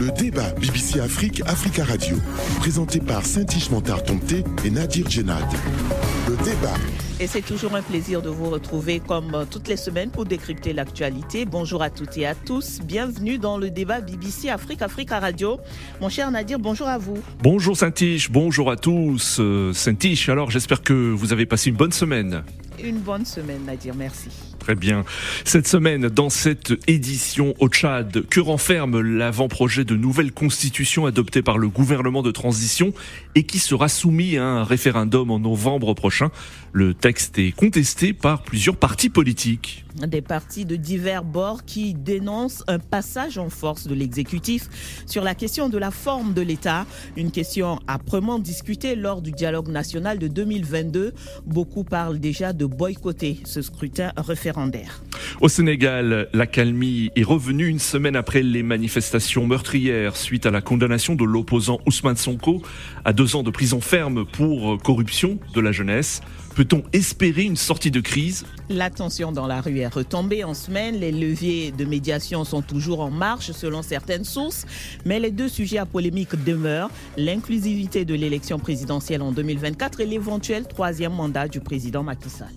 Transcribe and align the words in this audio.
Le 0.00 0.12
débat 0.12 0.52
BBC 0.60 1.00
Afrique, 1.00 1.42
Africa 1.46 1.84
Radio, 1.84 2.16
présenté 2.60 3.00
par 3.00 3.24
Saint-Ish 3.26 3.70
Montard 3.70 4.04
Tomté 4.04 4.44
et 4.64 4.70
Nadir 4.70 5.10
Djenad. 5.10 5.44
Le 6.28 6.36
débat. 6.36 6.74
Et 7.18 7.26
c'est 7.26 7.42
toujours 7.42 7.74
un 7.74 7.82
plaisir 7.82 8.22
de 8.22 8.28
vous 8.28 8.48
retrouver 8.48 9.00
comme 9.00 9.44
toutes 9.50 9.66
les 9.66 9.76
semaines 9.76 10.10
pour 10.10 10.24
décrypter 10.24 10.72
l'actualité. 10.72 11.46
Bonjour 11.46 11.82
à 11.82 11.90
toutes 11.90 12.16
et 12.16 12.26
à 12.26 12.36
tous. 12.36 12.78
Bienvenue 12.84 13.38
dans 13.38 13.58
le 13.58 13.70
débat 13.70 14.00
BBC 14.00 14.50
Afrique, 14.50 14.82
Africa 14.82 15.18
Radio. 15.18 15.58
Mon 16.00 16.08
cher 16.08 16.30
Nadir, 16.30 16.60
bonjour 16.60 16.86
à 16.86 16.98
vous. 16.98 17.18
Bonjour 17.42 17.76
Saint-Ish, 17.76 18.30
bonjour 18.30 18.70
à 18.70 18.76
tous. 18.76 19.38
Euh, 19.40 19.72
Saint-Ish, 19.72 20.28
alors 20.28 20.52
j'espère 20.52 20.82
que 20.82 20.92
vous 20.92 21.32
avez 21.32 21.44
passé 21.44 21.70
une 21.70 21.76
bonne 21.76 21.92
semaine. 21.92 22.44
Une 22.82 22.98
bonne 22.98 23.24
semaine, 23.24 23.64
Nadir, 23.66 23.94
merci. 23.94 24.28
Très 24.58 24.74
bien. 24.74 25.04
Cette 25.44 25.66
semaine, 25.66 26.08
dans 26.08 26.30
cette 26.30 26.74
édition 26.86 27.54
au 27.58 27.68
Tchad, 27.68 28.26
que 28.28 28.40
renferme 28.40 29.00
l'avant-projet 29.00 29.84
de 29.84 29.96
nouvelle 29.96 30.32
constitution 30.32 31.06
adoptée 31.06 31.42
par 31.42 31.58
le 31.58 31.68
gouvernement 31.68 32.22
de 32.22 32.30
transition 32.30 32.92
et 33.34 33.44
qui 33.44 33.58
sera 33.58 33.88
soumis 33.88 34.36
à 34.36 34.44
un 34.44 34.64
référendum 34.64 35.30
en 35.30 35.38
novembre 35.38 35.94
prochain? 35.94 36.30
Le 36.72 36.92
texte 36.92 37.38
est 37.38 37.52
contesté 37.52 38.12
par 38.12 38.42
plusieurs 38.42 38.76
partis 38.76 39.08
politiques. 39.08 39.84
Des 40.06 40.20
partis 40.20 40.64
de 40.64 40.76
divers 40.76 41.24
bords 41.24 41.64
qui 41.64 41.94
dénoncent 41.94 42.62
un 42.68 42.78
passage 42.78 43.38
en 43.38 43.48
force 43.48 43.86
de 43.86 43.94
l'exécutif 43.94 44.68
sur 45.06 45.24
la 45.24 45.34
question 45.34 45.68
de 45.70 45.78
la 45.78 45.90
forme 45.90 46.34
de 46.34 46.42
l'État, 46.42 46.86
une 47.16 47.30
question 47.30 47.80
âprement 47.88 48.38
discutée 48.38 48.94
lors 48.96 49.22
du 49.22 49.32
dialogue 49.32 49.68
national 49.68 50.18
de 50.18 50.28
2022. 50.28 51.14
Beaucoup 51.46 51.84
parlent 51.84 52.20
déjà 52.20 52.52
de 52.52 52.66
boycotter 52.66 53.40
ce 53.44 53.62
scrutin 53.62 54.12
référendaire. 54.16 55.02
Au 55.40 55.48
Sénégal, 55.48 56.28
la 56.32 56.46
calmie 56.46 57.10
est 57.16 57.24
revenue 57.24 57.66
une 57.66 57.78
semaine 57.78 58.14
après 58.14 58.42
les 58.42 58.62
manifestations 58.62 59.46
meurtrières 59.46 60.16
suite 60.16 60.46
à 60.46 60.50
la 60.50 60.60
condamnation 60.60 61.14
de 61.14 61.24
l'opposant 61.24 61.80
Ousmane 61.86 62.16
Sonko 62.16 62.62
à 63.04 63.12
deux 63.12 63.36
ans 63.36 63.42
de 63.42 63.50
prison 63.50 63.80
ferme 63.80 64.26
pour 64.26 64.80
corruption 64.82 65.38
de 65.54 65.60
la 65.60 65.72
jeunesse. 65.72 66.20
Peut-on 66.58 66.82
espérer 66.92 67.44
une 67.44 67.54
sortie 67.54 67.92
de 67.92 68.00
crise 68.00 68.44
La 68.70 68.90
tension 68.90 69.32
dans 69.32 69.46
la 69.46 69.62
rue 69.62 69.78
est 69.78 69.88
retombée 69.88 70.44
en 70.44 70.52
semaine. 70.52 70.96
Les 71.00 71.10
leviers 71.10 71.72
de 71.72 71.86
médiation 71.86 72.44
sont 72.44 72.60
toujours 72.60 73.00
en 73.00 73.10
marche 73.10 73.50
selon 73.52 73.80
certaines 73.80 74.24
sources. 74.24 74.66
Mais 75.06 75.18
les 75.18 75.30
deux 75.30 75.48
sujets 75.48 75.78
à 75.78 75.86
polémique 75.86 76.44
demeurent 76.44 76.90
l'inclusivité 77.16 78.04
de 78.04 78.14
l'élection 78.14 78.58
présidentielle 78.58 79.22
en 79.22 79.32
2024 79.32 80.00
et 80.02 80.06
l'éventuel 80.06 80.66
troisième 80.66 81.14
mandat 81.14 81.48
du 81.48 81.60
président 81.60 82.02
Macky 82.02 82.28
Sall. 82.28 82.48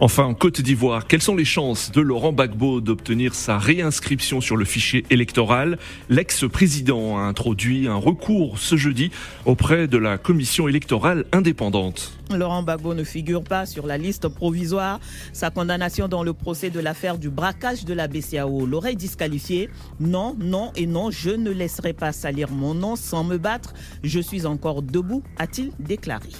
Enfin, 0.00 0.24
en 0.24 0.34
Côte 0.34 0.60
d'Ivoire, 0.60 1.06
quelles 1.06 1.22
sont 1.22 1.36
les 1.36 1.44
chances 1.44 1.92
de 1.92 2.00
Laurent 2.00 2.32
Gbagbo 2.32 2.80
d'obtenir 2.80 3.34
sa 3.34 3.58
réinscription 3.58 4.40
sur 4.40 4.56
le 4.56 4.64
fichier 4.64 5.04
électoral? 5.10 5.78
L'ex-président 6.08 7.18
a 7.18 7.20
introduit 7.20 7.86
un 7.86 7.96
recours 7.96 8.58
ce 8.58 8.76
jeudi 8.76 9.10
auprès 9.44 9.88
de 9.88 9.98
la 9.98 10.16
commission 10.18 10.68
électorale 10.68 11.26
indépendante. 11.32 12.12
Laurent 12.34 12.62
Gbagbo 12.62 12.94
ne 12.94 13.04
figure 13.04 13.42
pas 13.42 13.66
sur 13.66 13.86
la 13.86 13.98
liste 13.98 14.28
provisoire. 14.28 15.00
Sa 15.32 15.50
condamnation 15.60 16.08
dans 16.08 16.22
le 16.22 16.32
procès 16.32 16.70
de 16.70 16.80
l'affaire 16.80 17.18
du 17.18 17.28
braquage 17.28 17.84
de 17.84 17.92
la 17.92 18.08
BCAO 18.08 18.64
l'aurait 18.64 18.94
disqualifié. 18.94 19.68
Non, 20.00 20.34
non 20.40 20.72
et 20.74 20.86
non, 20.86 21.10
je 21.10 21.28
ne 21.28 21.50
laisserai 21.50 21.92
pas 21.92 22.12
salir 22.12 22.50
mon 22.50 22.72
nom 22.72 22.96
sans 22.96 23.24
me 23.24 23.36
battre. 23.36 23.74
Je 24.02 24.20
suis 24.20 24.46
encore 24.46 24.80
debout, 24.80 25.22
a-t-il 25.36 25.72
déclaré. 25.78 26.30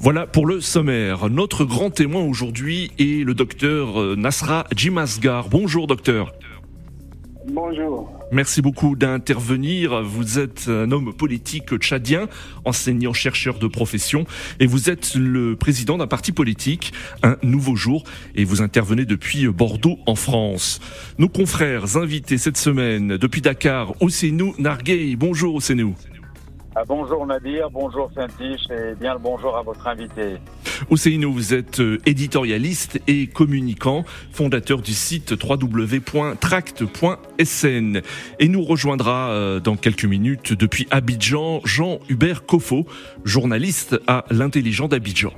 Voilà 0.00 0.26
pour 0.26 0.44
le 0.44 0.60
sommaire. 0.60 1.30
Notre 1.30 1.64
grand 1.64 1.88
témoin 1.88 2.22
aujourd'hui 2.24 2.92
est 2.98 3.24
le 3.24 3.32
docteur 3.32 3.98
euh, 3.98 4.16
Nasra 4.16 4.66
Jimasgar. 4.76 5.48
Bonjour 5.48 5.86
docteur. 5.86 6.34
Bonjour. 7.46 8.21
Merci 8.32 8.62
beaucoup 8.62 8.96
d'intervenir. 8.96 10.02
Vous 10.02 10.38
êtes 10.38 10.68
un 10.68 10.90
homme 10.90 11.12
politique 11.12 11.76
tchadien, 11.76 12.28
enseignant-chercheur 12.64 13.58
de 13.58 13.66
profession, 13.66 14.24
et 14.58 14.66
vous 14.66 14.88
êtes 14.88 15.14
le 15.14 15.54
président 15.54 15.98
d'un 15.98 16.06
parti 16.06 16.32
politique, 16.32 16.94
Un 17.22 17.36
Nouveau 17.42 17.76
Jour, 17.76 18.04
et 18.34 18.44
vous 18.44 18.62
intervenez 18.62 19.04
depuis 19.04 19.46
Bordeaux 19.48 19.98
en 20.06 20.14
France. 20.14 20.80
Nos 21.18 21.28
confrères 21.28 21.98
invités 21.98 22.38
cette 22.38 22.56
semaine 22.56 23.18
depuis 23.18 23.42
Dakar, 23.42 24.00
Ousenou 24.00 24.54
Narguey. 24.58 25.14
Bonjour 25.14 25.54
Ousenou. 25.54 25.94
Ah, 26.74 26.84
bonjour 26.88 27.26
Nadir, 27.26 27.70
bonjour 27.70 28.10
Saint-Tiche 28.14 28.70
et 28.70 28.94
bien 28.98 29.12
le 29.12 29.18
bonjour 29.18 29.58
à 29.58 29.62
votre 29.62 29.86
invité. 29.86 30.38
Ousseinou, 30.88 31.30
vous 31.30 31.52
êtes 31.52 31.80
euh, 31.80 31.98
éditorialiste 32.06 32.98
et 33.06 33.26
communicant, 33.26 34.04
fondateur 34.32 34.80
du 34.80 34.94
site 34.94 35.32
www.tract.sn. 35.32 36.40
Et 38.38 38.48
nous 38.48 38.64
rejoindra 38.64 39.32
euh, 39.32 39.60
dans 39.60 39.76
quelques 39.76 40.06
minutes 40.06 40.54
depuis 40.54 40.88
Abidjan 40.90 41.60
Jean-Hubert 41.64 42.46
Kofo, 42.46 42.86
journaliste 43.22 44.00
à 44.06 44.24
l'intelligent 44.30 44.88
d'Abidjan. 44.88 45.34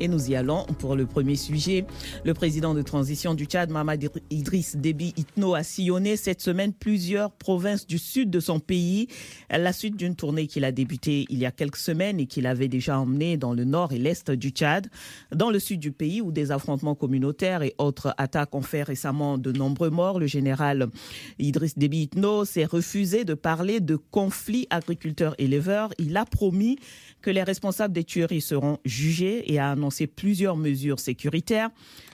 Et 0.00 0.06
nous 0.06 0.30
y 0.30 0.36
allons 0.36 0.64
pour 0.78 0.94
le 0.94 1.06
premier 1.06 1.34
sujet. 1.34 1.84
Le 2.24 2.32
président 2.32 2.72
de 2.72 2.82
transition 2.82 3.34
du 3.34 3.46
Tchad, 3.46 3.70
Mamad 3.70 4.08
Idriss 4.30 4.76
Déby 4.76 5.12
Itno, 5.16 5.54
a 5.54 5.64
sillonné 5.64 6.16
cette 6.16 6.40
semaine 6.40 6.72
plusieurs 6.72 7.32
provinces 7.32 7.84
du 7.84 7.98
sud 7.98 8.30
de 8.30 8.38
son 8.38 8.60
pays 8.60 9.08
à 9.48 9.58
la 9.58 9.72
suite 9.72 9.96
d'une 9.96 10.14
tournée 10.14 10.46
qu'il 10.46 10.64
a 10.64 10.70
débutée 10.70 11.26
il 11.30 11.38
y 11.38 11.46
a 11.46 11.50
quelques 11.50 11.78
semaines 11.78 12.20
et 12.20 12.26
qu'il 12.26 12.46
avait 12.46 12.68
déjà 12.68 13.00
emmenée 13.00 13.36
dans 13.36 13.52
le 13.52 13.64
nord 13.64 13.92
et 13.92 13.98
l'est 13.98 14.30
du 14.30 14.50
Tchad. 14.50 14.86
Dans 15.34 15.50
le 15.50 15.58
sud 15.58 15.80
du 15.80 15.90
pays, 15.90 16.20
où 16.20 16.30
des 16.30 16.52
affrontements 16.52 16.94
communautaires 16.94 17.62
et 17.62 17.74
autres 17.78 18.14
attaques 18.18 18.54
ont 18.54 18.62
fait 18.62 18.84
récemment 18.84 19.36
de 19.36 19.50
nombreux 19.50 19.90
morts, 19.90 20.20
le 20.20 20.28
général 20.28 20.88
Idriss 21.40 21.76
Déby 21.76 22.02
Itno 22.02 22.44
s'est 22.44 22.66
refusé 22.66 23.24
de 23.24 23.34
parler 23.34 23.80
de 23.80 23.96
conflits 23.96 24.68
agriculteurs-éleveurs. 24.70 25.90
Il 25.98 26.16
a 26.16 26.24
promis 26.24 26.78
que 27.20 27.30
les 27.30 27.42
responsables 27.42 27.92
des 27.92 28.04
tueries 28.04 28.40
seront 28.40 28.78
jugés 28.84 29.52
et 29.52 29.58
a 29.58 29.72
annoncé 29.72 29.87
plusieurs 30.06 30.56
mesures 30.56 31.00
sécuritaires. 31.00 31.70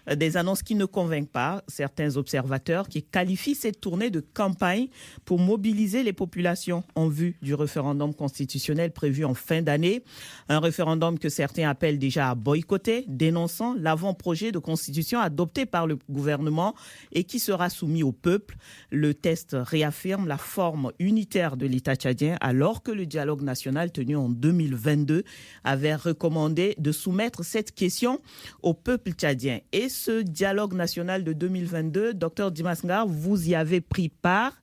Euh, 0.09 0.15
des 0.15 0.37
annonces 0.37 0.63
qui 0.63 0.75
ne 0.75 0.85
convainquent 0.85 1.31
pas 1.31 1.63
certains 1.69 2.17
observateurs 2.17 2.89
qui 2.89 3.03
qualifient 3.03 3.55
cette 3.55 3.81
tournée 3.81 4.11
de 4.11 4.21
campagne 4.21 4.89
pour 5.25 5.39
mobiliser 5.39 6.03
les 6.03 6.13
populations 6.13 6.85
en 6.95 7.09
vue 7.09 7.37
du 7.43 7.55
référendum 7.55 8.15
constitutionnel 8.15 8.93
prévu 8.93 9.25
en 9.25 9.35
fin 9.35 9.63
d'année. 9.63 10.03
Un 10.49 10.61
référendum 10.61 11.19
que 11.19 11.29
certains 11.29 11.69
appellent 11.69 11.99
déjà 11.99 12.31
à 12.31 12.35
boycotter, 12.35 13.05
dénonçant 13.09 13.75
l'avant-projet 13.75 14.53
de 14.53 14.59
constitution 14.59 15.21
adopté 15.21 15.67
par 15.67 15.87
le 15.87 15.99
gouvernement 16.11 16.75
et 17.13 17.25
qui 17.25 17.39
sera 17.39 17.71
soumis 17.71 18.03
au 18.03 18.13
peuple. 18.13 18.57
Le 18.91 19.15
test 19.15 19.57
réaffirme 19.59 20.29
la 20.29 20.39
forme 20.39 20.93
unitaire 20.99 21.57
de 21.57 21.67
l'État 21.67 21.97
tchadien 21.97 22.37
alors 22.41 22.83
que 22.83 22.91
le 22.91 23.07
dialogue 23.07 23.43
national 23.43 23.91
tenu 23.91 24.17
en 24.17 24.29
2022 24.29 25.25
avait 25.63 25.95
recommandé 25.95 26.75
de 26.79 26.93
soumettre 26.93 27.45
cette 27.45 27.64
question 27.73 28.21
au 28.63 28.75
peuple 28.75 29.13
tchadien. 29.13 29.61
Et 29.73 29.89
ce 29.89 30.23
dialogue 30.23 30.75
national 30.75 31.25
de 31.25 31.33
2022, 31.33 32.15
docteur 32.15 32.51
Dimasngar, 32.51 33.07
vous 33.07 33.49
y 33.49 33.55
avez 33.55 33.81
pris 33.81 34.09
part 34.09 34.55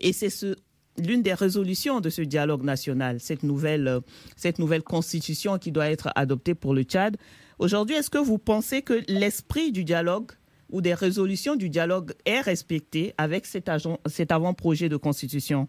et 0.00 0.12
c'est 0.12 0.30
ce, 0.30 0.56
l'une 0.98 1.22
des 1.22 1.34
résolutions 1.34 2.00
de 2.00 2.10
ce 2.10 2.22
dialogue 2.22 2.62
national, 2.62 3.20
cette 3.20 3.42
nouvelle, 3.42 4.00
cette 4.36 4.58
nouvelle 4.58 4.82
constitution 4.82 5.58
qui 5.58 5.72
doit 5.72 5.90
être 5.90 6.10
adoptée 6.14 6.54
pour 6.54 6.74
le 6.74 6.82
Tchad. 6.82 7.16
Aujourd'hui, 7.58 7.96
est-ce 7.96 8.10
que 8.10 8.18
vous 8.18 8.38
pensez 8.38 8.82
que 8.82 9.02
l'esprit 9.08 9.72
du 9.72 9.84
dialogue 9.84 10.32
ou 10.70 10.80
des 10.80 10.94
résolutions 10.94 11.56
du 11.56 11.68
dialogue 11.68 12.12
est 12.24 12.40
respecté 12.40 13.12
avec 13.18 13.44
cet, 13.46 13.68
avant-projet 13.68 14.88
de 14.88 14.96
constitution? 14.96 15.68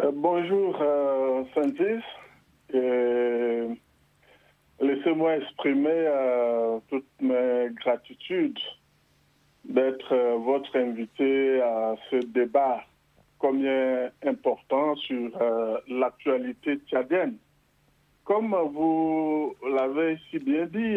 Euh, 0.00 0.10
Bonjour, 0.14 0.76
euh. 0.80 1.42
Euh, 2.74 3.68
Laissez-moi 4.84 5.38
exprimer 5.38 5.88
euh, 5.88 6.78
toute 6.90 7.06
mes 7.18 7.70
gratitudes 7.70 8.58
d'être 9.64 10.12
euh, 10.12 10.36
votre 10.36 10.76
invité 10.76 11.62
à 11.62 11.94
ce 12.10 12.16
débat 12.16 12.84
combien 13.38 14.10
important 14.26 14.94
sur 14.96 15.40
euh, 15.40 15.78
l'actualité 15.88 16.76
tchadienne. 16.86 17.38
Comme 18.24 18.54
vous 18.74 19.54
l'avez 19.74 20.18
si 20.28 20.38
bien 20.38 20.66
dit, 20.66 20.96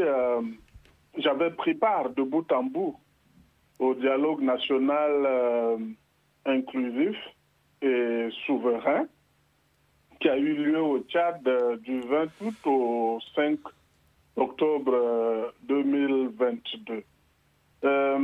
j'avais 1.18 1.52
pris 1.52 1.74
part 1.74 2.10
de 2.10 2.24
bout 2.24 2.50
en 2.54 2.64
bout 2.64 2.96
au 3.80 3.94
dialogue 3.96 4.42
national 4.42 5.78
inclusif 6.46 7.18
et 7.82 8.30
souverain 8.46 9.08
qui 10.22 10.30
a 10.30 10.38
eu 10.38 10.54
lieu 10.54 10.82
au 10.82 11.00
Tchad 11.00 11.44
du 11.84 12.00
20 12.00 12.28
août 12.42 12.56
au 12.66 13.20
5 13.36 13.60
octobre 14.38 15.54
2022. 15.64 17.04
Euh, 17.84 18.18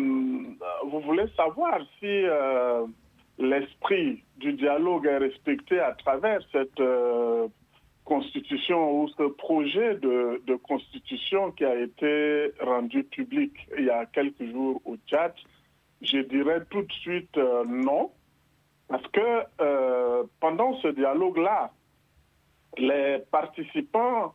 vous 0.85 0.99
voulez 1.01 1.25
savoir 1.35 1.79
si 1.99 2.05
euh, 2.05 2.85
l'esprit 3.37 4.23
du 4.37 4.53
dialogue 4.53 5.05
est 5.05 5.17
respecté 5.17 5.79
à 5.79 5.91
travers 5.93 6.39
cette 6.51 6.79
euh, 6.79 7.47
constitution 8.05 9.01
ou 9.01 9.07
ce 9.09 9.23
projet 9.23 9.95
de, 9.95 10.41
de, 10.45 10.55
constitution 10.55 11.51
qui 11.51 11.65
a 11.65 11.75
été 11.75 12.51
rendu 12.61 13.03
public 13.03 13.51
il 13.77 13.85
y 13.85 13.89
a 13.89 14.05
quelques 14.05 14.49
jours 14.51 14.81
au 14.85 14.95
Tchad? 15.07 15.33
Je 16.01 16.19
dirais 16.19 16.63
tout 16.69 16.81
de 16.81 16.91
suite 16.91 17.37
non. 17.67 18.11
Parce 18.87 19.07
que 19.07 19.43
euh, 19.61 20.23
pendant 20.39 20.77
ce 20.81 20.89
dialogue-là, 20.89 21.71
les 22.77 23.19
participants 23.31 24.33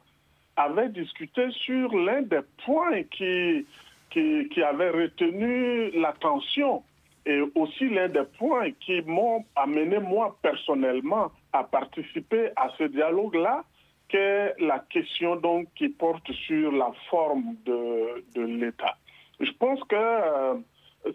avaient 0.58 0.88
discuté 0.88 1.50
sur 1.52 1.96
l'un 1.96 2.22
des 2.22 2.40
points 2.64 3.04
qui, 3.04 3.64
qui, 4.10 4.62
avait 4.62 4.90
retenu 4.90 5.90
l'attention 5.92 6.82
et 7.24 7.40
aussi 7.54 7.88
l'un 7.88 8.08
des 8.08 8.24
points 8.38 8.72
qui 8.80 9.00
m'ont 9.02 9.44
amené 9.54 9.98
moi 10.00 10.36
personnellement 10.42 11.30
à 11.52 11.62
participer 11.62 12.50
à 12.56 12.70
ce 12.76 12.84
dialogue-là, 12.84 13.64
qu'est 14.08 14.54
la 14.58 14.80
question 14.90 15.36
donc 15.36 15.68
qui 15.76 15.88
porte 15.90 16.30
sur 16.32 16.72
la 16.72 16.90
forme 17.08 17.54
de, 17.64 18.24
de 18.34 18.42
l'État. 18.42 18.96
Je 19.38 19.52
pense 19.52 19.80
que 19.84 19.94
euh, 19.94 20.54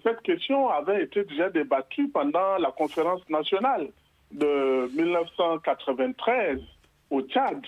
cette 0.03 0.21
question 0.21 0.69
avait 0.69 1.03
été 1.03 1.25
déjà 1.25 1.49
débattue 1.49 2.07
pendant 2.07 2.57
la 2.57 2.71
conférence 2.71 3.27
nationale 3.29 3.89
de 4.31 4.89
1993 4.95 6.59
au 7.09 7.21
Tchad. 7.23 7.61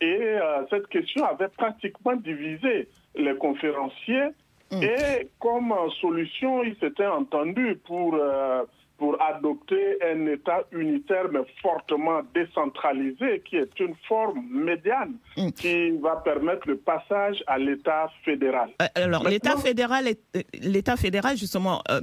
Et 0.00 0.20
euh, 0.20 0.64
cette 0.70 0.88
question 0.88 1.24
avait 1.24 1.48
pratiquement 1.48 2.16
divisé 2.16 2.88
les 3.14 3.36
conférenciers. 3.36 4.28
Et 4.72 5.28
comme 5.38 5.72
solution, 6.00 6.64
ils 6.64 6.76
s'étaient 6.80 7.06
entendus 7.06 7.78
pour, 7.86 8.14
euh, 8.14 8.64
pour 8.98 9.16
adopter 9.22 9.96
un 10.02 10.26
État 10.26 10.64
unitaire 10.72 11.26
mais 11.30 11.44
fortement 11.62 12.22
décentralisé, 12.34 13.42
qui 13.44 13.56
est 13.56 13.78
une 13.78 13.94
forme 14.08 14.44
médiane 14.50 15.14
qui 15.56 15.90
va 15.98 16.16
permettre 16.16 16.66
le 16.66 16.78
passage 16.78 17.44
à 17.46 17.58
l'État 17.58 18.10
fédéral. 18.24 18.70
Euh, 18.82 18.86
alors, 18.96 19.28
l'État 19.28 19.56
fédéral, 19.56 20.08
euh, 20.08 20.40
l'État 20.60 20.96
fédéral, 20.96 21.36
justement, 21.36 21.82
euh, 21.88 22.00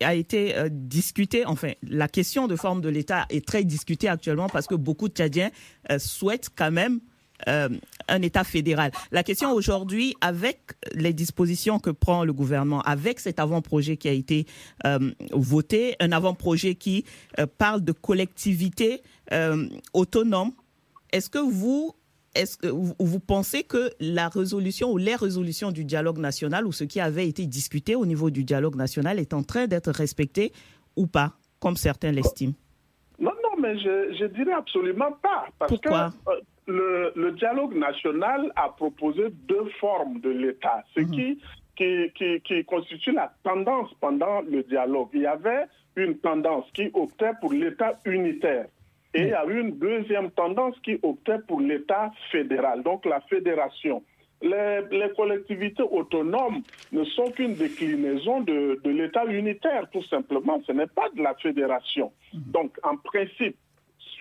a 0.00 0.14
été 0.14 0.56
euh, 0.56 0.68
discuté. 0.70 1.44
Enfin, 1.46 1.72
la 1.82 2.08
question 2.08 2.46
de 2.46 2.56
forme 2.56 2.80
de 2.80 2.88
l'État 2.88 3.26
est 3.30 3.46
très 3.46 3.64
discutée 3.64 4.08
actuellement 4.08 4.48
parce 4.48 4.66
que 4.66 4.74
beaucoup 4.74 5.08
de 5.08 5.14
Tchadiens 5.14 5.50
euh, 5.90 5.98
souhaitent 5.98 6.50
quand 6.56 6.70
même 6.70 7.00
euh, 7.48 7.68
un 8.08 8.22
État 8.22 8.44
fédéral. 8.44 8.90
La 9.12 9.22
question 9.22 9.52
aujourd'hui, 9.52 10.14
avec 10.20 10.60
les 10.94 11.12
dispositions 11.12 11.78
que 11.78 11.90
prend 11.90 12.24
le 12.24 12.32
gouvernement, 12.32 12.80
avec 12.82 13.20
cet 13.20 13.38
avant-projet 13.38 13.96
qui 13.96 14.08
a 14.08 14.12
été 14.12 14.46
euh, 14.86 15.10
voté, 15.32 15.96
un 16.00 16.12
avant-projet 16.12 16.74
qui 16.74 17.04
euh, 17.38 17.46
parle 17.46 17.82
de 17.82 17.92
collectivité 17.92 19.02
autonome, 19.94 20.52
est-ce 21.10 21.30
que 21.30 21.38
vous 21.38 21.94
est-ce 22.34 22.58
que 22.58 22.66
vous, 22.66 22.94
vous 22.98 23.20
pensez 23.20 23.62
que 23.62 23.90
la 24.00 24.28
résolution 24.28 24.92
ou 24.92 24.98
les 24.98 25.14
résolutions 25.14 25.70
du 25.70 25.84
dialogue 25.84 26.18
national 26.18 26.66
ou 26.66 26.72
ce 26.72 26.84
qui 26.84 27.00
avait 27.00 27.28
été 27.28 27.46
discuté 27.46 27.94
au 27.94 28.06
niveau 28.06 28.30
du 28.30 28.44
dialogue 28.44 28.74
national 28.76 29.18
est 29.18 29.32
en 29.32 29.42
train 29.42 29.66
d'être 29.66 29.90
respecté 29.90 30.52
ou 30.96 31.06
pas, 31.06 31.34
comme 31.60 31.76
certains 31.76 32.12
l'estiment? 32.12 32.54
Non, 33.18 33.32
non, 33.42 33.60
mais 33.60 33.78
je, 33.78 34.16
je 34.18 34.26
dirais 34.26 34.52
absolument 34.52 35.12
pas. 35.22 35.46
Parce 35.58 35.70
Pourquoi? 35.70 36.12
que 36.26 36.30
euh, 36.32 36.40
le, 36.66 37.12
le 37.14 37.32
dialogue 37.32 37.74
national 37.76 38.52
a 38.56 38.68
proposé 38.70 39.24
deux 39.30 39.66
formes 39.80 40.20
de 40.20 40.30
l'État, 40.30 40.82
ce 40.94 41.00
qui, 41.00 41.40
qui, 41.76 42.10
qui, 42.14 42.40
qui 42.40 42.64
constitue 42.64 43.12
la 43.12 43.32
tendance 43.42 43.92
pendant 44.00 44.40
le 44.42 44.62
dialogue. 44.62 45.08
Il 45.12 45.22
y 45.22 45.26
avait 45.26 45.66
une 45.96 46.18
tendance 46.18 46.64
qui 46.72 46.90
optait 46.94 47.32
pour 47.40 47.52
l'État 47.52 47.98
unitaire. 48.04 48.66
Et 49.12 49.22
il 49.22 49.28
y 49.28 49.32
a 49.32 49.46
eu 49.46 49.60
une 49.60 49.78
deuxième 49.78 50.30
tendance 50.32 50.76
qui 50.80 50.98
optait 51.02 51.38
pour 51.46 51.60
l'État 51.60 52.10
fédéral, 52.32 52.82
donc 52.82 53.04
la 53.04 53.20
fédération. 53.20 54.02
Les, 54.42 54.80
les 54.90 55.10
collectivités 55.16 55.84
autonomes 55.84 56.62
ne 56.92 57.04
sont 57.04 57.30
qu'une 57.30 57.54
déclinaison 57.54 58.40
de, 58.40 58.80
de 58.82 58.90
l'État 58.90 59.24
unitaire, 59.24 59.88
tout 59.90 60.02
simplement. 60.02 60.60
Ce 60.66 60.72
n'est 60.72 60.88
pas 60.88 61.08
de 61.16 61.22
la 61.22 61.34
fédération. 61.34 62.12
Donc, 62.32 62.76
en 62.82 62.96
principe, 62.96 63.56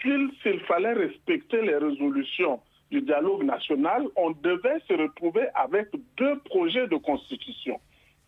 s'il 0.03 0.29
s'il 0.43 0.59
fallait 0.61 0.93
respecter 0.93 1.61
les 1.61 1.77
résolutions 1.77 2.59
du 2.91 3.01
dialogue 3.01 3.43
national, 3.43 4.03
on 4.15 4.31
devait 4.31 4.79
se 4.87 4.93
retrouver 4.93 5.47
avec 5.55 5.87
deux 6.17 6.37
projets 6.45 6.87
de 6.87 6.97
constitution. 6.97 7.79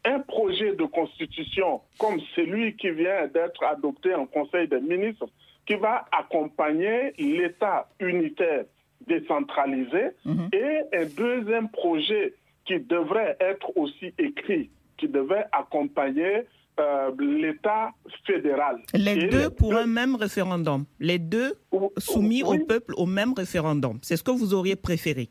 Un 0.03 0.19
projet 0.21 0.73
de 0.75 0.85
constitution 0.85 1.81
comme 1.99 2.19
celui 2.35 2.75
qui 2.75 2.89
vient 2.89 3.27
d'être 3.27 3.63
adopté 3.63 4.13
en 4.15 4.25
Conseil 4.25 4.67
des 4.67 4.79
ministres, 4.79 5.27
qui 5.67 5.75
va 5.75 6.05
accompagner 6.11 7.13
l'État 7.17 7.87
unitaire 7.99 8.65
décentralisé, 9.07 10.11
et 10.53 10.97
un 10.97 11.05
deuxième 11.17 11.69
projet 11.69 12.33
qui 12.65 12.79
devrait 12.79 13.35
être 13.39 13.75
aussi 13.77 14.13
écrit, 14.17 14.69
qui 14.97 15.07
devait 15.07 15.45
accompagner 15.51 16.43
euh, 16.79 17.11
l'État 17.19 17.91
fédéral. 18.25 18.77
Les 18.93 19.27
deux 19.27 19.43
les 19.43 19.49
pour 19.49 19.71
deux- 19.71 19.77
un 19.77 19.85
même 19.87 20.15
référendum. 20.15 20.85
Les 20.99 21.19
deux 21.19 21.53
Ou- 21.71 21.91
soumis 21.97 22.43
oui. 22.43 22.57
au 22.61 22.65
peuple 22.65 22.93
au 22.97 23.05
même 23.05 23.33
référendum. 23.33 23.99
C'est 24.01 24.17
ce 24.17 24.23
que 24.23 24.31
vous 24.31 24.53
auriez 24.53 24.75
préféré. 24.75 25.29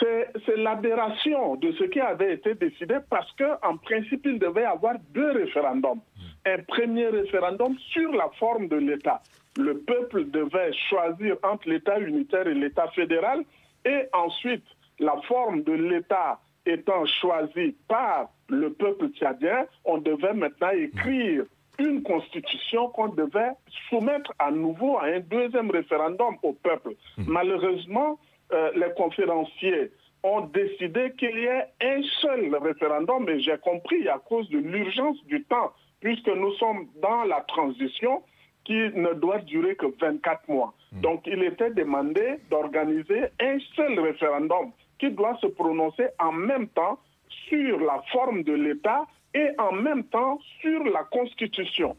C'est 0.00 0.56
l'aberration 0.56 1.56
de 1.56 1.72
ce 1.72 1.84
qui 1.84 2.00
avait 2.00 2.34
été 2.34 2.54
décidé 2.54 2.96
parce 3.08 3.30
qu'en 3.32 3.76
principe, 3.78 4.22
il 4.26 4.38
devait 4.38 4.62
y 4.62 4.64
avoir 4.64 4.94
deux 5.14 5.30
référendums. 5.32 6.00
Un 6.44 6.58
premier 6.66 7.08
référendum 7.08 7.76
sur 7.92 8.10
la 8.12 8.28
forme 8.38 8.68
de 8.68 8.76
l'État. 8.76 9.22
Le 9.56 9.78
peuple 9.78 10.30
devait 10.30 10.72
choisir 10.88 11.36
entre 11.42 11.68
l'État 11.68 11.98
unitaire 12.00 12.46
et 12.46 12.54
l'État 12.54 12.88
fédéral 12.88 13.42
et 13.84 14.02
ensuite, 14.12 14.64
la 14.98 15.14
forme 15.28 15.62
de 15.62 15.72
l'État 15.72 16.40
étant 16.68 17.04
choisie 17.20 17.76
par 17.88 18.30
le 18.48 18.72
peuple 18.72 19.08
tchadien, 19.10 19.66
on 19.84 19.98
devait 19.98 20.34
maintenant 20.34 20.70
écrire 20.70 21.44
une 21.78 22.02
constitution 22.02 22.88
qu'on 22.88 23.08
devait 23.08 23.52
soumettre 23.88 24.32
à 24.38 24.50
nouveau 24.50 24.98
à 24.98 25.04
un 25.04 25.20
deuxième 25.20 25.70
référendum 25.70 26.36
au 26.42 26.52
peuple. 26.52 26.94
Malheureusement, 27.18 28.18
euh, 28.52 28.70
les 28.74 28.92
conférenciers 28.96 29.90
ont 30.22 30.40
décidé 30.40 31.12
qu'il 31.16 31.38
y 31.38 31.44
ait 31.44 31.66
un 31.80 32.02
seul 32.20 32.54
référendum, 32.56 33.28
et 33.28 33.40
j'ai 33.40 33.58
compris 33.58 34.08
à 34.08 34.18
cause 34.18 34.48
de 34.50 34.58
l'urgence 34.58 35.24
du 35.26 35.44
temps, 35.44 35.72
puisque 36.00 36.28
nous 36.28 36.52
sommes 36.54 36.88
dans 37.00 37.24
la 37.24 37.40
transition 37.42 38.22
qui 38.64 38.74
ne 38.74 39.14
doit 39.14 39.38
durer 39.38 39.76
que 39.76 39.86
24 40.00 40.48
mois. 40.48 40.74
Donc 40.92 41.26
il 41.26 41.42
était 41.42 41.70
demandé 41.70 42.38
d'organiser 42.50 43.26
un 43.40 43.58
seul 43.76 43.98
référendum 44.00 44.72
qui 44.98 45.10
doit 45.10 45.36
se 45.40 45.46
prononcer 45.46 46.08
en 46.18 46.32
même 46.32 46.68
temps 46.68 46.98
sur 47.48 47.80
la 47.80 48.02
forme 48.12 48.42
de 48.42 48.52
l'État 48.52 49.06
et 49.34 49.48
en 49.58 49.72
même 49.72 50.04
temps 50.04 50.38
sur 50.60 50.84
la 50.84 51.04
Constitution. 51.04 51.96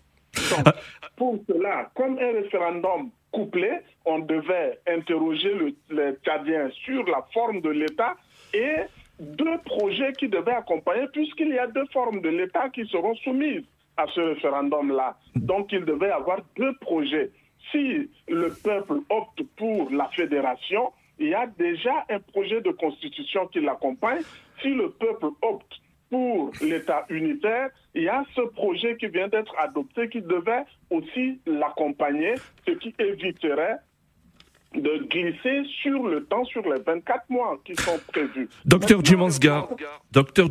Donc, 0.51 0.73
pour 1.15 1.39
cela, 1.47 1.89
comme 1.95 2.17
un 2.17 2.31
référendum 2.31 3.09
couplé, 3.31 3.71
on 4.05 4.19
devait 4.19 4.79
interroger 4.87 5.53
le, 5.53 5.75
les 5.89 6.13
Tchadiens 6.23 6.69
sur 6.85 7.05
la 7.05 7.25
forme 7.33 7.61
de 7.61 7.69
l'État 7.69 8.15
et 8.53 8.77
deux 9.19 9.57
projets 9.59 10.13
qui 10.13 10.27
devaient 10.27 10.53
accompagner, 10.53 11.07
puisqu'il 11.13 11.49
y 11.49 11.59
a 11.59 11.67
deux 11.67 11.85
formes 11.91 12.21
de 12.21 12.29
l'État 12.29 12.69
qui 12.69 12.85
seront 12.87 13.15
soumises 13.15 13.65
à 13.97 14.05
ce 14.07 14.21
référendum-là. 14.21 15.17
Donc, 15.35 15.71
il 15.71 15.85
devait 15.85 16.07
y 16.07 16.11
avoir 16.11 16.39
deux 16.57 16.73
projets. 16.79 17.31
Si 17.71 18.09
le 18.27 18.49
peuple 18.63 19.01
opte 19.09 19.43
pour 19.57 19.91
la 19.91 20.07
fédération, 20.09 20.91
il 21.19 21.27
y 21.29 21.33
a 21.33 21.47
déjà 21.47 22.05
un 22.09 22.19
projet 22.19 22.61
de 22.61 22.71
constitution 22.71 23.47
qui 23.47 23.59
l'accompagne. 23.59 24.21
Si 24.61 24.69
le 24.69 24.89
peuple 24.89 25.27
opte 25.41 25.81
pour 26.09 26.51
l'État 26.61 27.05
unitaire, 27.09 27.69
il 27.93 28.03
y 28.03 28.09
a 28.09 28.23
ce 28.35 28.41
projet 28.41 28.97
qui 28.97 29.07
vient 29.07 29.27
d'être 29.27 29.53
adopté 29.59 30.09
qui 30.09 30.21
devait 30.21 30.63
aussi 30.89 31.39
l'accompagner, 31.45 32.35
ce 32.65 32.71
qui 32.71 32.95
éviterait 32.97 33.77
de 34.75 35.07
glisser 35.09 35.67
sur 35.81 36.07
le 36.07 36.23
temps, 36.25 36.45
sur 36.45 36.61
les 36.61 36.79
24 36.85 37.23
mois 37.29 37.59
qui 37.65 37.73
sont 37.75 37.99
prévus. 38.07 38.47
Docteur 38.65 39.03
Jim 39.03 39.13
Maintenant, 39.17 39.25
Ansgar, 39.25 39.69
Docteur 40.11 40.47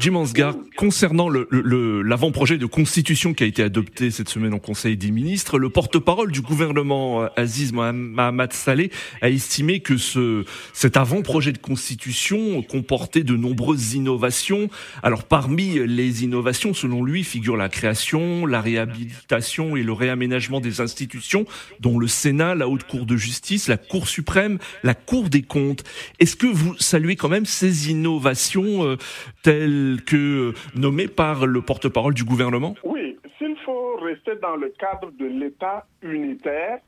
concernant 0.76 1.28
le- 1.28 1.46
le- 1.50 1.60
le- 1.60 2.02
l'avant-projet 2.02 2.58
de 2.58 2.66
constitution 2.66 3.32
qui 3.32 3.44
a 3.44 3.46
été 3.46 3.62
adopté 3.62 4.10
cette 4.10 4.28
semaine 4.28 4.52
en 4.54 4.58
Conseil 4.58 4.96
des 4.96 5.12
ministres, 5.12 5.58
le 5.60 5.70
porte-parole 5.70 6.32
du 6.32 6.40
gouvernement 6.40 7.22
euh, 7.22 7.26
Aziz 7.36 7.72
Mohamed 7.72 8.52
Saleh 8.52 8.90
a 9.22 9.30
estimé 9.30 9.80
que 9.80 9.96
ce, 9.96 10.44
cet 10.72 10.96
avant-projet 10.96 11.52
de 11.52 11.58
constitution 11.58 12.62
comportait 12.62 13.22
de 13.22 13.36
nombreuses 13.36 13.94
innovations. 13.94 14.68
Alors 15.04 15.22
parmi 15.24 15.78
les 15.86 16.24
innovations, 16.24 16.74
selon 16.74 17.04
lui, 17.04 17.22
figurent 17.22 17.56
la 17.56 17.68
création, 17.68 18.46
la 18.46 18.60
réhabilitation 18.60 19.76
et 19.76 19.84
le 19.84 19.92
réaménagement 19.92 20.58
des 20.60 20.80
institutions, 20.80 21.46
dont 21.78 22.00
le 22.00 22.08
Sénat, 22.08 22.56
la 22.56 22.68
Haute 22.68 22.82
Cour 22.84 23.06
de 23.06 23.16
justice, 23.16 23.68
la 23.68 23.76
Cour 23.76 24.07
suprême, 24.08 24.58
la 24.82 24.94
Cour 24.94 25.28
des 25.28 25.42
comptes. 25.42 25.84
Est-ce 26.18 26.36
que 26.36 26.46
vous 26.46 26.74
saluez 26.78 27.16
quand 27.16 27.28
même 27.28 27.46
ces 27.46 27.90
innovations 27.90 28.84
euh, 28.84 28.96
telles 29.42 29.98
que 30.06 30.16
euh, 30.16 30.54
nommées 30.74 31.08
par 31.08 31.46
le 31.46 31.60
porte-parole 31.62 32.14
du 32.14 32.24
gouvernement? 32.24 32.74
Oui, 32.84 33.16
s'il 33.38 33.56
faut 33.64 33.96
rester 33.96 34.36
dans 34.36 34.56
le 34.56 34.72
cadre 34.78 35.10
de 35.12 35.26
l'État 35.26 35.86
unitaire, 36.02 36.78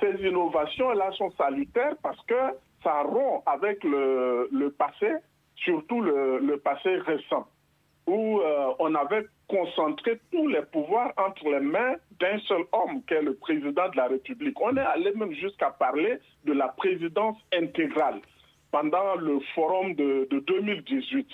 ces 0.00 0.26
innovations-là 0.26 1.12
sont 1.16 1.30
salutaires 1.38 1.94
parce 2.02 2.20
que 2.26 2.34
ça 2.82 3.02
rompt 3.02 3.42
avec 3.46 3.84
le, 3.84 4.74
passé, 4.76 5.12
surtout 5.54 6.00
le 6.00 6.56
passé 6.56 6.96
récent, 6.96 7.46
où 8.06 8.40
euh, 8.40 8.72
on 8.78 8.94
avait 8.94 9.26
concentrer 9.52 10.18
tous 10.30 10.48
les 10.48 10.62
pouvoirs 10.62 11.12
entre 11.18 11.44
les 11.50 11.60
mains 11.60 11.96
d'un 12.18 12.38
seul 12.40 12.62
homme, 12.72 13.02
qui 13.06 13.14
est 13.14 13.22
le 13.22 13.34
président 13.34 13.88
de 13.90 13.96
la 13.96 14.06
République. 14.06 14.58
On 14.60 14.74
est 14.76 14.80
allé 14.80 15.12
même 15.14 15.34
jusqu'à 15.34 15.70
parler 15.70 16.18
de 16.44 16.52
la 16.54 16.68
présidence 16.68 17.36
intégrale 17.52 18.20
pendant 18.70 19.16
le 19.16 19.40
forum 19.54 19.94
de, 19.94 20.26
de 20.30 20.38
2018. 20.40 21.28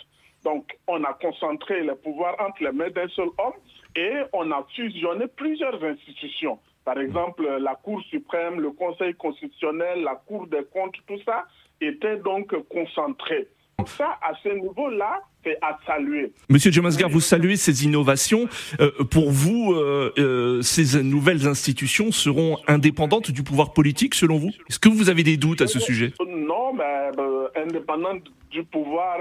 Donc, 0.44 0.76
on 0.88 1.04
a 1.04 1.12
concentré 1.14 1.82
les 1.82 1.94
pouvoirs 1.94 2.34
entre 2.40 2.64
les 2.64 2.72
mains 2.72 2.90
d'un 2.90 3.08
seul 3.08 3.28
homme 3.38 3.54
et 3.94 4.12
on 4.32 4.50
a 4.50 4.66
fusionné 4.74 5.26
plusieurs 5.28 5.82
institutions. 5.84 6.58
Par 6.84 6.98
exemple, 6.98 7.46
la 7.60 7.76
Cour 7.76 8.02
suprême, 8.10 8.60
le 8.60 8.70
Conseil 8.70 9.14
constitutionnel, 9.14 10.02
la 10.02 10.16
Cour 10.16 10.46
des 10.48 10.64
comptes, 10.72 10.96
tout 11.06 11.20
ça 11.24 11.44
était 11.80 12.16
donc 12.16 12.52
concentré. 12.68 13.48
Ça, 13.86 14.18
à 14.22 14.34
ce 14.42 14.48
niveau-là, 14.48 15.22
c'est 15.48 15.58
à 15.62 15.78
saluer. 15.86 16.32
Monsieur 16.48 16.70
Jamasgar, 16.70 17.08
vous 17.08 17.20
saluez 17.20 17.56
ces 17.56 17.84
innovations. 17.84 18.48
Euh, 18.80 18.90
pour 19.10 19.30
vous, 19.30 19.72
euh, 19.72 20.12
euh, 20.18 20.62
ces 20.62 21.02
nouvelles 21.02 21.46
institutions 21.46 22.12
seront 22.12 22.58
indépendantes 22.66 23.30
du 23.30 23.42
pouvoir 23.42 23.72
politique, 23.72 24.14
selon 24.14 24.36
vous? 24.36 24.50
Est-ce 24.68 24.78
que 24.78 24.88
vous 24.88 25.08
avez 25.08 25.22
des 25.22 25.36
doutes 25.36 25.62
à 25.62 25.66
ce 25.66 25.78
sujet? 25.78 26.12
Non, 26.26 26.72
mais 26.74 27.10
indépendantes 27.56 28.24
du 28.50 28.64
pouvoir 28.64 29.18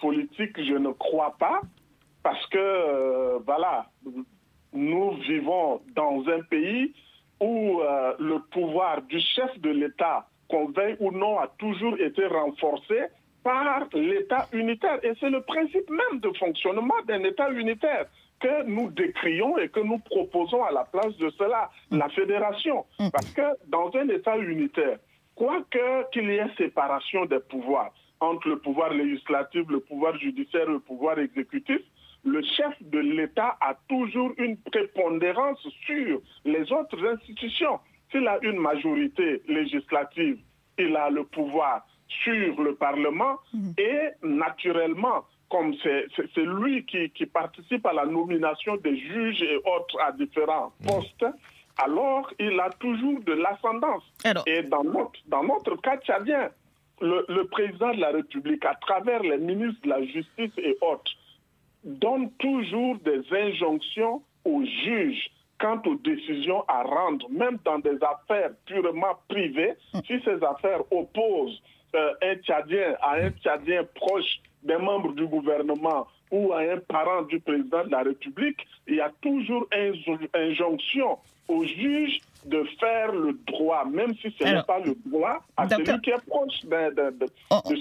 politique, 0.00 0.56
je 0.56 0.74
ne 0.74 0.90
crois 0.92 1.34
pas. 1.38 1.60
Parce 2.22 2.46
que, 2.48 3.38
voilà, 3.46 3.86
nous 4.72 5.12
vivons 5.28 5.80
dans 5.94 6.24
un 6.28 6.42
pays 6.50 6.92
où 7.40 7.80
le 8.18 8.38
pouvoir 8.50 9.02
du 9.02 9.20
chef 9.20 9.58
de 9.60 9.70
l'État, 9.70 10.26
qu'on 10.48 10.66
veuille 10.70 10.96
ou 11.00 11.12
non, 11.12 11.38
a 11.38 11.48
toujours 11.58 11.94
été 11.98 12.26
renforcé 12.26 12.96
par 13.42 13.86
l'État 13.94 14.46
unitaire. 14.52 14.98
Et 15.02 15.12
c'est 15.20 15.30
le 15.30 15.42
principe 15.42 15.88
même 15.90 16.20
de 16.20 16.30
fonctionnement 16.38 17.00
d'un 17.06 17.22
État 17.24 17.50
unitaire 17.50 18.06
que 18.40 18.64
nous 18.64 18.90
décrions 18.90 19.58
et 19.58 19.68
que 19.68 19.80
nous 19.80 19.98
proposons 19.98 20.62
à 20.62 20.70
la 20.70 20.84
place 20.84 21.16
de 21.16 21.30
cela, 21.30 21.70
la 21.90 22.08
fédération. 22.10 22.86
Mm. 22.98 23.08
Parce 23.12 23.30
que 23.32 23.42
dans 23.66 23.90
un 23.94 24.08
État 24.08 24.36
unitaire, 24.36 24.98
quoique 25.34 26.10
qu'il 26.12 26.30
y 26.30 26.36
ait 26.36 26.46
séparation 26.56 27.24
des 27.26 27.40
pouvoirs 27.40 27.92
entre 28.20 28.48
le 28.48 28.58
pouvoir 28.58 28.92
législatif, 28.92 29.62
le 29.68 29.80
pouvoir 29.80 30.16
judiciaire 30.18 30.68
et 30.68 30.72
le 30.72 30.80
pouvoir 30.80 31.18
exécutif, 31.18 31.80
le 32.24 32.42
chef 32.42 32.74
de 32.80 32.98
l'État 32.98 33.56
a 33.60 33.74
toujours 33.88 34.32
une 34.38 34.56
prépondérance 34.56 35.66
sur 35.86 36.20
les 36.44 36.72
autres 36.72 37.04
institutions. 37.06 37.78
S'il 38.10 38.26
a 38.26 38.38
une 38.42 38.58
majorité 38.58 39.42
législative, 39.46 40.38
il 40.78 40.96
a 40.96 41.10
le 41.10 41.24
pouvoir 41.24 41.86
sur 42.08 42.60
le 42.60 42.74
Parlement 42.74 43.36
mhm. 43.52 43.74
et 43.78 44.26
naturellement, 44.26 45.24
comme 45.50 45.74
c'est 45.82 46.36
lui 46.36 46.84
qui, 46.84 47.10
qui, 47.10 47.26
participe 47.26 47.86
à 47.86 47.92
la 47.92 48.04
nomination 48.06 48.76
des 48.76 48.96
juges 48.98 49.42
et 49.42 49.56
autres 49.56 49.98
à 50.00 50.12
différents 50.12 50.72
mhm. 50.80 50.86
postes, 50.86 51.26
alors 51.78 52.30
il 52.38 52.58
a 52.60 52.70
toujours 52.80 53.20
de 53.20 53.32
l'ascendance. 53.32 54.02
Et 54.46 54.62
dans 54.62 54.84
notre, 54.84 55.20
dans 55.26 55.44
notre 55.44 55.76
cas 55.76 55.96
tchadien, 55.98 56.50
le, 57.00 57.24
le, 57.28 57.44
président 57.46 57.94
de 57.94 58.00
la 58.00 58.10
République, 58.10 58.64
à 58.64 58.74
travers 58.74 59.22
les 59.22 59.38
ministres 59.38 59.80
de 59.84 59.88
la 59.88 60.04
Justice 60.04 60.52
et 60.58 60.76
autres, 60.80 61.12
donne 61.84 62.30
toujours 62.32 62.96
des 62.98 63.22
injonctions 63.30 64.22
aux 64.44 64.64
juges 64.64 65.30
quant 65.60 65.80
aux 65.86 65.94
décisions 65.96 66.64
à 66.68 66.82
rendre, 66.82 67.28
même 67.30 67.58
dans 67.64 67.78
des 67.78 67.98
affaires 68.02 68.50
purement 68.66 69.18
privées, 69.28 69.74
mhm. 69.94 70.00
si 70.06 70.20
ces 70.24 70.42
affaires 70.44 70.82
opposent 70.90 71.62
euh, 71.94 72.12
un 72.22 72.34
Tchadien 72.36 72.94
à 73.00 73.14
un 73.14 73.30
Tchadien 73.30 73.84
proche 73.94 74.40
des 74.62 74.76
membres 74.76 75.12
du 75.12 75.26
gouvernement 75.26 76.06
ou 76.30 76.52
à 76.52 76.60
un 76.60 76.78
parent 76.78 77.22
du 77.22 77.40
président 77.40 77.84
de 77.84 77.90
la 77.90 78.02
République, 78.02 78.66
il 78.86 78.96
y 78.96 79.00
a 79.00 79.10
toujours 79.22 79.66
une 79.72 80.28
injonction 80.34 81.18
au 81.48 81.64
juge 81.64 82.20
de 82.44 82.62
faire 82.78 83.12
le 83.12 83.38
droit, 83.46 83.84
même 83.86 84.14
si 84.16 84.32
ce 84.38 84.44
n'est 84.44 84.62
pas 84.62 84.78
le 84.78 84.94
droit, 85.06 85.40
à 85.56 85.68
celui 85.68 86.00
qui 86.00 86.10
est 86.10 86.26
proche 86.26 86.64
de, 86.64 87.26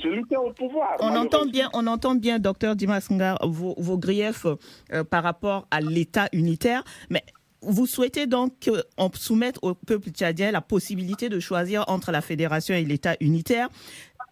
celui 0.02 0.24
qui 0.24 0.34
est 0.34 0.38
au 0.38 0.52
pouvoir. 0.52 0.96
On 1.00 1.16
entend 1.16 1.46
bien, 1.46 1.70
on 1.74 1.86
entend 1.88 2.16
bien, 2.16 2.40
docteur 2.40 2.76
Dimas 2.76 3.08
Ngar, 3.12 3.38
vos, 3.44 3.76
vos 3.78 3.98
griefs 3.98 4.46
euh, 4.46 5.04
par 5.04 5.24
rapport 5.24 5.68
à 5.70 5.82
l'État 5.82 6.28
unitaire, 6.32 6.84
mais 7.10 7.24
vous 7.68 7.86
souhaitez 7.86 8.28
donc 8.28 8.70
qu'on 8.98 9.12
soumette 9.14 9.60
au 9.62 9.76
peuple 9.76 10.10
tchadien 10.10 10.52
la 10.52 10.62
possibilité 10.62 11.30
de 11.30 11.40
choisir 11.40 11.84
entre 11.88 12.12
la 12.12 12.22
fédération 12.22 12.74
et 12.74 12.84
l'État 12.84 13.16
unitaire. 13.20 13.70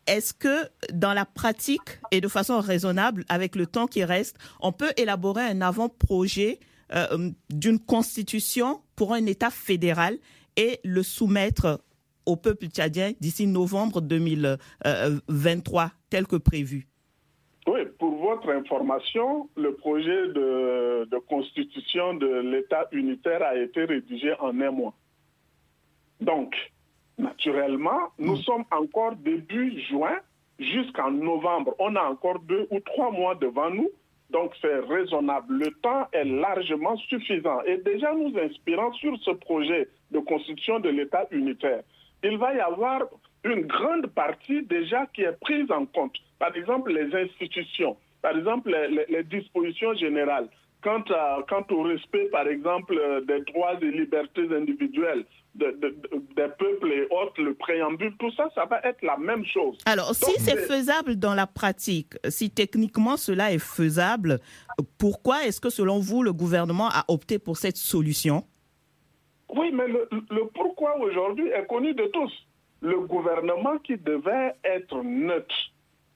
Est-ce 0.07 0.33
que 0.33 0.69
dans 0.93 1.13
la 1.13 1.25
pratique 1.25 1.99
et 2.11 2.21
de 2.21 2.27
façon 2.27 2.59
raisonnable, 2.59 3.25
avec 3.27 3.55
le 3.55 3.65
temps 3.65 3.87
qui 3.87 4.03
reste, 4.03 4.37
on 4.61 4.71
peut 4.71 4.91
élaborer 4.97 5.43
un 5.43 5.61
avant-projet 5.61 6.59
euh, 6.93 7.31
d'une 7.49 7.79
constitution 7.79 8.81
pour 8.95 9.13
un 9.13 9.25
État 9.25 9.49
fédéral 9.49 10.17
et 10.55 10.79
le 10.83 11.03
soumettre 11.03 11.81
au 12.25 12.35
peuple 12.35 12.67
tchadien 12.67 13.13
d'ici 13.19 13.47
novembre 13.47 14.01
2023, 14.01 15.91
tel 16.09 16.27
que 16.27 16.37
prévu? 16.37 16.87
Votre 18.25 18.49
information, 18.49 19.49
le 19.55 19.75
projet 19.75 20.27
de, 20.29 21.17
constitution 21.29 22.15
de 22.15 22.27
l'État 22.51 22.87
unitaire 22.91 23.43
a 23.43 23.55
été 23.55 23.83
rédigé 23.85 24.33
en 24.39 24.59
un 24.61 24.71
mois. 24.71 24.93
Donc, 26.21 26.55
naturellement, 27.19 28.01
nous 28.17 28.37
mm. 28.37 28.45
sommes 28.47 28.65
encore 28.71 29.15
début 29.15 29.79
juin 29.89 30.17
jusqu'en 30.57 31.11
novembre. 31.11 31.75
On 31.77 31.95
a 31.95 32.03
encore 32.03 32.39
deux 32.39 32.67
ou 32.71 32.79
trois 32.79 33.11
mois 33.11 33.35
devant 33.35 33.69
nous. 33.69 33.89
Donc, 34.31 34.53
c'est 34.59 34.79
raisonnable. 34.79 35.53
Le 35.63 35.69
temps 35.83 36.07
est 36.11 36.25
largement 36.25 36.97
suffisant. 36.97 37.61
Et 37.67 37.77
déjà, 37.77 38.13
nous 38.15 38.33
inspirons 38.39 38.91
sur 38.93 39.15
ce 39.19 39.31
projet 39.31 39.87
de 40.11 40.19
constitution 40.19 40.79
de 40.79 40.89
l'État 40.89 41.27
unitaire. 41.29 41.83
Il 42.23 42.37
va 42.37 42.55
y 42.55 42.59
avoir 42.59 43.03
une 43.43 43.67
grande 43.67 44.07
partie 44.07 44.63
déjà 44.63 45.05
qui 45.13 45.21
est 45.21 45.39
prise 45.39 45.71
en 45.71 45.85
compte. 45.85 46.15
Par 46.39 46.55
exemple, 46.55 46.91
les 46.91 47.15
institutions, 47.15 47.95
par 48.25 48.35
exemple, 48.35 48.75
les, 49.07 49.23
dispositions 49.25 49.93
générales. 49.93 50.49
Quant, 50.81 51.03
à, 51.11 51.45
quant, 51.47 51.63
au 51.69 51.83
respect, 51.83 52.25
par 52.31 52.47
exemple, 52.47 52.95
des 53.27 53.41
droits 53.41 53.75
et 53.79 53.91
libertés 53.91 54.47
individuelles 54.51 55.25
des 55.53 56.47
peuples 56.57 56.91
et 56.91 57.07
autres, 57.11 57.39
le 57.41 57.53
préambule, 57.53 58.13
tout 58.17 58.31
ça, 58.31 58.49
ça 58.55 58.65
va 58.65 58.81
être 58.83 59.03
la 59.03 59.15
même 59.17 59.45
chose. 59.45 59.77
Alors, 59.85 60.15
si 60.15 60.31
c'est 60.39 60.57
faisable 60.57 61.17
dans 61.17 61.35
la 61.35 61.45
pratique, 61.45 62.13
si 62.27 62.49
techniquement 62.49 63.15
cela 63.15 63.53
est 63.53 63.63
faisable, 63.63 64.39
pourquoi 64.97 65.45
est-ce 65.45 65.61
que, 65.61 65.69
selon 65.69 65.99
vous, 65.99 66.23
le 66.23 66.33
gouvernement 66.33 66.89
a 66.89 67.05
opté 67.07 67.37
pour 67.37 67.57
cette 67.57 67.77
solution? 67.77 68.43
Oui, 69.55 69.69
mais 69.71 69.87
le, 69.87 70.09
le 70.11 70.47
pourquoi 70.51 70.97
aujourd'hui 70.99 71.47
est 71.49 71.67
connu 71.67 71.93
de 71.93 72.05
tous 72.07 72.33
le 72.81 73.01
gouvernement 73.01 73.77
qui 73.77 73.97
devait 73.97 74.55
être 74.63 75.03
neutre 75.03 75.55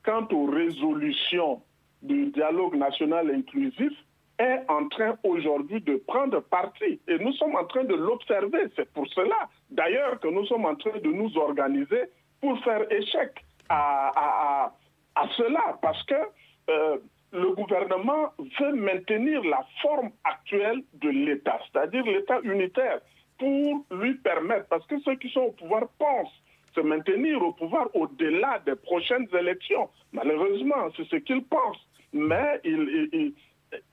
quant 0.03 0.27
aux 0.31 0.47
résolutions 0.47 1.61
du 2.01 2.27
dialogue 2.27 2.75
national 2.75 3.29
inclusif 3.31 3.91
est 4.37 4.61
en 4.69 4.87
train 4.87 5.17
aujourd'hui 5.23 5.81
de 5.81 5.97
prendre 5.97 6.39
parti. 6.39 6.99
Et 7.07 7.19
nous 7.19 7.33
sommes 7.33 7.55
en 7.55 7.65
train 7.65 7.83
de 7.83 7.95
l'observer. 7.95 8.67
C'est 8.75 8.91
pour 8.93 9.07
cela, 9.09 9.49
d'ailleurs, 9.69 10.19
que 10.19 10.27
nous 10.29 10.45
sommes 10.45 10.65
en 10.65 10.75
train 10.75 10.97
de 10.97 11.11
nous 11.11 11.35
organiser 11.37 12.03
pour 12.39 12.57
faire 12.63 12.89
échec 12.91 13.31
à, 13.67 14.71
à, 15.15 15.27
cela. 15.35 15.77
Parce 15.81 16.01
que 16.03 16.15
euh, 16.69 16.97
le 17.33 17.51
gouvernement 17.53 18.29
veut 18.59 18.73
maintenir 18.73 19.43
la 19.43 19.65
forme 19.81 20.11
actuelle 20.23 20.83
de 20.93 21.09
l'État, 21.09 21.59
c'est-à-dire 21.71 22.05
l'État 22.05 22.39
unitaire, 22.43 23.01
pour 23.37 23.85
lui 23.91 24.15
permettre, 24.15 24.67
parce 24.67 24.85
que 24.87 24.99
ceux 25.01 25.15
qui 25.15 25.29
sont 25.29 25.41
au 25.41 25.51
pouvoir 25.51 25.87
pensent 25.97 26.33
se 26.75 26.81
maintenir 26.81 27.41
au 27.41 27.53
pouvoir 27.53 27.87
au-delà 27.95 28.59
des 28.65 28.75
prochaines 28.75 29.27
élections. 29.37 29.89
Malheureusement, 30.13 30.89
c'est 30.95 31.07
ce 31.07 31.15
qu'ils 31.17 31.43
pensent. 31.43 31.88
Mais 32.13 32.59
ils, 32.63 33.33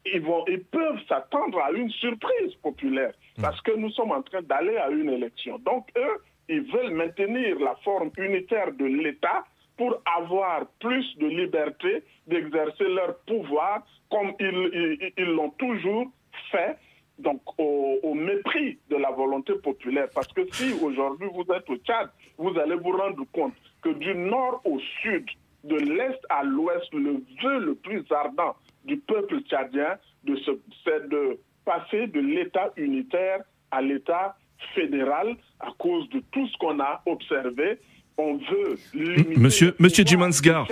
ils, 0.04 0.20
vont, 0.20 0.44
ils 0.48 0.64
peuvent 0.64 1.00
s'attendre 1.08 1.58
à 1.60 1.70
une 1.70 1.90
surprise 1.90 2.54
populaire 2.62 3.12
hmm. 3.36 3.42
parce 3.42 3.60
que 3.62 3.72
nous 3.72 3.90
sommes 3.90 4.12
en 4.12 4.22
train 4.22 4.42
d'aller 4.42 4.76
à 4.76 4.88
une 4.90 5.10
élection. 5.10 5.58
Donc, 5.58 5.88
eux, 5.96 6.22
ils 6.48 6.62
veulent 6.72 6.94
maintenir 6.94 7.58
la 7.58 7.74
forme 7.84 8.10
unitaire 8.16 8.72
de 8.72 8.84
l'État 8.84 9.44
pour 9.76 10.00
avoir 10.16 10.66
plus 10.80 11.04
de 11.18 11.26
liberté 11.26 12.02
d'exercer 12.26 12.88
leur 12.88 13.18
pouvoir 13.26 13.82
comme 14.10 14.32
ils 14.40 15.34
l'ont 15.34 15.50
toujours 15.50 16.06
fait 16.50 16.78
donc 17.18 17.40
au, 17.58 18.14
mépris 18.14 18.78
de 18.90 18.96
la 18.96 19.10
volonté 19.10 19.54
populaire. 19.54 20.08
Parce 20.14 20.28
que 20.28 20.42
si 20.52 20.72
aujourd'hui 20.82 21.28
vous 21.32 21.44
êtes 21.52 21.68
au 21.70 21.76
Tchad, 21.76 22.10
vous 22.38 22.58
allez 22.58 22.76
vous 22.76 22.92
rendre 22.92 23.24
compte 23.32 23.54
que 23.82 23.90
du 23.90 24.14
nord 24.14 24.60
au 24.64 24.78
sud, 25.02 25.26
de 25.66 25.76
l'est 25.76 26.20
à 26.28 26.42
l'ouest, 26.44 26.92
le 26.92 27.22
vœu 27.42 27.58
le 27.60 27.74
plus 27.74 28.04
ardent 28.10 28.56
du 28.84 28.96
peuple 28.98 29.40
tchadien, 29.42 29.96
c'est 30.84 31.08
de 31.08 31.38
passer 31.64 32.06
de 32.06 32.20
l'État 32.20 32.72
unitaire 32.76 33.40
à 33.70 33.82
l'État 33.82 34.36
fédéral 34.74 35.36
à 35.60 35.68
cause 35.78 36.08
de 36.10 36.22
tout 36.30 36.46
ce 36.48 36.56
qu'on 36.58 36.80
a 36.80 37.02
observé. 37.06 37.78
On 38.16 38.36
veut 38.36 38.78
limiter 38.94 39.38
Monsieur, 39.38 39.74
Monsieur 39.78 40.04
Jimansgar, 40.04 40.66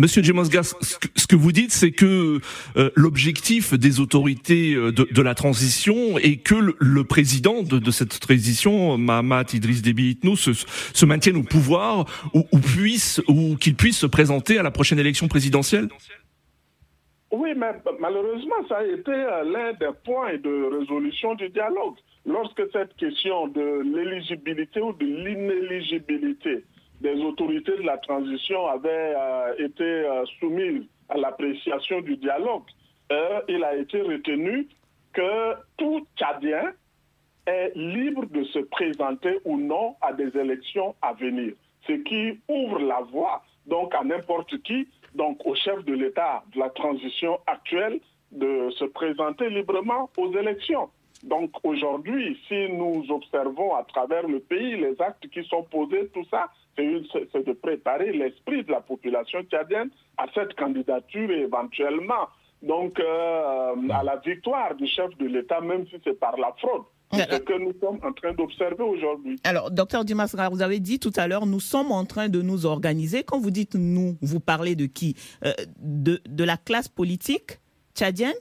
Monsieur 0.00 0.22
Jemansgar, 0.22 0.64
ce 0.64 1.26
que 1.26 1.36
vous 1.36 1.52
dites, 1.52 1.72
c'est 1.72 1.90
que 1.90 2.40
euh, 2.78 2.90
l'objectif 2.96 3.74
des 3.74 4.00
autorités 4.00 4.72
euh, 4.72 4.92
de, 4.92 5.22
la 5.22 5.34
transition 5.34 6.16
est 6.16 6.38
que 6.42 6.54
le, 6.54 7.04
président 7.04 7.62
de, 7.62 7.90
cette 7.90 8.18
transition, 8.18 8.96
Mahamat 8.96 9.52
Idriss 9.52 9.82
Déby 9.82 10.12
Itno, 10.12 10.36
se, 10.36 11.04
maintienne 11.04 11.36
au 11.36 11.42
pouvoir 11.42 12.06
ou, 12.32 12.58
puisse 12.58 13.20
ou 13.28 13.56
qu'il 13.56 13.74
puisse 13.74 13.98
se 13.98 14.06
présenter 14.06 14.58
à 14.58 14.62
la 14.62 14.70
prochaine 14.70 14.98
élection 14.98 15.28
présidentielle? 15.28 15.88
Oui, 17.30 17.50
mais 17.54 17.72
malheureusement, 18.00 18.66
ça 18.70 18.78
a 18.78 18.84
été 18.84 19.12
euh, 19.12 19.44
l'un 19.44 19.74
des 19.74 19.94
points 20.02 20.38
de 20.38 20.78
résolution 20.78 21.34
du 21.34 21.50
dialogue. 21.50 21.96
Lorsque 22.24 22.62
cette 22.72 22.96
question 22.96 23.48
de 23.48 23.82
l'éligibilité 23.84 24.80
ou 24.80 24.94
de 24.94 25.04
l'inéligibilité 25.04 26.64
des 27.00 27.20
autorités 27.22 27.76
de 27.76 27.82
la 27.82 27.98
transition 27.98 28.66
avait 28.66 29.14
euh, 29.16 29.54
été 29.58 29.84
euh, 29.84 30.24
soumises 30.38 30.84
à 31.08 31.16
l'appréciation 31.16 32.00
du 32.00 32.16
dialogue, 32.16 32.64
euh, 33.10 33.40
il 33.48 33.64
a 33.64 33.74
été 33.74 34.00
retenu 34.02 34.68
que 35.12 35.54
tout 35.76 36.06
Tchadien 36.16 36.72
est 37.46 37.72
libre 37.74 38.26
de 38.26 38.44
se 38.44 38.60
présenter 38.60 39.38
ou 39.44 39.56
non 39.56 39.96
à 40.00 40.12
des 40.12 40.36
élections 40.36 40.94
à 41.02 41.14
venir, 41.14 41.54
ce 41.86 41.92
qui 41.92 42.38
ouvre 42.48 42.78
la 42.78 43.00
voie 43.00 43.42
donc 43.66 43.94
à 43.94 44.04
n'importe 44.04 44.62
qui, 44.62 44.88
donc 45.14 45.44
au 45.44 45.54
chef 45.54 45.84
de 45.84 45.94
l'État 45.94 46.42
de 46.54 46.58
la 46.58 46.70
transition 46.70 47.38
actuelle, 47.46 48.00
de 48.32 48.70
se 48.78 48.84
présenter 48.84 49.48
librement 49.50 50.10
aux 50.16 50.32
élections. 50.32 50.88
Donc 51.22 51.50
aujourd'hui, 51.62 52.38
si 52.48 52.68
nous 52.72 53.04
observons 53.10 53.74
à 53.74 53.84
travers 53.84 54.26
le 54.26 54.40
pays 54.40 54.76
les 54.76 55.00
actes 55.00 55.28
qui 55.28 55.44
sont 55.44 55.64
posés, 55.64 56.08
tout 56.14 56.24
ça, 56.30 56.48
c'est 57.32 57.46
de 57.46 57.52
préparer 57.52 58.12
l'esprit 58.12 58.64
de 58.64 58.70
la 58.70 58.80
population 58.80 59.42
tchadienne 59.42 59.90
à 60.16 60.26
cette 60.34 60.54
candidature 60.54 61.30
et 61.30 61.40
éventuellement 61.40 62.28
donc 62.62 63.00
euh, 63.00 63.74
à 63.90 64.02
la 64.02 64.16
victoire 64.16 64.74
du 64.74 64.86
chef 64.86 65.16
de 65.18 65.26
l'État, 65.26 65.60
même 65.60 65.86
si 65.88 65.96
c'est 66.04 66.18
par 66.18 66.36
la 66.38 66.52
fraude. 66.58 66.82
C'est 67.12 67.32
ce 67.32 67.38
que 67.40 67.58
nous 67.58 67.72
sommes 67.80 67.98
en 68.04 68.12
train 68.12 68.32
d'observer 68.34 68.84
aujourd'hui. 68.84 69.36
Alors, 69.42 69.72
docteur 69.72 70.04
Dimas, 70.04 70.32
vous 70.52 70.62
avez 70.62 70.78
dit 70.78 71.00
tout 71.00 71.12
à 71.16 71.26
l'heure, 71.26 71.44
nous 71.44 71.58
sommes 71.58 71.90
en 71.90 72.04
train 72.04 72.28
de 72.28 72.40
nous 72.40 72.66
organiser. 72.66 73.24
Quand 73.24 73.40
vous 73.40 73.50
dites 73.50 73.74
nous, 73.74 74.16
vous 74.22 74.38
parlez 74.38 74.76
de 74.76 74.86
qui? 74.86 75.16
Euh, 75.44 75.52
de, 75.78 76.20
de 76.28 76.44
la 76.44 76.56
classe 76.56 76.86
politique 76.86 77.58
tchadienne? 77.96 78.36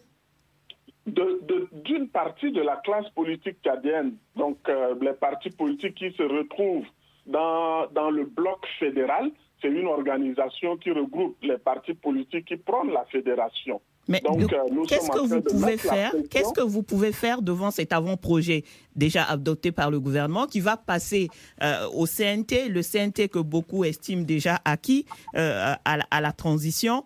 D'une 1.07 2.09
partie 2.09 2.51
de 2.51 2.61
la 2.61 2.75
classe 2.75 3.09
politique 3.15 3.57
tchadienne, 3.63 4.17
donc 4.35 4.57
euh, 4.69 4.93
les 5.01 5.13
partis 5.13 5.49
politiques 5.49 5.95
qui 5.95 6.11
se 6.11 6.21
retrouvent 6.21 6.85
dans, 7.29 7.87
dans 7.91 8.09
le 8.09 8.25
bloc 8.25 8.65
fédéral, 8.79 9.31
c'est 9.61 9.69
une 9.69 9.87
organisation 9.87 10.77
qui 10.77 10.91
regroupe 10.91 11.37
les 11.41 11.57
partis 11.57 11.93
politiques 11.93 12.45
qui 12.45 12.57
prennent 12.57 12.91
la 12.91 13.05
fédération. 13.05 13.81
Mais 14.07 14.21
euh, 14.25 14.85
qu'est-ce 14.87 15.11
que 15.11 15.19
vous 15.19 15.41
pouvez 15.41 15.77
faire? 15.77 16.11
Qu'est-ce 16.31 16.53
que 16.53 16.61
vous 16.61 16.81
pouvez 16.81 17.11
faire 17.11 17.43
devant 17.43 17.69
cet 17.69 17.93
avant-projet 17.93 18.63
déjà 18.95 19.23
adopté 19.23 19.71
par 19.71 19.91
le 19.91 19.99
gouvernement 19.99 20.47
qui 20.47 20.61
va 20.61 20.77
passer 20.77 21.27
euh, 21.61 21.87
au 21.93 22.07
CNT, 22.07 22.69
le 22.69 22.81
CNT 22.81 23.29
que 23.29 23.37
beaucoup 23.37 23.83
estiment 23.83 24.23
déjà 24.23 24.59
acquis 24.65 25.05
à, 25.35 25.77
à, 25.85 26.21
la 26.21 26.31
transition? 26.31 27.03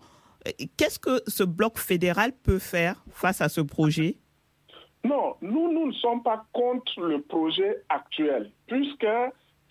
Qu'est-ce 0.78 0.98
que 0.98 1.20
ce 1.26 1.44
bloc 1.44 1.78
fédéral 1.78 2.32
peut 2.42 2.58
faire 2.58 3.04
face 3.10 3.42
à 3.42 3.50
ce 3.50 3.60
projet? 3.60 4.16
Non, 5.04 5.34
nous, 5.42 5.70
nous 5.70 5.88
ne 5.88 5.92
sommes 5.92 6.22
pas 6.22 6.46
contre 6.52 7.00
le 7.02 7.20
projet 7.20 7.82
actuel, 7.90 8.50
puisque 8.66 9.06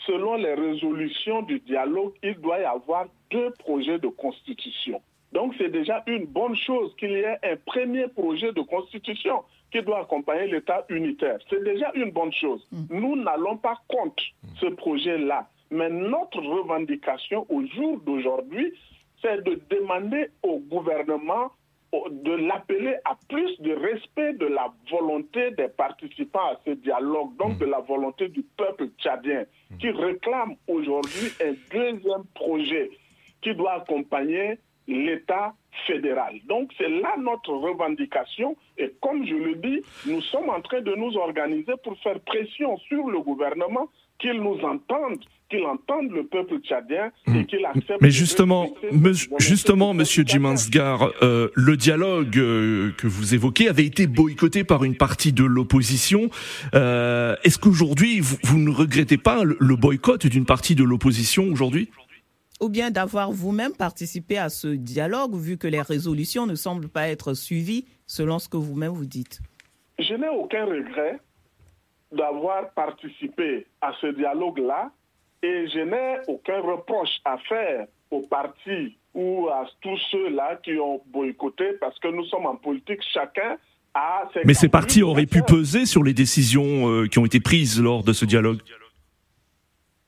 selon 0.06 0.36
les 0.36 0.54
résolutions 0.54 1.42
du 1.42 1.60
dialogue, 1.60 2.14
il 2.24 2.36
doit 2.36 2.60
y 2.60 2.66
avoir 2.66 3.06
deux 3.32 3.52
projets 3.60 4.00
de 4.00 4.08
constitution. 4.08 5.02
Donc 5.32 5.56
c'est 5.58 5.70
déjà 5.70 6.04
une 6.08 6.26
bonne 6.26 6.56
chose 6.56 6.96
qu'il 6.98 7.12
y 7.12 7.16
ait 7.16 7.40
un 7.44 7.56
premier 7.66 8.08
projet 8.08 8.54
de 8.54 8.62
constitution 8.62 9.44
qui 9.72 9.82
doit 9.82 10.02
accompagner 10.02 10.48
l'État 10.48 10.86
unitaire. 10.90 11.40
C'est 11.50 11.64
déjà 11.64 11.92
une 11.96 12.12
bonne 12.12 12.32
chose. 12.32 12.66
Mm. 12.72 13.00
Nous 13.00 13.16
n'allons 13.16 13.58
pas 13.58 13.80
contre 13.88 14.24
ce 14.60 14.68
projet-là. 14.68 15.50
Mais 15.72 15.90
notre 15.90 16.40
revendication 16.40 17.48
au 17.50 17.66
jour 17.66 18.00
d'aujourd'hui, 18.06 18.74
c'est 19.22 19.44
de 19.44 19.60
demander 19.72 20.28
au 20.44 20.60
gouvernement 20.60 21.52
de 22.10 22.32
l'appeler 22.32 22.96
à 23.06 23.16
plus 23.30 23.60
de 23.62 23.74
respect 23.74 24.34
de 24.34 24.48
la 24.48 24.74
volonté 24.90 25.52
des 25.52 25.68
participants 25.68 26.52
à 26.52 26.60
ce 26.66 26.72
dialogue, 26.72 27.36
donc 27.38 27.58
de 27.58 27.66
la 27.66 27.80
volonté 27.80 28.30
du 28.30 28.44
peuple 28.58 28.88
tchadien, 28.98 29.46
qui 29.80 29.90
réclame 29.92 30.56
aujourd'hui 30.68 31.30
un 31.42 31.54
deuxième 31.72 32.26
projet 32.34 32.90
qui 33.42 33.54
doit 33.56 33.74
accompagner 33.74 34.58
l'État 34.88 35.54
fédéral. 35.88 36.40
Donc 36.48 36.72
c'est 36.78 36.90
là 36.90 37.16
notre 37.18 37.54
revendication 37.54 38.56
et 38.78 38.94
comme 39.02 39.26
je 39.26 39.36
le 39.36 39.56
dis, 39.56 39.82
nous 40.08 40.22
sommes 40.22 40.50
en 40.50 40.62
train 40.62 40.82
de 40.82 40.94
nous 40.96 41.16
organiser 41.18 41.74
pour 41.84 41.98
faire 42.00 42.20
pression 42.22 42.78
sur 42.78 43.08
le 43.08 43.20
gouvernement 43.20 43.88
qu'il 44.20 44.42
nous 44.42 44.60
entende 44.62 45.24
qu'il 45.54 45.66
entende 45.66 46.10
le 46.12 46.26
peuple 46.26 46.60
tchadien 46.62 47.12
et 47.28 47.32
hmm. 47.32 47.46
qu'il 47.46 47.66
accepte. 47.66 48.02
Mais 48.02 48.10
justement, 48.10 48.74
justement, 49.38 49.94
Monsieur 49.94 50.24
Jimansgar, 50.26 51.12
euh, 51.22 51.50
le 51.54 51.78
dialogue 51.78 52.38
euh, 52.38 52.92
que 52.98 53.06
vous 53.06 53.36
évoquez 53.36 53.70
avait 53.70 53.86
été 53.86 54.08
boycotté 54.08 54.64
par 54.64 54.84
une 54.84 54.98
partie 54.98 55.32
de 55.32 55.44
l'opposition. 55.44 56.30
Euh, 56.74 57.36
est-ce 57.44 57.60
qu'aujourd'hui, 57.60 58.20
vous, 58.20 58.58
ne 58.58 58.72
regrettez 58.72 59.18
pas 59.18 59.44
le, 59.44 59.76
boycott 59.76 60.26
d'une 60.26 60.46
partie 60.46 60.74
de 60.74 60.84
l'opposition 60.84 61.46
aujourd'hui? 61.52 61.90
Ou 62.60 62.70
bien 62.70 62.90
d'avoir 62.90 63.32
vous-même 63.32 63.74
participé 63.74 64.38
à 64.38 64.50
ce 64.50 64.68
dialogue, 64.68 65.36
vu 65.36 65.58
que 65.58 65.68
les 65.68 65.82
résolutions 65.82 66.48
ne 66.48 66.56
semblent 66.56 66.90
pas 66.90 67.10
être 67.10 67.34
suivies 67.34 67.86
selon 68.08 68.40
ce 68.40 68.50
que 68.50 68.58
vous-même 68.58 68.94
vous 68.94 69.06
dites? 69.06 69.42
Je 70.00 70.16
n'ai 70.16 70.30
aucun 70.30 70.66
regret 70.66 71.20
d'avoir 72.12 72.72
participé 72.72 73.68
à 73.82 73.92
ce 74.02 74.08
dialogue-là 74.08 74.92
et 75.44 75.68
je 75.68 75.80
n'ai 75.80 76.20
aucun 76.28 76.62
reproche 76.62 77.20
à 77.26 77.38
faire 77.38 77.86
aux 78.10 78.22
partis 78.22 78.98
ou 79.14 79.50
à 79.50 79.66
tous 79.82 80.00
ceux-là 80.10 80.56
qui 80.64 80.80
ont 80.80 81.02
boycotté 81.08 81.74
parce 81.80 82.00
que 82.00 82.08
nous 82.08 82.24
sommes 82.26 82.46
en 82.46 82.56
politique, 82.56 83.02
chacun 83.14 83.58
a 83.94 84.28
ses 84.34 84.42
Mais 84.46 84.54
ces 84.54 84.70
partis 84.70 85.04
auraient 85.04 85.26
pu 85.26 85.44
peser 85.44 85.86
sur 85.86 86.04
les 86.04 86.14
décisions 86.14 86.90
euh, 86.90 87.08
qui 87.08 87.20
ont 87.20 87.26
été 87.26 87.40
prises 87.40 87.80
lors 87.80 88.04
de 88.04 88.14
ce 88.14 88.26
dialogue. 88.26 88.62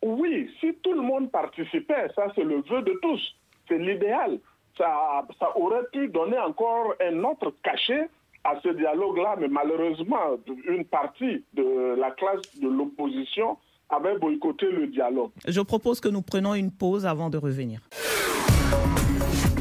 Oui, 0.01 0.49
si 0.59 0.73
tout 0.81 0.93
le 0.93 1.01
monde 1.01 1.29
participait, 1.29 2.07
ça 2.15 2.27
c'est 2.33 2.43
le 2.43 2.61
vœu 2.61 2.81
de 2.81 2.97
tous, 3.01 3.35
c'est 3.67 3.77
l'idéal. 3.77 4.39
Ça, 4.77 5.25
ça 5.39 5.57
aurait 5.57 5.85
pu 5.91 6.07
donner 6.07 6.39
encore 6.39 6.95
un 7.01 7.23
autre 7.23 7.53
cachet 7.63 8.09
à 8.43 8.59
ce 8.61 8.69
dialogue-là, 8.69 9.35
mais 9.39 9.47
malheureusement, 9.47 10.37
une 10.67 10.85
partie 10.85 11.43
de 11.53 11.95
la 11.97 12.11
classe 12.11 12.59
de 12.59 12.67
l'opposition 12.67 13.57
avait 13.89 14.17
boycotté 14.17 14.65
le 14.71 14.87
dialogue. 14.87 15.31
Je 15.47 15.61
propose 15.61 15.99
que 15.99 16.09
nous 16.09 16.21
prenions 16.21 16.55
une 16.55 16.71
pause 16.71 17.05
avant 17.05 17.29
de 17.29 17.37
revenir. 17.37 17.81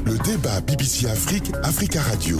Le 0.07 0.19
débat 0.25 0.61
BBC 0.61 1.07
Afrique, 1.07 1.53
Africa 1.63 2.01
Radio. 2.01 2.39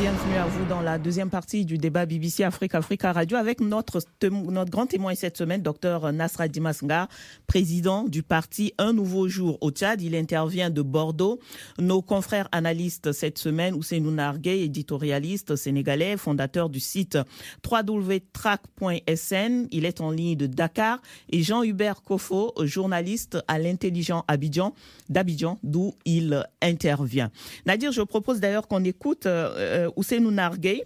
Bienvenue 0.00 0.36
à 0.36 0.46
vous 0.46 0.64
dans 0.66 0.80
la 0.80 0.98
deuxième 0.98 1.30
partie 1.30 1.64
du 1.64 1.78
débat 1.78 2.04
BBC 2.04 2.42
Afrique 2.42 2.74
Africa 2.74 3.12
Radio 3.12 3.36
avec 3.36 3.60
notre, 3.60 4.00
notre 4.22 4.70
grand 4.70 4.86
témoin 4.86 5.14
cette 5.14 5.36
semaine, 5.36 5.62
Dr 5.62 6.10
Nasra 6.12 6.48
Dimasngar, 6.48 7.06
président 7.46 8.02
du 8.02 8.24
parti 8.24 8.74
Un 8.78 8.92
Nouveau 8.92 9.28
Jour 9.28 9.56
au 9.60 9.70
Tchad. 9.70 10.02
Il 10.02 10.16
intervient 10.16 10.68
de 10.68 10.82
Bordeaux. 10.82 11.38
Nos 11.78 12.02
confrères 12.02 12.48
analystes 12.50 13.12
cette 13.12 13.38
semaine, 13.38 13.74
Ousseinou 13.74 14.10
Nargué, 14.10 14.64
éditorialiste 14.64 15.54
sénégalais, 15.54 16.16
fondateur 16.16 16.70
du 16.70 16.80
site 16.80 17.16
www.track.sn. 17.64 19.68
Il 19.70 19.84
est 19.84 20.00
en 20.00 20.10
ligne 20.10 20.36
de 20.36 20.46
Dakar. 20.46 21.00
Et 21.30 21.42
Jean-Hubert 21.42 22.02
Kofo, 22.02 22.52
journaliste 22.62 23.38
à 23.46 23.60
l'intelligent 23.60 24.24
Abidjan, 24.26 24.74
d'Abidjan, 25.08 25.58
d'où 25.62 25.94
il 26.04 26.44
intervient. 26.60 27.30
Nadir, 27.64 27.92
je 27.92 28.02
propose 28.02 28.40
d'ailleurs 28.40 28.66
qu'on 28.66 28.82
écoute 28.82 29.26
euh, 29.26 29.83
Ousseinou 29.96 30.30
Nargué 30.30 30.84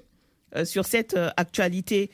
euh, 0.56 0.64
sur 0.64 0.86
cette 0.86 1.14
euh, 1.14 1.30
actualité 1.36 2.10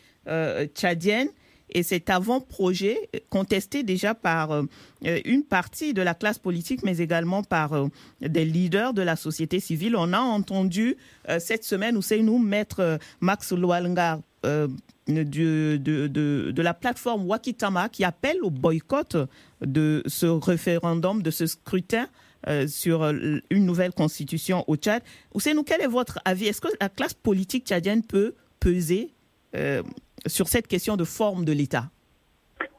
tchadienne 0.75 1.29
et 1.69 1.83
cet 1.83 2.09
avant-projet 2.09 3.11
contesté 3.29 3.83
déjà 3.83 4.15
par 4.15 4.63
une 5.03 5.45
partie 5.45 5.93
de 5.93 6.01
la 6.01 6.15
classe 6.15 6.39
politique, 6.39 6.83
mais 6.83 6.97
également 6.97 7.43
par 7.43 7.75
des 8.23 8.47
leaders 8.47 8.95
de 8.95 9.03
la 9.03 9.17
société 9.17 9.61
civile. 9.61 9.97
On 9.97 10.15
a 10.15 10.19
entendu 10.19 10.97
cette 11.39 11.63
semaine 11.63 11.99
Ousseinou 11.99 12.39
mettre 12.39 12.99
Max 13.21 13.53
Loalngar 13.53 14.21
de, 14.43 15.77
de, 15.77 16.07
de, 16.07 16.63
la 16.63 16.73
plateforme 16.73 17.27
Wakitama 17.27 17.91
qui 17.91 18.05
appelle 18.05 18.39
au 18.43 18.51
boycott 18.51 19.17
de 19.61 20.03
ce 20.07 20.25
référendum, 20.25 21.23
de 21.23 21.31
ce 21.31 21.47
scrutin 21.47 22.09
euh, 22.47 22.67
sur 22.67 23.03
euh, 23.03 23.13
une 23.49 23.65
nouvelle 23.65 23.93
constitution 23.93 24.65
au 24.67 24.77
Tchad. 24.77 25.03
Ousseinou, 25.33 25.63
quel 25.63 25.81
est 25.81 25.87
votre 25.87 26.19
avis? 26.27 26.47
Est-ce 26.47 26.61
que 26.61 26.69
la 26.79 26.91
classe 26.91 27.15
politique 27.15 27.67
tchadienne 27.67 28.03
peut 28.03 28.35
peser 28.61 29.15
euh, 29.57 29.83
sur 30.27 30.49
cette 30.49 30.67
question 30.67 30.97
de 30.99 31.05
forme 31.05 31.47
de 31.47 31.53
l'État? 31.53 31.85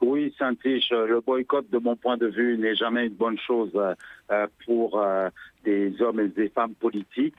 Oui, 0.01 0.35
Saint-Tiche, 0.37 0.91
le 0.91 1.19
boycott, 1.19 1.67
de 1.71 1.79
mon 1.79 1.95
point 1.95 2.17
de 2.17 2.27
vue, 2.27 2.59
n'est 2.59 2.75
jamais 2.75 3.07
une 3.07 3.13
bonne 3.13 3.39
chose 3.39 3.71
pour 4.65 5.03
des 5.63 6.01
hommes 6.01 6.19
et 6.19 6.27
des 6.27 6.49
femmes 6.49 6.75
politiques. 6.75 7.33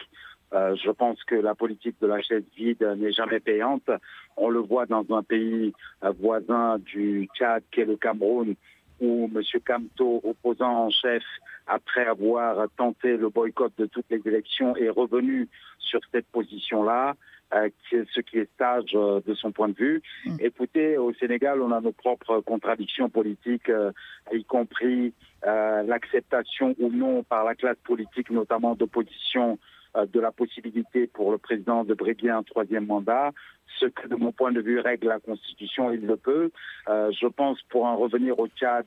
je 0.53 0.91
pense 0.91 1.23
que 1.25 1.37
la 1.37 1.55
politique 1.55 1.97
de 2.01 2.09
la 2.09 2.21
chaise 2.23 2.43
vide 2.57 2.83
n'est 2.99 3.13
jamais 3.13 3.39
payante. 3.39 3.89
On 4.37 4.49
le 4.49 4.59
voit 4.59 4.87
dans 4.87 5.05
un 5.11 5.23
pays 5.23 5.73
voisin 6.19 6.79
du 6.79 7.29
Tchad, 7.37 7.63
qui 7.71 7.83
est 7.83 7.85
le 7.85 7.97
Cameroun, 7.97 8.57
où 9.01 9.31
M. 9.35 9.43
Kamto, 9.65 10.21
opposant 10.25 10.87
en 10.87 10.91
chef, 10.91 11.23
après 11.67 12.07
avoir 12.07 12.67
tenté 12.77 13.17
le 13.17 13.29
boycott 13.29 13.73
de 13.79 13.87
toutes 13.87 14.07
les 14.11 14.21
élections, 14.25 14.77
est 14.77 14.89
revenu 14.89 15.49
sur 15.79 16.01
cette 16.13 16.27
position-là, 16.29 17.15
euh, 17.55 17.69
ce 17.93 18.21
qui 18.21 18.39
est 18.39 18.49
sage 18.59 18.91
euh, 18.95 19.21
de 19.25 19.35
son 19.35 19.53
point 19.53 19.69
de 19.69 19.77
vue. 19.77 20.03
Mm. 20.25 20.37
Écoutez, 20.41 20.99
au 20.99 21.13
Sénégal, 21.15 21.63
on 21.63 21.71
a 21.71 21.81
nos 21.81 21.93
propres 21.93 22.41
contradictions 22.41 23.09
politiques, 23.09 23.69
euh, 23.69 23.93
y 24.33 24.45
compris 24.45 25.13
l'acceptation 25.45 26.75
ou 26.81 26.91
non 26.91 27.23
par 27.23 27.45
la 27.45 27.55
classe 27.55 27.77
politique, 27.85 28.31
notamment 28.31 28.75
d'opposition, 28.75 29.61
de 29.97 30.21
la 30.21 30.31
possibilité 30.31 31.07
pour 31.07 31.33
le 31.33 31.39
président 31.39 31.85
de 31.85 31.95
briguer 31.95 32.31
un 32.31 32.43
troisième 32.43 32.87
mandat, 32.87 33.33
ce 33.79 33.87
que 33.87 34.09
de 34.09 34.17
mon 34.17 34.33
point 34.33 34.53
de 34.53 34.61
vue 34.61 34.81
règle 34.81 35.09
la 35.09 35.21
Constitution, 35.21 35.91
il 35.91 36.07
le 36.07 36.17
peut. 36.17 36.51
je 36.87 37.27
pense, 37.27 37.61
pour 37.71 37.85
en 37.85 37.97
revenir 37.97 38.39
au 38.39 38.49
Tchad, 38.49 38.87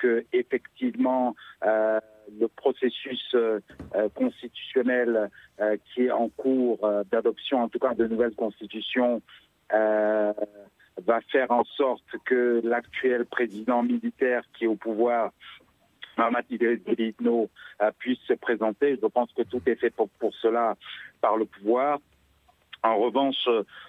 que 0.00 0.24
effectivement 0.32 1.36
euh, 1.64 2.00
le 2.38 2.48
processus 2.48 3.22
euh, 3.34 3.60
euh, 3.94 4.08
constitutionnel 4.14 5.30
qui 5.92 6.06
est 6.06 6.10
en 6.10 6.30
cours 6.30 6.78
d'adoption, 7.12 7.62
en 7.62 7.68
tout 7.68 7.78
cas 7.78 7.92
de 7.92 8.06
nouvelles 8.06 8.34
constitutions, 8.34 9.20
va 9.70 11.20
faire 11.30 11.50
en 11.50 11.64
sorte 11.64 12.16
que 12.24 12.62
l'actuel 12.64 13.26
président 13.26 13.82
militaire 13.82 14.42
qui 14.54 14.64
est 14.64 14.68
au 14.68 14.76
pouvoir 14.76 15.32
Mahamat 16.20 16.44
Idriss 16.50 16.80
puisse 17.98 18.18
se 18.28 18.34
présenter. 18.34 18.98
Je 19.00 19.06
pense 19.06 19.32
que 19.32 19.42
tout 19.42 19.62
est 19.66 19.76
fait 19.76 19.90
pour, 19.90 20.10
cela 20.42 20.76
par 21.20 21.36
le 21.36 21.46
pouvoir. 21.46 21.98
En 22.82 22.96
revanche, 22.98 23.48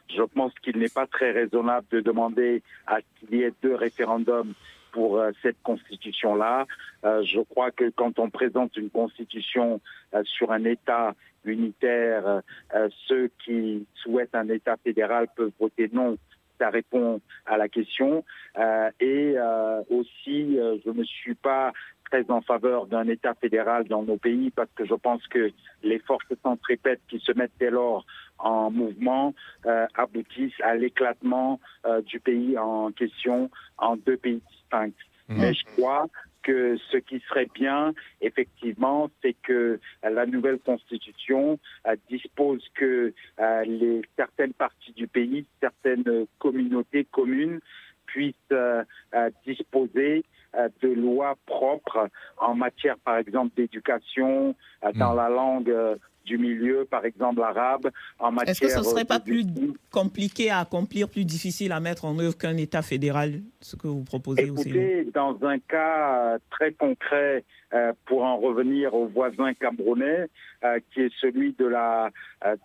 je 0.09 0.23
pense 0.23 0.53
qu'il 0.59 0.77
n'est 0.77 0.89
pas 0.89 1.07
très 1.07 1.31
raisonnable 1.31 1.87
de 1.91 1.99
demander 1.99 2.61
à 2.87 3.01
qu'il 3.01 3.35
y 3.35 3.43
ait 3.43 3.53
deux 3.61 3.75
référendums 3.75 4.53
pour 4.91 5.17
euh, 5.17 5.31
cette 5.41 5.61
constitution-là. 5.63 6.65
Euh, 7.05 7.23
je 7.23 7.39
crois 7.41 7.71
que 7.71 7.89
quand 7.89 8.19
on 8.19 8.29
présente 8.29 8.75
une 8.77 8.89
constitution 8.89 9.81
euh, 10.13 10.23
sur 10.25 10.51
un 10.51 10.63
État 10.65 11.15
unitaire, 11.43 12.43
ceux 13.07 13.31
qui 13.43 13.87
souhaitent 13.95 14.35
un 14.35 14.47
État 14.49 14.77
fédéral 14.83 15.27
peuvent 15.35 15.51
voter 15.59 15.89
non 15.91 16.15
ça 16.59 16.69
répond 16.69 17.19
à 17.47 17.57
la 17.57 17.67
question. 17.67 18.23
et 18.99 19.35
aussi, 19.89 20.55
je 20.85 20.91
ne 20.91 21.03
suis 21.03 21.33
pas 21.33 21.71
très 22.11 22.29
en 22.29 22.41
faveur 22.41 22.85
d'un 22.87 23.07
État 23.07 23.33
fédéral 23.35 23.87
dans 23.87 24.03
nos 24.03 24.17
pays 24.17 24.51
parce 24.51 24.69
que 24.75 24.85
je 24.85 24.93
pense 24.93 25.25
que 25.27 25.51
les 25.81 25.99
forces 25.99 26.33
centripètes 26.43 27.01
qui 27.09 27.19
se 27.19 27.31
mettent 27.31 27.51
dès 27.59 27.71
lors 27.71 28.05
en 28.37 28.69
mouvement 28.69 29.33
aboutissent 29.95 30.59
à 30.63 30.75
l'éclatement 30.75 31.59
du 32.05 32.19
pays 32.19 32.57
en 32.57 32.91
question 32.91 33.49
en 33.77 33.95
deux 33.95 34.17
pays 34.17 34.41
Mhm. 34.71 35.39
Mais 35.39 35.53
je 35.53 35.63
crois 35.77 36.07
que 36.43 36.77
ce 36.91 36.97
qui 36.97 37.19
serait 37.29 37.49
bien, 37.53 37.93
effectivement, 38.19 39.09
c'est 39.21 39.35
que 39.43 39.79
la 40.03 40.25
nouvelle 40.25 40.57
constitution 40.59 41.59
euh, 41.87 41.95
dispose 42.09 42.67
que 42.73 43.13
euh, 43.39 43.63
les, 43.63 44.01
certaines 44.17 44.53
parties 44.53 44.93
du 44.93 45.07
pays, 45.07 45.45
certaines 45.59 46.25
communautés 46.39 47.05
communes 47.05 47.59
puissent 48.07 48.35
euh, 48.51 48.83
disposer 49.45 50.25
de 50.81 50.89
lois 50.89 51.37
propres 51.45 52.09
en 52.37 52.55
matière, 52.55 52.97
par 53.05 53.17
exemple, 53.17 53.55
d'éducation, 53.55 54.55
dans 54.95 55.11
mhm. 55.11 55.17
la 55.17 55.29
langue 55.29 55.97
du 56.25 56.37
milieu, 56.37 56.85
par 56.85 57.05
exemple 57.05 57.41
arabe, 57.41 57.89
en 58.19 58.31
matière. 58.31 58.51
Est-ce 58.51 58.61
que 58.61 58.69
ce 58.69 58.79
ne 58.79 58.83
serait 58.83 59.05
pas 59.05 59.19
plus 59.19 59.45
compliqué 59.91 60.49
à 60.49 60.59
accomplir, 60.59 61.09
plus 61.09 61.25
difficile 61.25 61.71
à 61.71 61.79
mettre 61.79 62.05
en 62.05 62.17
œuvre 62.19 62.37
qu'un 62.37 62.57
État 62.57 62.81
fédéral, 62.81 63.41
ce 63.59 63.75
que 63.75 63.87
vous 63.87 64.03
proposez 64.03 64.43
Écoutez, 64.43 65.07
dans 65.13 65.37
un 65.43 65.59
cas 65.59 66.33
euh, 66.33 66.37
très 66.49 66.71
concret, 66.73 67.43
euh, 67.73 67.93
pour 68.05 68.23
en 68.23 68.37
revenir 68.37 68.93
au 68.93 69.07
voisin 69.07 69.53
camerounais, 69.53 70.27
euh, 70.63 70.79
qui 70.93 71.01
est 71.01 71.13
celui 71.19 71.53
de 71.53 71.65
la, 71.65 72.09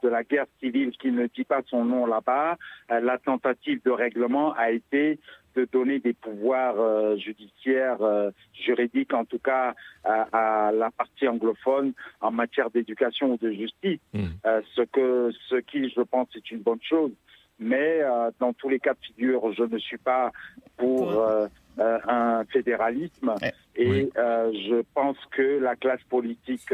de 0.03 0.09
la 0.09 0.25
guerre 0.25 0.47
civile 0.61 0.91
qui 1.01 1.13
ne 1.13 1.27
dit 1.29 1.45
pas 1.45 1.63
son 1.67 1.85
nom 1.85 2.07
là-bas, 2.07 2.57
la 2.89 3.19
tentative 3.19 3.81
de 3.85 3.91
règlement 3.91 4.53
a 4.55 4.71
été 4.71 5.21
de 5.57 5.67
donner 5.73 5.99
des 5.99 6.13
pouvoirs 6.13 6.79
euh, 6.79 7.17
judiciaires, 7.17 8.03
euh, 8.03 8.31
juridiques 8.53 9.15
en 9.15 9.25
tout 9.25 9.39
cas, 9.39 9.75
à, 10.05 10.71
la 10.73 10.91
partie 10.91 11.27
anglophone 11.27 11.93
en 12.21 12.31
matière 12.31 12.71
d'éducation 12.71 13.33
ou 13.33 13.37
de 13.39 13.51
justice, 13.51 14.01
mmh. 14.13 14.25
euh, 14.47 14.61
ce, 14.75 14.83
que, 14.83 15.31
ce 15.49 15.57
qui, 15.57 15.89
je 15.89 16.03
pense, 16.03 16.29
est 16.37 16.51
une 16.51 16.61
bonne 16.61 16.83
chose. 16.83 17.13
Mais 17.59 18.03
dans 18.39 18.53
tous 18.53 18.69
les 18.69 18.79
cas 18.79 18.93
de 18.93 18.99
figure, 19.01 19.51
je 19.55 19.63
ne 19.63 19.79
suis 19.79 19.97
pas 19.97 20.31
pour 20.77 21.11
un 21.79 22.45
fédéralisme. 22.53 23.35
Et 23.75 24.11
je 24.15 24.83
pense 24.95 25.17
que 25.31 25.59
la 25.59 25.75
classe 25.75 26.03
politique 26.11 26.71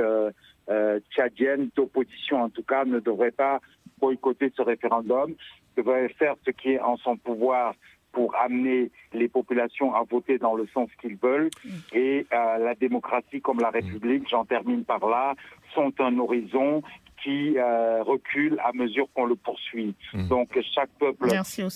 tchadienne, 1.13 1.71
d'opposition 1.77 2.43
en 2.43 2.49
tout 2.49 2.65
cas, 2.65 2.85
ne 2.85 2.99
devrait 2.99 3.31
pas 3.31 3.61
boycotter 4.01 4.53
ce 4.57 4.63
référendum, 4.63 5.37
devrait 5.77 6.09
faire 6.09 6.35
ce 6.45 6.51
qui 6.51 6.73
est 6.73 6.81
en 6.81 6.97
son 6.97 7.17
pouvoir 7.17 7.75
pour 8.13 8.35
amener 8.37 8.91
les 9.13 9.29
populations 9.29 9.95
à 9.95 10.03
voter 10.09 10.39
dans 10.39 10.55
le 10.55 10.67
sens 10.73 10.89
qu'ils 11.01 11.17
veulent. 11.17 11.51
Mm. 11.65 11.71
Et 11.95 12.27
euh, 12.33 12.59
la 12.59 12.75
démocratie 12.75 13.41
comme 13.41 13.61
la 13.61 13.71
République, 13.71 14.29
j'en 14.31 14.45
termine 14.45 14.85
par 14.85 15.07
là, 15.09 15.35
sont 15.75 15.93
un 15.99 16.19
horizon 16.19 16.83
qui 17.23 17.57
euh, 17.57 18.03
recule 18.03 18.59
à 18.65 18.73
mesure 18.73 19.07
qu'on 19.15 19.27
le 19.27 19.37
poursuit. 19.37 19.95
Mm. 20.13 20.29
Donc 20.29 20.59
chaque 20.75 20.91
peuple 20.99 21.29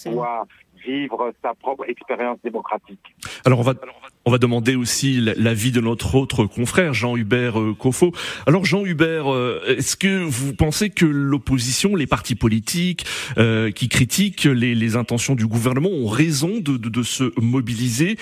doit 0.06 0.46
vivre 0.84 1.32
sa 1.42 1.54
propre 1.54 1.88
expérience 1.88 2.38
démocratique. 2.44 3.16
Alors 3.44 3.60
on 3.60 3.62
va 3.62 3.72
on 3.72 4.02
va 4.02 4.08
demander 4.38 4.74
aussi 4.74 5.20
l'avis 5.20 5.70
de 5.70 5.80
notre 5.80 6.16
autre 6.16 6.46
confrère 6.46 6.92
Jean-Hubert 6.94 7.60
euh, 7.60 7.74
Coffo. 7.74 8.12
Alors 8.46 8.64
Jean-Hubert, 8.64 9.32
euh, 9.32 9.62
est-ce 9.66 9.96
que 9.96 10.24
vous 10.24 10.52
pensez 10.52 10.90
que 10.90 11.06
l'opposition, 11.06 11.94
les 11.94 12.08
partis 12.08 12.34
politiques 12.34 13.06
euh, 13.38 13.70
qui 13.70 13.88
critiquent 13.88 14.44
les, 14.44 14.74
les, 14.74 14.96
intentions 14.96 15.34
du 15.34 15.46
gouvernement 15.46 15.90
ont 15.90 16.08
raison 16.08 16.58
de, 16.60 16.76
de, 16.76 16.88
de, 16.88 17.02
se 17.02 17.32
mobiliser 17.40 18.16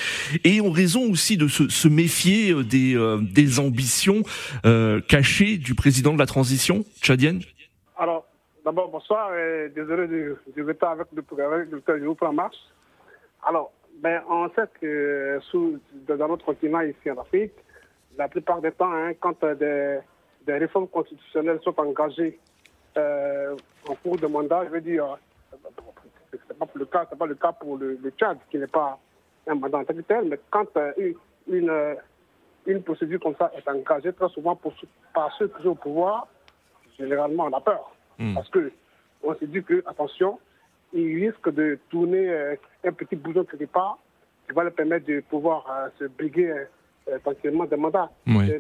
et 0.45 0.61
ont 0.61 0.71
raison 0.71 1.11
aussi 1.11 1.37
de 1.37 1.49
se, 1.49 1.69
se 1.69 1.88
méfier 1.88 2.55
des, 2.64 2.97
des 3.21 3.59
ambitions 3.59 4.23
cachées 5.09 5.57
du 5.57 5.75
président 5.75 6.12
de 6.12 6.19
la 6.19 6.27
transition 6.27 6.85
tchadienne 7.01 7.40
Alors 7.99 8.27
d'abord 8.64 8.90
bonsoir 8.90 9.35
et 9.37 9.71
désolé 9.75 10.09
de, 10.09 10.37
de 10.57 10.62
avec 10.62 11.07
le, 11.14 11.45
avec 11.45 11.69
le, 11.71 11.99
groupe 12.05 12.23
en 12.23 12.33
marche. 12.33 12.57
Alors 13.47 13.73
ben, 14.05 14.21
on 14.29 14.51
sait 14.51 14.69
que 14.79 15.38
sous, 15.51 15.81
dans 16.07 16.29
notre 16.29 16.45
continent 16.45 16.83
ici 16.83 17.11
en 17.11 17.17
Afrique, 17.17 17.55
la 18.19 18.29
plupart 18.29 18.61
des 18.61 18.71
temps, 18.71 18.93
hein, 18.93 19.12
quand 19.19 19.43
des, 19.43 19.99
des, 20.47 20.59
réformes 20.59 20.88
constitutionnelles 20.88 21.59
sont 21.64 21.81
engagées 21.81 22.38
euh, 22.99 23.57
en 23.88 23.95
cours 23.95 24.19
de 24.19 24.27
mandat, 24.27 24.67
je 24.67 24.71
veux 24.73 24.83
dire, 24.83 25.17
c'est 26.31 26.59
pas 26.59 26.67
le 26.75 26.85
cas, 26.85 27.07
c'est 27.09 27.19
pas 27.19 27.25
le 27.25 27.35
cas 27.35 27.53
pour 27.53 27.79
le, 27.79 27.99
Tchad, 28.19 28.37
qui 28.51 28.59
n'est 28.59 28.67
pas 28.67 28.99
un 29.47 29.55
mandat 29.55 29.79
en 29.79 29.85
tant 29.85 29.95
que 29.95 30.01
tel, 30.03 30.29
mais 30.29 30.38
quand 30.51 30.77
euh, 30.77 30.93
une, 31.49 31.73
une, 32.67 32.83
procédure 32.83 33.21
comme 33.21 33.37
ça 33.37 33.51
est 33.57 33.67
engagée, 33.67 34.12
très 34.12 34.29
souvent 34.29 34.55
pour, 34.55 34.75
par 35.14 35.35
ceux 35.38 35.49
qui 35.49 35.62
sont 35.62 35.71
au 35.71 35.75
pouvoir, 35.77 36.29
généralement 36.99 37.45
on 37.45 37.57
a 37.57 37.61
peur. 37.62 37.90
Hmm. 38.19 38.35
Parce 38.35 38.51
que 38.51 38.71
on 39.23 39.35
se 39.35 39.47
dit 39.47 39.64
que, 39.64 39.83
attention, 39.87 40.38
il 40.95 41.27
risque 41.27 41.53
de 41.53 41.79
tourner 41.91 42.31
euh, 42.31 42.55
un 42.85 42.93
petit 42.93 43.17
bouton 43.17 43.45
quelque 43.45 43.71
part 43.71 43.99
qui 44.47 44.55
va 44.55 44.65
le 44.65 44.71
permettre 44.71 45.07
de 45.07 45.21
pouvoir 45.21 45.67
euh, 45.69 45.89
se 45.99 46.05
briguer 46.05 46.51
euh, 47.09 47.19
tranquillement 47.25 47.65
des 47.65 47.77
mandats. 47.77 48.11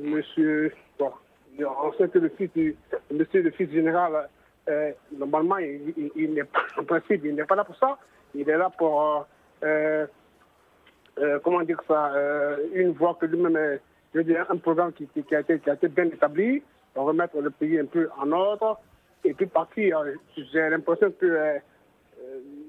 monsieur, 0.02 0.72
bon, 0.98 1.12
on 1.60 1.92
sait 1.92 2.08
que 2.08 2.18
le 2.18 2.28
fils 2.30 2.50
du, 2.54 2.76
monsieur 3.12 3.42
le 3.42 3.50
fils 3.52 3.70
général, 3.70 4.28
normalement, 5.16 5.58
il, 5.58 5.94
il, 6.16 6.44
en 6.76 6.84
principe, 6.84 7.24
il 7.24 7.34
n'est 7.34 7.44
pas 7.44 7.54
là 7.54 7.64
pour 7.64 7.76
ça. 7.76 7.98
Il 8.34 8.48
est 8.48 8.56
là 8.56 8.70
pour, 8.76 9.26
comment 11.44 11.62
dire 11.62 11.80
ça, 11.86 12.12
une 12.74 12.92
voie 12.92 13.16
que 13.20 13.26
lui-même, 13.26 13.78
je 14.12 14.18
veux 14.18 14.24
dire, 14.24 14.46
un 14.50 14.56
programme 14.56 14.92
qui, 14.92 15.06
qui, 15.06 15.34
a 15.34 15.40
été, 15.40 15.60
qui 15.60 15.70
a 15.70 15.74
été 15.74 15.88
bien 15.88 16.06
établi, 16.06 16.62
pour 16.94 17.04
remettre 17.04 17.38
le 17.40 17.50
pays 17.50 17.78
un 17.78 17.86
peu 17.86 18.08
en 18.18 18.32
ordre. 18.32 18.80
Et 19.22 19.34
puis, 19.34 19.46
parti, 19.46 19.92
j'ai 20.36 20.68
l'impression 20.70 21.12
que 21.12 21.60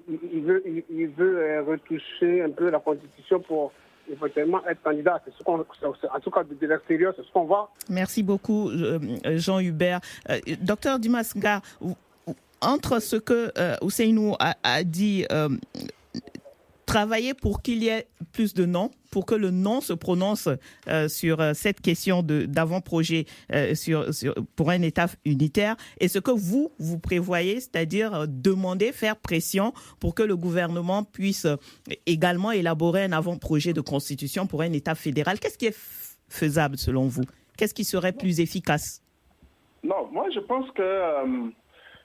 il 0.07 0.43
veut, 0.43 0.63
il, 0.89 1.07
veut 1.07 1.37
euh, 1.37 1.63
retoucher 1.63 2.41
un 2.41 2.49
peu 2.49 2.69
la 2.69 2.79
Constitution 2.79 3.39
pour 3.39 3.71
éventuellement 4.11 4.65
être 4.67 4.81
candidat. 4.83 5.21
Ce 5.25 5.43
en 5.49 6.19
tout 6.19 6.31
cas, 6.31 6.43
de, 6.43 6.67
l'extérieur, 6.67 7.13
c'est 7.15 7.25
ce 7.25 7.31
qu'on 7.31 7.45
voit. 7.45 7.71
Merci 7.89 8.21
beaucoup, 8.21 8.69
euh, 8.69 8.99
Jean 9.37 9.59
Hubert. 9.59 9.99
Euh, 10.29 10.39
docteur 10.61 10.99
Dumas 10.99 11.33
entre 12.61 12.99
ce 12.99 13.15
que 13.15 13.51
Ousseinou 13.83 14.35
a, 14.39 14.83
dit 14.83 15.25
travailler 16.85 17.33
pour 17.33 17.61
qu'il 17.61 17.83
y 17.83 17.89
ait 17.89 18.07
plus 18.31 18.53
de 18.53 18.65
noms, 18.65 18.91
pour 19.11 19.25
que 19.25 19.35
le 19.35 19.51
non 19.51 19.81
se 19.81 19.93
prononce 19.93 20.49
euh, 20.87 21.07
sur 21.07 21.41
euh, 21.41 21.53
cette 21.53 21.81
question 21.81 22.21
d'avant-projet 22.23 23.25
euh, 23.51 23.75
sur, 23.75 24.05
pour 24.55 24.69
un 24.69 24.81
État 24.81 25.07
unitaire. 25.25 25.75
Et 25.99 26.07
ce 26.07 26.19
que 26.19 26.31
vous, 26.31 26.71
vous 26.79 26.99
prévoyez, 26.99 27.59
c'est-à-dire 27.59 28.27
demander, 28.27 28.91
faire 28.91 29.15
pression 29.15 29.73
pour 29.99 30.15
que 30.15 30.23
le 30.23 30.35
gouvernement 30.35 31.03
puisse 31.03 31.47
également 32.05 32.51
élaborer 32.51 33.03
un 33.03 33.11
avant-projet 33.11 33.73
de 33.73 33.81
constitution 33.81 34.47
pour 34.47 34.61
un 34.61 34.71
État 34.73 34.95
fédéral. 34.95 35.39
Qu'est-ce 35.39 35.57
qui 35.57 35.67
est 35.67 35.77
faisable 36.29 36.77
selon 36.77 37.07
vous? 37.07 37.23
Qu'est-ce 37.57 37.73
qui 37.73 37.83
serait 37.83 38.11
plus 38.11 38.39
efficace? 38.39 39.01
Non, 39.83 40.09
moi 40.11 40.25
je 40.33 40.39
pense 40.39 40.69
que 40.71 41.51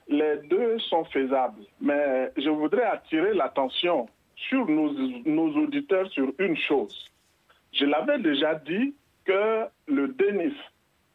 les 0.07 0.37
deux 0.49 0.77
sont 0.89 1.03
faisables. 1.05 1.63
Mais 1.79 2.31
je 2.37 2.49
voudrais 2.49 2.83
attirer 2.83 3.33
l'attention 3.33 4.07
sur 4.49 4.67
nos, 4.67 4.91
nos, 5.25 5.55
auditeurs 5.57 6.09
sur 6.11 6.33
une 6.39 6.57
chose. 6.57 7.11
Je 7.73 7.85
l'avais 7.85 8.19
déjà 8.19 8.55
dit 8.55 8.93
que 9.25 9.65
le 9.87 10.07
DENIS 10.09 10.55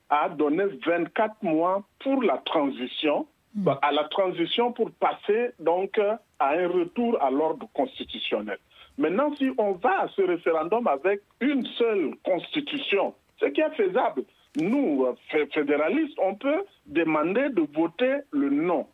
a 0.09 0.29
donné 0.29 0.65
24 0.87 1.43
mois 1.43 1.83
pour 2.01 2.23
la 2.23 2.39
transition, 2.39 3.27
hmm. 3.55 3.69
à 3.83 3.93
la 3.93 4.05
transition 4.05 4.73
pour 4.73 4.91
passer 4.93 5.51
donc 5.59 5.99
à 5.99 6.51
un 6.51 6.69
retour 6.69 7.21
à 7.23 7.31
l'ordre 7.31 7.69
constitutionnel. 7.73 8.59
Maintenant, 8.99 9.35
si 9.37 9.51
on 9.59 9.73
va 9.73 10.03
à 10.03 10.09
ce 10.09 10.23
référendum 10.23 10.87
avec 10.87 11.21
une 11.41 11.67
seule 11.79 12.15
constitution, 12.25 13.15
ce 13.39 13.47
qui 13.47 13.61
est 13.61 13.75
faisable, 13.75 14.23
nous, 14.57 15.07
fédéralistes, 15.53 16.19
on 16.19 16.35
peut 16.35 16.65
demander 16.87 17.51
de 17.51 17.67
voter 17.75 18.21
le 18.31 18.49
non. 18.49 18.87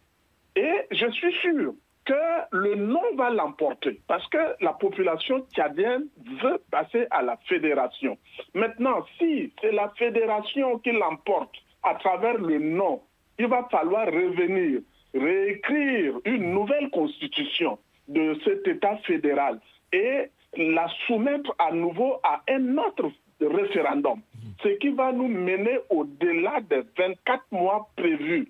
Et 0.57 0.73
je 0.91 1.09
suis 1.13 1.33
sûr 1.35 1.75
que 2.05 2.57
le 2.57 2.75
non 2.75 3.15
va 3.17 3.31
l'emporter 3.31 4.01
parce 4.09 4.27
que 4.29 4.57
la 4.61 4.73
population 4.73 5.47
tchadienne 5.53 6.07
veut 6.43 6.61
passer 6.71 7.07
à 7.11 7.23
la 7.23 7.37
fédération. 7.49 8.19
Maintenant, 8.55 9.05
si 9.19 9.53
c'est 9.61 9.73
la 9.73 9.89
fédération 9.97 10.79
qui 10.79 10.93
l'emporte 10.93 11.55
à 11.83 11.95
travers 11.95 12.39
le 12.39 12.59
non, 12.59 13.03
il 13.39 13.47
va 13.47 13.69
falloir 13.71 14.07
revenir, 14.07 14.81
réécrire 15.15 16.15
une 16.25 16.53
nouvelle 16.53 16.91
constitution 16.91 17.79
de 18.09 18.37
cet 18.45 18.67
État 18.67 18.97
fédéral 18.99 19.61
et 19.93 20.29
la 20.57 20.89
soumettre 21.07 21.55
à 21.59 21.73
nouveau 21.73 22.19
à 22.23 22.43
un 22.49 22.79
autre 22.79 23.11
référendum, 23.41 24.21
ce 24.63 24.69
qui 24.79 24.91
va 24.91 25.13
nous 25.13 25.29
mener 25.29 25.79
au-delà 25.91 26.61
des 26.61 26.83
24 26.97 27.45
mois 27.53 27.89
prévus 27.97 28.49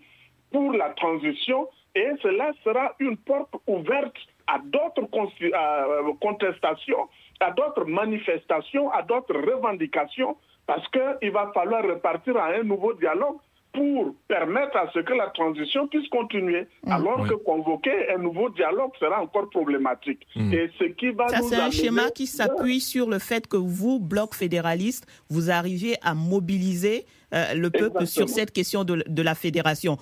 pour 0.50 0.72
la 0.72 0.90
transition 0.90 1.68
et 1.94 2.10
cela 2.22 2.52
sera 2.64 2.94
une 2.98 3.16
porte 3.16 3.54
ouverte 3.66 4.16
à 4.46 4.58
d'autres 4.64 5.08
euh, 5.12 6.12
contestations, 6.20 7.08
à 7.40 7.50
d'autres 7.50 7.84
manifestations, 7.84 8.90
à 8.90 9.02
d'autres 9.02 9.34
revendications, 9.34 10.36
parce 10.66 10.86
qu'il 10.88 11.30
va 11.30 11.50
falloir 11.52 11.82
repartir 11.82 12.36
à 12.36 12.46
un 12.46 12.62
nouveau 12.62 12.94
dialogue 12.94 13.36
pour 13.72 14.14
permettre 14.28 14.76
à 14.76 14.90
ce 14.92 14.98
que 14.98 15.14
la 15.14 15.28
transition 15.30 15.88
puisse 15.88 16.08
continuer, 16.08 16.66
mm. 16.84 16.92
alors 16.92 17.26
que 17.26 17.34
convoquer 17.34 18.10
un 18.14 18.18
nouveau 18.18 18.50
dialogue 18.50 18.90
sera 18.98 19.22
encore 19.22 19.48
problématique. 19.48 20.26
Mm. 20.36 20.52
Et 20.52 20.70
ce 20.78 20.84
qui 20.84 21.10
va 21.10 21.28
Ça, 21.28 21.40
c'est 21.40 21.56
un 21.56 21.70
schéma 21.70 22.10
qui 22.10 22.26
s'appuie 22.26 22.80
sur 22.80 23.08
le 23.08 23.18
fait 23.18 23.46
que 23.46 23.56
vous, 23.56 23.98
Bloc 23.98 24.34
fédéraliste, 24.34 25.06
vous 25.30 25.50
arrivez 25.50 25.96
à 26.02 26.14
mobiliser 26.14 27.06
euh, 27.32 27.54
le 27.54 27.70
peuple 27.70 28.06
sur 28.06 28.28
cette 28.28 28.52
question 28.52 28.84
de, 28.84 29.02
de 29.06 29.22
la 29.22 29.34
fédération. 29.34 29.96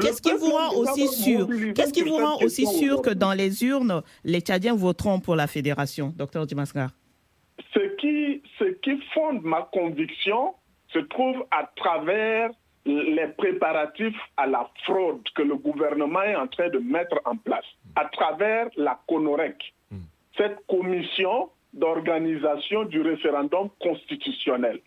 Qu'est-ce 0.00 0.20
qui 0.20 0.32
vous 0.32 0.50
rend 0.50 0.74
aussi 0.76 1.08
sûr 1.08 1.48
Qu'est-ce 1.74 1.92
qui 1.92 2.02
vous 2.02 2.16
rend 2.16 2.36
aussi 2.42 2.66
sûr 2.66 3.02
que 3.02 3.10
dans 3.10 3.32
les 3.32 3.64
urnes, 3.64 4.02
les 4.24 4.40
Tchadiens 4.40 4.74
voteront 4.74 5.20
pour 5.20 5.36
la 5.36 5.46
fédération, 5.46 6.12
docteur 6.16 6.46
Dimascar? 6.46 6.90
Ce 7.72 7.96
qui, 7.96 8.42
ce 8.58 8.64
qui 8.82 9.00
fonde 9.14 9.42
ma 9.42 9.68
conviction 9.72 10.54
se 10.92 10.98
trouve 10.98 11.44
à 11.50 11.70
travers 11.76 12.50
les 12.84 13.26
préparatifs 13.36 14.20
à 14.36 14.46
la 14.46 14.70
fraude 14.84 15.22
que 15.34 15.42
le 15.42 15.56
gouvernement 15.56 16.22
est 16.22 16.36
en 16.36 16.46
train 16.46 16.68
de 16.68 16.78
mettre 16.78 17.20
en 17.24 17.36
place 17.36 17.64
à 17.96 18.04
travers 18.06 18.68
la 18.76 19.00
CONOREC, 19.08 19.74
hmm. 19.90 19.96
cette 20.36 20.58
commission 20.68 21.50
d'organisation 21.72 22.84
du 22.84 23.00
référendum 23.00 23.70
constitutionnel. 23.80 24.80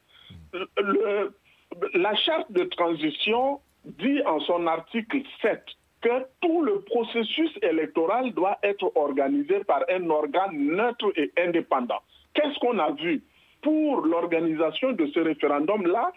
La 1.93 2.15
charte 2.15 2.51
de 2.51 2.63
transition 2.63 3.59
dit 3.85 4.21
en 4.25 4.39
son 4.41 4.67
article 4.67 5.21
7 5.41 5.61
que 6.01 6.25
tout 6.41 6.61
le 6.61 6.81
processus 6.81 7.51
électoral 7.61 8.31
doit 8.33 8.57
être 8.63 8.91
organisé 8.95 9.63
par 9.65 9.83
un 9.89 10.09
organe 10.09 10.57
neutre 10.57 11.11
et 11.15 11.31
indépendant. 11.37 11.99
Qu'est-ce 12.33 12.57
qu'on 12.59 12.79
a 12.79 12.91
vu? 12.91 13.21
Pour 13.61 14.01
l'organisation 14.05 14.93
de 14.93 15.07
ce 15.07 15.19
référendum-là, 15.19 16.13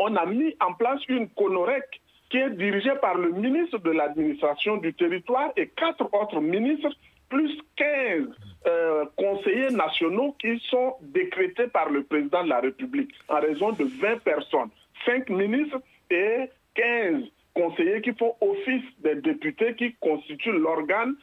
on 0.00 0.16
a 0.16 0.26
mis 0.26 0.56
en 0.60 0.74
place 0.74 1.00
une 1.08 1.28
CONOREC 1.30 2.00
qui 2.30 2.38
est 2.38 2.50
dirigée 2.50 2.94
par 3.00 3.16
le 3.16 3.30
ministre 3.30 3.78
de 3.78 3.90
l'administration 3.90 4.76
du 4.76 4.92
territoire 4.94 5.50
et 5.56 5.68
quatre 5.68 6.08
autres 6.12 6.40
ministres, 6.40 6.90
plus 7.28 7.60
15 7.76 8.28
euh, 8.66 9.04
conseillers 9.16 9.70
nationaux 9.70 10.36
qui 10.40 10.58
sont 10.68 10.94
décrétés 11.00 11.68
par 11.68 11.90
le 11.90 12.02
président 12.02 12.44
de 12.44 12.48
la 12.48 12.60
République 12.60 13.10
en 13.28 13.40
raison 13.40 13.72
de 13.72 13.84
20 13.84 14.22
personnes, 14.22 14.70
5 15.04 15.30
ministres 15.30 15.80
et 16.10 16.50
15 16.74 17.22
conseillers 17.54 18.00
qui 18.00 18.12
font 18.14 18.34
office 18.40 18.84
des 19.02 19.16
députés 19.16 19.74
qui 19.74 19.94
constituent 20.00 20.58
l'organe 20.58 21.14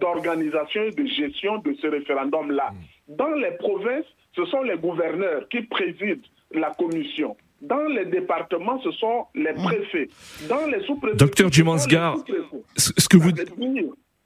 d'organisation 0.00 0.84
et 0.84 0.90
de 0.90 1.06
gestion 1.06 1.58
de 1.58 1.74
ce 1.80 1.86
référendum-là. 1.86 2.70
Mm. 2.72 3.16
Dans 3.16 3.34
les 3.34 3.50
provinces, 3.58 4.06
ce 4.34 4.44
sont 4.46 4.62
les 4.62 4.76
gouverneurs 4.76 5.48
qui 5.48 5.62
président 5.62 6.22
la 6.52 6.70
commission. 6.70 7.36
Dans 7.60 7.86
les 7.88 8.06
départements, 8.06 8.80
ce 8.82 8.90
sont 8.92 9.26
les 9.34 9.52
préfets. 9.52 10.08
Dans 10.48 10.66
les 10.66 10.82
sous-préfets. 10.84 11.16
Docteur 11.16 11.52
Jumansgar, 11.52 12.16
ce 12.76 13.08
que 13.08 13.16
vous. 13.18 13.32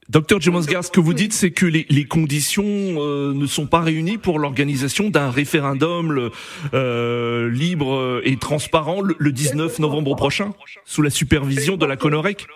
Docteur 0.08 0.38
ce 0.42 0.90
que 0.90 1.00
vous 1.00 1.14
dites, 1.14 1.32
c'est 1.32 1.50
que 1.50 1.64
les, 1.64 1.86
les 1.88 2.04
conditions 2.04 2.64
euh, 2.64 3.32
ne 3.32 3.46
sont 3.46 3.66
pas 3.66 3.80
réunies 3.80 4.18
pour 4.18 4.38
l'organisation 4.38 5.08
d'un 5.08 5.30
référendum 5.30 6.30
euh, 6.74 7.50
libre 7.50 8.20
et 8.24 8.36
transparent 8.36 9.00
le, 9.00 9.32
19 9.32 9.78
novembre 9.78 10.14
prochain, 10.14 10.52
sous 10.84 11.00
la 11.00 11.10
supervision 11.10 11.76
de 11.76 11.86
la 11.86 11.96
CONOREC? 11.96 12.46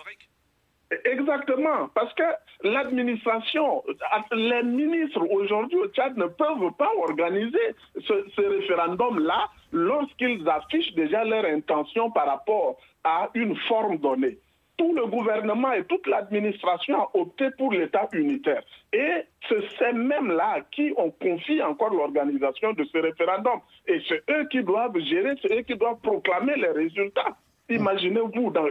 Exactement, 1.05 1.89
parce 1.93 2.13
que 2.13 2.23
l'administration, 2.63 3.83
les 4.31 4.63
ministres 4.63 5.21
aujourd'hui 5.31 5.77
au 5.77 5.87
Tchad 5.87 6.17
ne 6.17 6.25
peuvent 6.25 6.71
pas 6.77 6.89
organiser 6.97 7.75
ce, 7.95 8.25
ce 8.35 8.41
référendum-là 8.41 9.49
lorsqu'ils 9.71 10.47
affichent 10.47 10.93
déjà 10.93 11.23
leur 11.23 11.45
intention 11.45 12.11
par 12.11 12.27
rapport 12.27 12.77
à 13.03 13.29
une 13.33 13.55
forme 13.67 13.97
donnée. 13.97 14.37
Tout 14.79 14.93
le 14.95 15.07
gouvernement 15.07 15.73
et 15.73 15.83
toute 15.83 16.07
l'administration 16.07 16.99
ont 17.13 17.21
opté 17.23 17.49
pour 17.57 17.73
l'État 17.73 18.07
unitaire. 18.13 18.63
Et 18.93 19.25
c'est 19.49 19.61
ces 19.77 19.91
mêmes-là 19.91 20.61
qui 20.71 20.93
ont 20.95 21.11
confié 21.11 21.61
encore 21.61 21.89
l'organisation 21.93 22.71
de 22.71 22.85
ce 22.85 22.97
référendum. 22.97 23.59
Et 23.87 24.01
c'est 24.07 24.23
eux 24.31 24.47
qui 24.49 24.63
doivent 24.63 24.97
gérer, 24.99 25.33
c'est 25.41 25.53
eux 25.53 25.63
qui 25.63 25.75
doivent 25.75 25.99
proclamer 26.01 26.55
les 26.55 26.69
résultats. 26.69 27.35
Imaginez-vous 27.67 28.51
dans, 28.51 28.67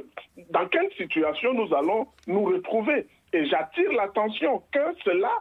dans 0.49 0.67
quelle 0.69 0.91
situation 0.97 1.53
nous 1.53 1.75
allons 1.75 2.07
nous 2.27 2.45
retrouver. 2.45 3.07
Et 3.35 3.45
j'attire 3.45 3.93
l'attention 3.93 4.63
que 4.73 4.81
cela 5.05 5.33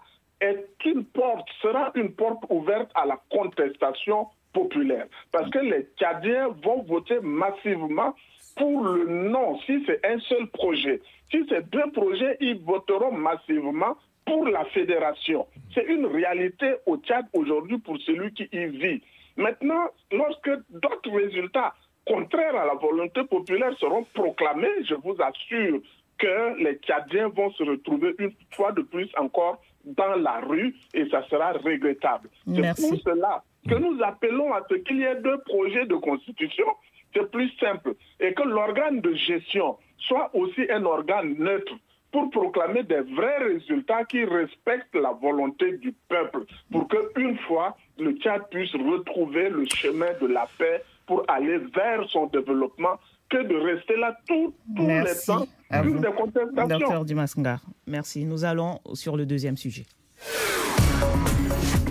est 0.42 0.68
une 0.84 1.06
porte, 1.06 1.48
sera 1.62 1.92
une 1.96 2.12
porte 2.12 2.44
ouverte 2.50 2.92
à 2.94 3.06
la 3.06 3.18
contestation 3.32 4.28
populaire. 4.52 5.08
Parce 5.32 5.50
que 5.50 5.60
les 5.60 5.88
Tchadiens 5.98 6.50
vont 6.62 6.84
voter 6.84 7.22
massivement 7.22 8.14
pour 8.58 8.84
le 8.84 9.06
non, 9.30 9.60
si 9.66 9.84
c'est 9.86 10.06
un 10.06 10.20
seul 10.20 10.48
projet. 10.48 11.02
Si 11.32 11.46
c'est 11.50 11.70
deux 11.70 11.92
projets, 11.94 12.38
ils 12.40 12.60
voteront 12.60 13.12
massivement 13.12 13.98
pour 14.26 14.48
la 14.48 14.66
fédération. 14.66 15.48
C'est 15.74 15.86
une 15.86 16.06
réalité 16.06 16.76
au 16.86 16.98
Tchad 16.98 17.26
aujourd'hui 17.34 17.78
pour 17.78 17.98
celui 18.02 18.34
qui 18.34 18.48
y 18.52 18.66
vit. 18.66 19.02
Maintenant, 19.38 19.88
lorsque 20.12 20.50
d'autres 20.70 21.12
résultats 21.12 21.74
contraires 22.06 22.56
à 22.56 22.66
la 22.66 22.74
volonté 22.74 23.24
populaire 23.24 23.78
seront 23.80 24.06
proclamés, 24.14 24.84
je 24.84 24.96
vous 24.96 25.16
assure 25.20 25.80
que 26.18 26.64
les 26.64 26.76
Tchadiens 26.76 27.30
vont 27.30 27.52
se 27.52 27.64
retrouver 27.64 28.16
une 28.18 28.34
fois 28.52 28.72
de 28.72 28.82
plus 28.82 29.10
encore 29.18 29.62
dans 29.86 30.16
la 30.16 30.40
rue 30.40 30.76
et 30.94 31.08
ça 31.10 31.24
sera 31.30 31.54
regrettable. 31.54 32.30
C'est 32.48 32.76
pour 32.76 33.00
cela 33.00 33.44
que 33.70 33.76
nous 33.76 34.02
appelons 34.04 34.54
à 34.54 34.62
ce 34.70 34.76
qu'il 34.76 34.98
y 34.98 35.04
ait 35.04 35.22
deux 35.22 35.38
projets 35.46 35.86
de 35.86 35.96
constitution. 35.96 36.66
C'est 37.14 37.30
plus 37.32 37.50
simple. 37.60 37.96
Et 38.20 38.34
que 38.34 38.44
l'organe 38.44 39.02
de 39.02 39.14
gestion 39.14 39.78
soit 39.98 40.30
aussi 40.34 40.70
un 40.70 40.86
organe 40.86 41.36
neutre 41.38 41.74
pour 42.12 42.30
proclamer 42.30 42.84
des 42.84 43.02
vrais 43.02 43.38
résultats 43.40 44.06
qui 44.06 44.24
respectent 44.24 44.96
la 44.96 45.12
volonté 45.12 45.78
du 45.78 45.94
peuple, 46.08 46.46
pour 46.72 46.88
qu'une 46.88 47.38
fois, 47.40 47.76
le 48.00 48.14
Tchad 48.14 48.44
puisse 48.50 48.74
retrouver 48.74 49.50
le 49.50 49.66
chemin 49.66 50.08
de 50.22 50.28
la 50.28 50.48
paix 50.58 50.84
pour 51.06 51.24
aller 51.28 51.58
vers 51.58 52.08
son 52.10 52.28
développement 52.28 53.00
que 53.30 53.44
de 53.44 53.56
rester 53.56 53.98
là 53.98 54.18
tout, 54.28 54.54
les 54.78 55.04
temps 55.26 55.46
des 55.72 56.08
contestations. 56.16 56.68
Docteur 56.68 57.06
Dumasngar, 57.06 57.60
merci. 57.86 58.26
Nous 58.26 58.46
allons 58.46 58.80
sur 58.94 59.18
le 59.18 59.26
deuxième 59.26 59.58
sujet. 59.58 59.86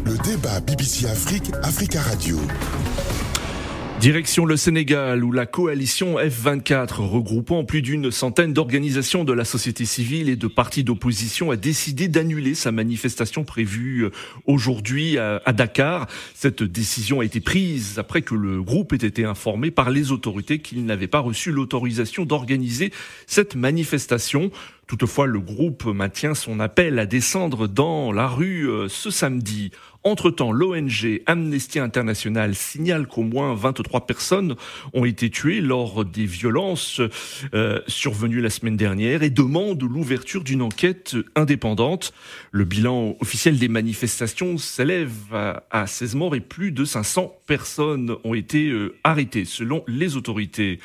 Le 0.05 0.17
débat 0.25 0.61
BBC 0.61 1.07
Afrique, 1.07 1.55
Africa 1.63 2.01
Radio. 2.01 2.37
Direction 4.01 4.45
le 4.45 4.59
Sénégal 4.59 5.25
où 5.25 5.33
la 5.33 5.47
coalition 5.47 6.19
F24 6.19 7.01
regroupant 7.01 7.65
plus 7.65 7.81
d'une 7.81 8.11
centaine 8.11 8.53
d'organisations 8.53 9.25
de 9.25 9.33
la 9.33 9.45
société 9.47 9.87
civile 9.87 10.29
et 10.29 10.37
de 10.37 10.47
partis 10.49 10.85
d'opposition 10.85 11.51
a 11.51 11.57
décidé 11.57 12.07
d'annuler 12.07 12.55
sa 12.55 12.73
manifestation 12.73 13.43
prévue 13.45 14.05
euh, 14.05 14.11
aujourd'hui 14.45 15.19
à 15.19 15.53
Dakar. 15.55 16.09
Cette 16.35 16.63
décision 16.63 17.21
a 17.21 17.25
été 17.25 17.41
prise 17.41 17.99
après 17.99 18.21
que 18.21 18.35
le 18.35 18.63
groupe 18.63 18.93
ait 18.93 18.97
été 18.97 19.25
informé 19.25 19.71
par 19.71 19.91
les 19.91 20.13
autorités 20.13 20.59
qu'il 20.59 20.85
n'avait 20.85 21.09
pas 21.09 21.21
reçu 21.21 21.51
l'autorisation 21.51 22.27
d'organiser 22.27 22.93
cette 23.27 23.57
manifestation. 23.57 24.51
Toutefois, 24.87 25.27
le 25.27 25.41
groupe 25.41 25.85
maintient 25.87 26.35
son 26.35 26.61
appel 26.61 27.01
à 27.01 27.07
descendre 27.07 27.67
dans 27.67 28.13
la 28.13 28.29
rue 28.29 28.71
euh, 28.71 28.89
ce 28.89 29.11
samedi. 29.11 29.73
Entre-temps, 30.07 30.53
l'ONG 30.53 31.21
Amnesty 31.27 31.81
International 31.81 32.55
signale 32.55 33.09
qu'au 33.09 33.25
moins 33.25 33.57
23 33.57 34.07
personnes 34.07 34.55
ont 34.95 35.05
été 35.05 35.31
tuées 35.31 35.61
lors 35.61 36.05
des 36.05 36.27
violences 36.27 37.01
euh, 37.55 37.81
survenues 37.89 38.41
la 38.41 38.51
semaine 38.51 38.77
dernière 38.77 39.25
et 39.25 39.31
demande 39.31 39.83
l'ouverture 39.83 40.45
d'une 40.45 40.63
enquête 40.63 41.17
indépendante. 41.35 42.15
Le 42.53 42.63
bilan 42.65 43.17
officiel 43.19 43.59
des 43.59 43.67
manifestations 43.67 44.59
s'élève 44.59 45.13
à, 45.33 45.87
16 45.89 46.15
morts 46.15 46.37
et 46.37 46.41
plus 46.41 46.71
de 46.71 46.85
500 46.85 47.35
personnes 47.49 48.15
ont 48.23 48.35
été 48.35 48.69
euh, 48.69 48.95
arrêtées 49.03 49.45
selon 49.45 49.83
les 49.89 50.15
autorités. 50.15 50.79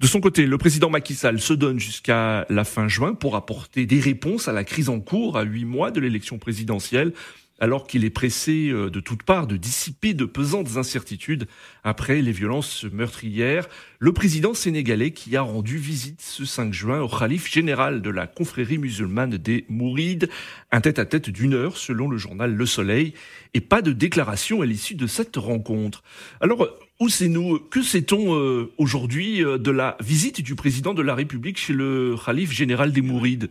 De 0.00 0.06
son 0.06 0.20
côté, 0.20 0.44
le 0.44 0.58
président 0.58 0.90
Macky 0.90 1.14
Sall 1.14 1.40
se 1.40 1.54
donne 1.54 1.80
jusqu'à 1.80 2.44
la 2.50 2.64
fin 2.64 2.86
juin 2.86 3.14
pour 3.14 3.34
apporter 3.38 3.86
des 3.86 4.00
réponses 4.00 4.48
à 4.48 4.52
la 4.52 4.64
crise 4.64 4.88
en 4.90 5.00
cours 5.00 5.38
à 5.38 5.42
huit 5.42 5.64
mois 5.64 5.90
de 5.90 6.00
l'élection 6.00 6.38
présidentielle 6.38 7.12
alors 7.60 7.86
qu'il 7.86 8.04
est 8.04 8.10
pressé 8.10 8.68
euh, 8.70 8.90
de 8.90 9.00
toutes 9.00 9.22
parts 9.22 9.46
de 9.46 9.56
dissiper 9.56 10.14
de 10.14 10.24
pesantes 10.24 10.76
incertitudes 10.76 11.48
après 11.82 12.22
les 12.22 12.32
violences 12.32 12.84
meurtrières. 12.84 13.68
Le 13.98 14.12
président 14.12 14.54
sénégalais 14.54 15.10
qui 15.10 15.36
a 15.36 15.42
rendu 15.42 15.76
visite 15.76 16.20
ce 16.20 16.44
5 16.44 16.72
juin 16.72 17.00
au 17.00 17.08
calife 17.08 17.50
général 17.50 18.00
de 18.00 18.10
la 18.10 18.26
confrérie 18.26 18.78
musulmane 18.78 19.36
des 19.36 19.64
Mourides, 19.68 20.28
un 20.70 20.80
tête-à-tête 20.80 21.30
d'une 21.30 21.54
heure 21.54 21.76
selon 21.76 22.08
le 22.08 22.16
journal 22.16 22.54
Le 22.54 22.66
Soleil, 22.66 23.14
et 23.54 23.60
pas 23.60 23.82
de 23.82 23.92
déclaration 23.92 24.62
à 24.62 24.66
l'issue 24.66 24.94
de 24.94 25.06
cette 25.06 25.36
rencontre. 25.36 26.04
Alors, 26.40 26.68
où 27.00 27.08
c'est 27.08 27.28
nous 27.28 27.58
Que 27.58 27.82
sait-on 27.82 28.34
euh, 28.34 28.72
aujourd'hui 28.76 29.44
euh, 29.44 29.58
de 29.58 29.70
la 29.70 29.96
visite 30.00 30.42
du 30.42 30.54
président 30.54 30.94
de 30.94 31.02
la 31.02 31.14
République 31.14 31.56
chez 31.56 31.72
le 31.72 32.16
calife 32.24 32.50
général 32.50 32.92
des 32.92 33.02
Mourides? 33.02 33.50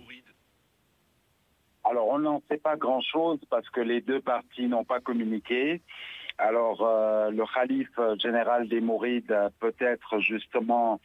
Alors, 1.89 2.09
on 2.09 2.19
n'en 2.19 2.41
sait 2.49 2.57
pas 2.57 2.75
grand-chose 2.75 3.39
parce 3.49 3.69
que 3.69 3.79
les 3.79 4.01
deux 4.01 4.19
parties 4.19 4.67
n'ont 4.67 4.83
pas 4.83 4.99
communiqué. 4.99 5.81
Alors, 6.37 6.81
euh, 6.81 7.31
le 7.31 7.43
calife 7.53 7.99
général 8.21 8.67
des 8.67 8.81
Mourides, 8.81 9.35
peut-être 9.59 10.19
justement 10.19 10.99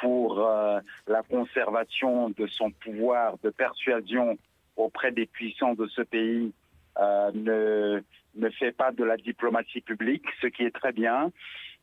pour 0.00 0.38
la 0.38 1.22
conservation 1.28 2.30
de 2.30 2.46
son 2.46 2.70
pouvoir 2.70 3.34
de 3.44 3.50
persuasion 3.50 4.38
auprès 4.76 5.12
des 5.12 5.26
puissants 5.26 5.74
de 5.74 5.86
ce 5.88 6.00
pays, 6.00 6.52
ne, 6.98 8.00
ne 8.34 8.48
fait 8.48 8.72
pas 8.72 8.92
de 8.92 9.04
la 9.04 9.18
diplomatie 9.18 9.82
publique, 9.82 10.24
ce 10.40 10.46
qui 10.46 10.62
est 10.62 10.70
très 10.70 10.92
bien. 10.92 11.30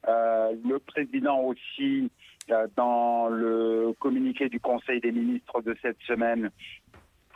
Le 0.07 0.77
président 0.79 1.41
aussi, 1.41 2.09
dans 2.75 3.27
le 3.27 3.93
communiqué 3.99 4.49
du 4.49 4.59
Conseil 4.59 5.01
des 5.01 5.11
ministres 5.11 5.61
de 5.61 5.75
cette 5.81 5.99
semaine, 6.07 6.49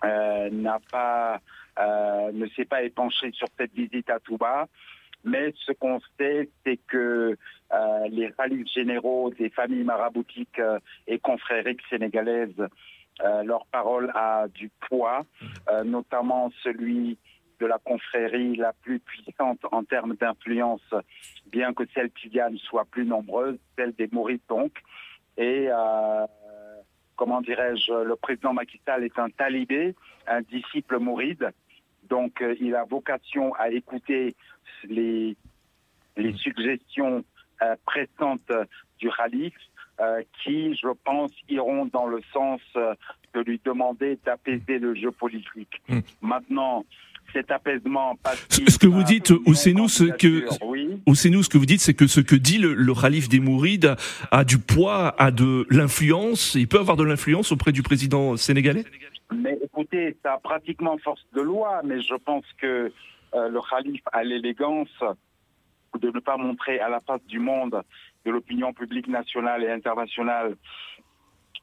euh, 0.03 0.49
n'a 0.49 0.79
pas, 0.91 1.39
euh, 1.79 2.31
ne 2.33 2.47
s'est 2.49 2.65
pas 2.65 2.81
épanché 2.81 3.31
sur 3.33 3.47
cette 3.57 3.73
visite 3.73 4.09
à 4.09 4.19
Touba. 4.19 4.67
Mais 5.23 5.53
ce 5.67 5.71
qu'on 5.73 5.99
sait, 6.17 6.49
c'est 6.65 6.79
que 6.87 7.37
euh, 7.73 8.07
les 8.09 8.33
rallyes 8.37 8.67
généraux 8.67 9.29
des 9.37 9.49
familles 9.51 9.83
maraboutiques 9.83 10.59
et 11.05 11.19
confrériques 11.19 11.81
sénégalaises, 11.89 12.67
leur 13.45 13.67
parole 13.67 14.11
a 14.15 14.47
du 14.47 14.71
poids, 14.89 15.23
notamment 15.85 16.51
celui 16.63 17.19
de 17.61 17.65
la 17.67 17.77
confrérie 17.77 18.55
la 18.55 18.73
plus 18.73 18.99
puissante 18.99 19.59
en 19.71 19.83
termes 19.83 20.15
d'influence, 20.15 20.93
bien 21.45 21.73
que 21.73 21.83
celle 21.93 22.09
qui 22.11 22.29
gagne 22.29 22.57
soit 22.57 22.85
plus 22.85 23.05
nombreuse, 23.05 23.57
celle 23.77 23.93
des 23.93 24.09
Maurice 24.11 24.41
donc. 24.49 24.73
Et 25.37 25.69
comment 27.15 27.41
dirais-je, 27.41 27.93
le 27.93 28.15
président 28.15 28.51
Macky 28.51 28.81
Sall 28.83 29.03
est 29.03 29.19
un 29.19 29.29
talibé, 29.29 29.95
un 30.25 30.41
disciple 30.41 30.97
mouride. 30.97 31.51
Donc, 32.09 32.41
euh, 32.41 32.55
il 32.59 32.75
a 32.75 32.83
vocation 32.83 33.53
à 33.53 33.69
écouter 33.69 34.35
les, 34.89 35.37
les 36.17 36.33
suggestions 36.33 37.23
euh, 37.61 37.75
pressantes 37.85 38.51
du 38.97 39.09
Khalif, 39.09 39.53
euh, 39.99 40.23
qui, 40.43 40.73
je 40.75 40.89
pense, 41.03 41.31
iront 41.47 41.85
dans 41.85 42.07
le 42.07 42.21
sens 42.33 42.59
de 42.75 43.39
lui 43.41 43.61
demander 43.63 44.17
d'apaiser 44.25 44.79
le 44.79 44.95
jeu 44.95 45.11
politique. 45.11 45.79
Hmm. 45.87 45.99
Maintenant, 46.21 46.85
cet 47.33 47.51
apaisement 47.51 48.17
Ce 48.49 48.77
que 48.77 48.87
vous 48.87 49.03
dites, 49.03 49.31
ou 49.31 49.53
c'est 49.53 49.73
nous 49.73 49.87
ce 49.87 50.03
que, 50.05 50.45
ou 51.05 51.15
c'est 51.15 51.29
nous 51.29 51.43
ce 51.43 51.49
que 51.49 51.57
vous 51.57 51.65
dites, 51.65 51.81
c'est 51.81 51.93
que 51.93 52.07
ce 52.07 52.21
que 52.21 52.35
dit 52.35 52.57
le, 52.57 52.73
le 52.73 52.93
Khalif 52.93 53.29
des 53.29 53.39
Mourides 53.39 53.95
a 54.31 54.43
du 54.43 54.59
poids, 54.59 55.15
a 55.21 55.31
de 55.31 55.65
l'influence, 55.69 56.55
il 56.55 56.67
peut 56.67 56.79
avoir 56.79 56.97
de 56.97 57.03
l'influence 57.03 57.51
auprès 57.51 57.71
du 57.71 57.83
président 57.83 58.37
sénégalais? 58.37 58.85
Mais 59.33 59.57
écoutez, 59.63 60.17
ça 60.23 60.33
a 60.33 60.37
pratiquement 60.37 60.97
force 60.97 61.25
de 61.33 61.41
loi, 61.41 61.81
mais 61.83 62.01
je 62.01 62.15
pense 62.15 62.45
que 62.59 62.91
euh, 63.33 63.49
le 63.49 63.59
Khalif 63.61 64.01
a 64.11 64.23
l'élégance 64.23 64.89
de 65.99 66.07
ne 66.07 66.19
pas 66.19 66.37
montrer 66.37 66.79
à 66.79 66.89
la 66.89 66.99
face 67.01 67.23
du 67.27 67.39
monde, 67.39 67.81
de 68.25 68.31
l'opinion 68.31 68.73
publique 68.73 69.07
nationale 69.07 69.63
et 69.63 69.69
internationale, 69.69 70.55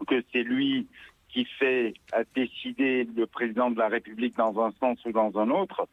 que 0.07 0.23
c'est 0.33 0.43
lui 0.43 0.87
qui 1.29 1.45
fait 1.45 1.95
décider 2.35 3.05
le 3.17 3.27
président 3.27 3.71
de 3.71 3.79
la 3.79 3.89
République 3.89 4.37
dans 4.37 4.59
un 4.61 4.73
sens 4.81 4.99
ou 5.05 5.13
dans 5.13 5.39
un 5.39 5.51
autre, 5.51 5.89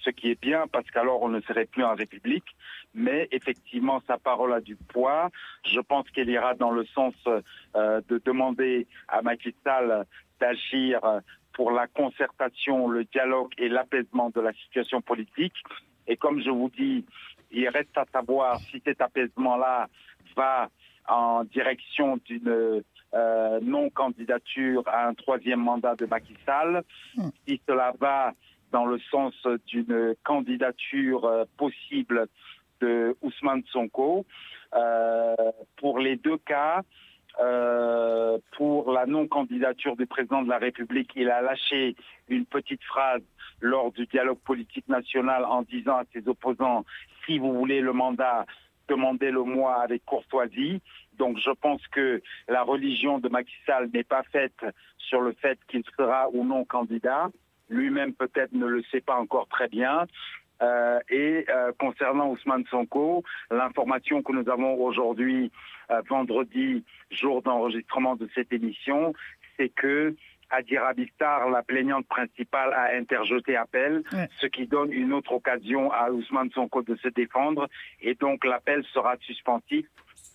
ce 0.00 0.10
qui 0.10 0.30
est 0.30 0.40
bien 0.40 0.66
parce 0.70 0.90
qu'alors 0.90 1.22
on 1.22 1.28
ne 1.28 1.40
serait 1.40 1.64
plus 1.64 1.84
en 1.84 1.94
République, 1.94 2.44
mais 2.94 3.28
effectivement 3.32 4.02
sa 4.06 4.18
parole 4.18 4.52
a 4.52 4.60
du 4.60 4.76
poids. 4.76 5.30
Je 5.64 5.80
pense 5.80 6.08
qu'elle 6.10 6.28
ira 6.28 6.54
dans 6.54 6.70
le 6.70 6.84
sens 6.86 7.14
euh, 7.26 8.00
de 8.08 8.20
demander 8.24 8.86
à 9.08 9.22
Macky 9.22 9.54
Sall 9.64 10.04
d'agir 10.40 11.00
pour 11.54 11.70
la 11.70 11.86
concertation, 11.86 12.88
le 12.88 13.04
dialogue 13.04 13.52
et 13.58 13.68
l'apaisement 13.68 14.30
de 14.30 14.40
la 14.40 14.52
situation 14.52 15.00
politique. 15.00 15.54
Et 16.06 16.16
comme 16.16 16.42
je 16.42 16.50
vous 16.50 16.70
dis, 16.76 17.06
il 17.50 17.68
reste 17.68 17.96
à 17.96 18.04
savoir 18.12 18.58
si 18.58 18.82
cet 18.84 19.00
apaisement-là 19.00 19.88
va 20.36 20.68
en 21.06 21.44
direction 21.44 22.18
d'une 22.26 22.82
euh, 23.14 23.60
non-candidature 23.62 24.82
à 24.86 25.06
un 25.06 25.14
troisième 25.14 25.60
mandat 25.60 25.94
de 25.94 26.06
Macky 26.06 26.34
Sall, 26.44 26.82
hmm. 27.16 27.28
si 27.46 27.60
cela 27.66 27.92
va 28.00 28.32
dans 28.72 28.86
le 28.86 28.98
sens 29.10 29.34
d'une 29.66 30.14
candidature 30.24 31.24
euh, 31.24 31.44
possible 31.56 32.26
de 32.80 33.16
Ousmane 33.22 33.62
Sonko. 33.70 34.26
Euh, 34.74 35.34
pour 35.76 36.00
les 36.00 36.16
deux 36.16 36.38
cas, 36.38 36.82
pour 38.56 38.92
la 38.92 39.06
non-candidature 39.06 39.96
du 39.96 40.06
président 40.06 40.42
de 40.42 40.48
la 40.48 40.58
République, 40.58 41.10
il 41.16 41.30
a 41.30 41.42
lâché 41.42 41.96
une 42.28 42.46
petite 42.46 42.82
phrase 42.84 43.22
lors 43.60 43.90
du 43.92 44.06
dialogue 44.06 44.38
politique 44.38 44.88
national 44.88 45.44
en 45.44 45.62
disant 45.62 45.96
à 45.96 46.04
ses 46.12 46.28
opposants, 46.28 46.84
si 47.26 47.38
vous 47.38 47.52
voulez 47.52 47.80
le 47.80 47.92
mandat, 47.92 48.46
demandez-le 48.88 49.42
moi 49.42 49.82
avec 49.82 50.04
courtoisie. 50.04 50.80
Donc 51.18 51.38
je 51.38 51.50
pense 51.50 51.86
que 51.88 52.22
la 52.48 52.62
religion 52.62 53.18
de 53.18 53.28
Macky 53.28 53.54
Sall 53.66 53.90
n'est 53.92 54.04
pas 54.04 54.22
faite 54.24 54.64
sur 54.98 55.20
le 55.20 55.32
fait 55.32 55.58
qu'il 55.68 55.82
sera 55.96 56.28
ou 56.32 56.44
non 56.44 56.64
candidat. 56.64 57.30
Lui-même 57.68 58.12
peut-être 58.12 58.52
ne 58.52 58.66
le 58.66 58.82
sait 58.90 59.00
pas 59.00 59.16
encore 59.16 59.48
très 59.48 59.68
bien. 59.68 60.06
Euh, 60.62 61.00
et 61.10 61.44
euh, 61.48 61.72
concernant 61.78 62.30
Ousmane 62.30 62.64
Sonko, 62.70 63.24
l'information 63.50 64.22
que 64.22 64.32
nous 64.32 64.48
avons 64.48 64.74
aujourd'hui, 64.74 65.50
euh, 65.90 66.00
vendredi, 66.08 66.84
jour 67.10 67.42
d'enregistrement 67.42 68.16
de 68.16 68.28
cette 68.34 68.52
émission, 68.52 69.12
c'est 69.56 69.68
que 69.68 70.14
Adira 70.50 70.92
Bistar, 70.92 71.50
la 71.50 71.62
plaignante 71.62 72.06
principale, 72.06 72.72
a 72.74 72.94
interjeté 72.94 73.56
appel, 73.56 74.02
ce 74.40 74.46
qui 74.46 74.66
donne 74.66 74.92
une 74.92 75.12
autre 75.12 75.32
occasion 75.32 75.90
à 75.90 76.10
Ousmane 76.10 76.50
Sonko 76.52 76.82
de 76.82 76.94
se 76.96 77.08
défendre. 77.08 77.68
Et 78.00 78.14
donc 78.14 78.44
l'appel 78.44 78.84
sera 78.92 79.16
suspensif 79.20 79.86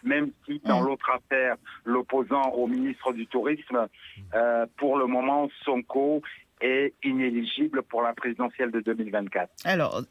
même 0.04 0.32
si 0.46 0.62
dans 0.66 0.82
l'autre 0.82 1.10
affaire, 1.10 1.56
l'opposant 1.86 2.50
au 2.52 2.68
ministre 2.68 3.14
du 3.14 3.28
Tourisme, 3.28 3.88
euh, 4.34 4.66
pour 4.78 4.98
le 4.98 5.08
moment, 5.08 5.50
Sonko 5.64 6.22
est 6.62 6.94
inéligible 7.04 7.84
pour 7.84 8.02
la 8.02 8.14
présidentielle 8.14 8.72
de 8.72 8.82
2024. 8.82 9.50
Alors, 9.66 10.02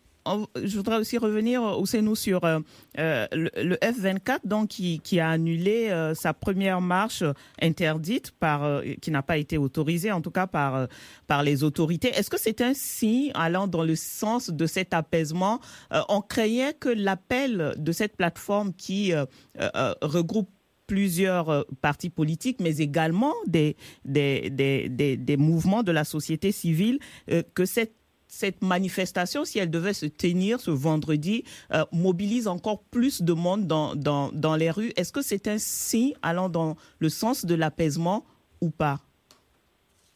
je 0.62 0.76
voudrais 0.76 0.97
aussi 0.97 1.18
revenir, 1.18 1.62
nous 2.03 2.14
sur 2.16 2.45
euh, 2.45 2.61
le, 2.97 3.76
F-24, 3.83 4.41
donc 4.45 4.68
qui, 4.68 5.20
a 5.20 5.31
annulé 5.31 5.91
sa 6.14 6.35
première 6.35 6.81
marche 6.81 7.24
interdite 7.61 8.31
par, 8.33 8.83
qui 9.01 9.11
n'a 9.11 9.22
pas 9.22 9.39
été 9.39 9.59
autorisée, 9.59 10.12
en 10.12 10.20
tout 10.20 10.31
cas 10.31 10.47
par 10.47 10.87
par 11.26 11.43
les 11.43 11.64
autorités. 11.64 12.09
Est-ce 12.09 12.31
que 12.31 12.39
c'est 12.39 12.61
un 12.61 12.74
signe 12.74 13.31
allant 13.35 13.66
dans 13.66 13.83
le 13.83 13.97
sens 13.97 14.51
de 14.51 14.66
cet 14.66 14.95
apaisement? 14.95 15.61
On 16.09 16.20
craignait 16.20 16.74
que 16.74 16.89
l'appel 16.89 17.74
de 17.76 17.93
cette 17.93 18.16
plateforme 18.16 18.72
qui 18.74 19.12
regroupe 20.03 20.51
plusieurs 20.89 21.51
euh, 21.51 21.62
partis 21.81 22.11
politiques, 22.11 22.59
mais 22.61 22.79
également 22.79 23.35
des, 23.47 23.76
des, 24.05 24.51
des, 24.51 24.89
des, 25.16 25.37
mouvements 25.37 25.85
de 25.85 25.93
la 25.93 26.03
société 26.03 26.51
civile, 26.51 26.99
euh, 27.31 27.45
que 27.55 27.64
cette 27.64 27.95
cette 28.29 28.62
manifestation, 28.62 29.45
si 29.45 29.59
elle 29.59 29.70
devait 29.70 29.95
se 29.95 30.07
tenir 30.07 30.61
ce 30.61 30.70
vendredi, 30.70 31.45
euh, 31.72 31.85
mobilise 31.93 32.47
encore 32.47 32.83
plus 32.85 33.22
de 33.22 33.33
monde 33.33 33.66
dans, 33.66 33.95
dans, 33.97 34.31
dans 34.33 34.55
les 34.55 34.70
rues. 34.70 34.93
Est-ce 34.97 35.12
que 35.12 35.22
c'est 35.22 35.49
un 35.49 35.59
signe 35.59 36.14
allant 36.22 36.49
dans 36.49 36.76
le 36.99 37.09
sens 37.09 37.45
de 37.45 37.55
l'apaisement 37.55 38.24
ou 38.61 38.70
pas? 38.70 39.01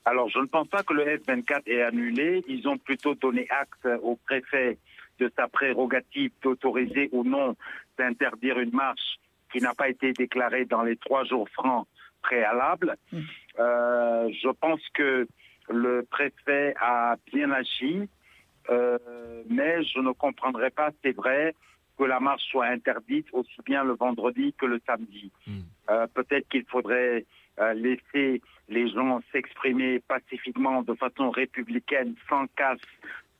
Alors, 0.04 0.28
je 0.28 0.38
ne 0.40 0.46
pense 0.46 0.68
pas 0.68 0.82
que 0.82 0.94
le 0.94 1.04
F-24 1.04 1.62
est 1.66 1.82
annulé. 1.82 2.44
Ils 2.48 2.66
ont 2.68 2.76
plutôt 2.76 3.14
donné 3.14 3.46
acte 3.50 3.88
au 4.02 4.16
préfet 4.16 4.78
de 5.18 5.30
sa 5.36 5.48
prérogative 5.48 6.32
d'autoriser 6.42 7.08
ou 7.12 7.22
non 7.24 7.56
d'interdire 7.98 8.58
une 8.58 8.72
marche 8.72 9.18
qui 9.52 9.60
n'a 9.60 9.74
pas 9.74 9.88
été 9.88 10.12
déclaré 10.12 10.64
dans 10.64 10.82
les 10.82 10.96
trois 10.96 11.24
jours 11.24 11.48
francs 11.50 11.86
préalables. 12.22 12.96
Mm. 13.12 13.18
Euh, 13.58 14.30
je 14.42 14.48
pense 14.48 14.80
que 14.94 15.28
le 15.68 16.02
préfet 16.10 16.74
a 16.80 17.16
bien 17.32 17.50
agi, 17.50 18.08
euh, 18.70 18.98
mais 19.48 19.82
je 19.84 20.00
ne 20.00 20.12
comprendrai 20.12 20.70
pas, 20.70 20.90
c'est 21.02 21.14
vrai, 21.16 21.54
que 21.98 22.04
la 22.04 22.20
marche 22.20 22.42
soit 22.50 22.66
interdite 22.66 23.26
aussi 23.32 23.60
bien 23.64 23.84
le 23.84 23.94
vendredi 23.94 24.54
que 24.58 24.66
le 24.66 24.80
samedi. 24.86 25.30
Mm. 25.46 25.58
Euh, 25.90 26.06
peut-être 26.14 26.48
qu'il 26.48 26.64
faudrait 26.64 27.24
laisser 27.74 28.40
les 28.70 28.88
gens 28.88 29.20
s'exprimer 29.30 30.00
pacifiquement 30.08 30.82
de 30.82 30.94
façon 30.94 31.30
républicaine, 31.30 32.14
sans 32.26 32.46
casse, 32.56 32.80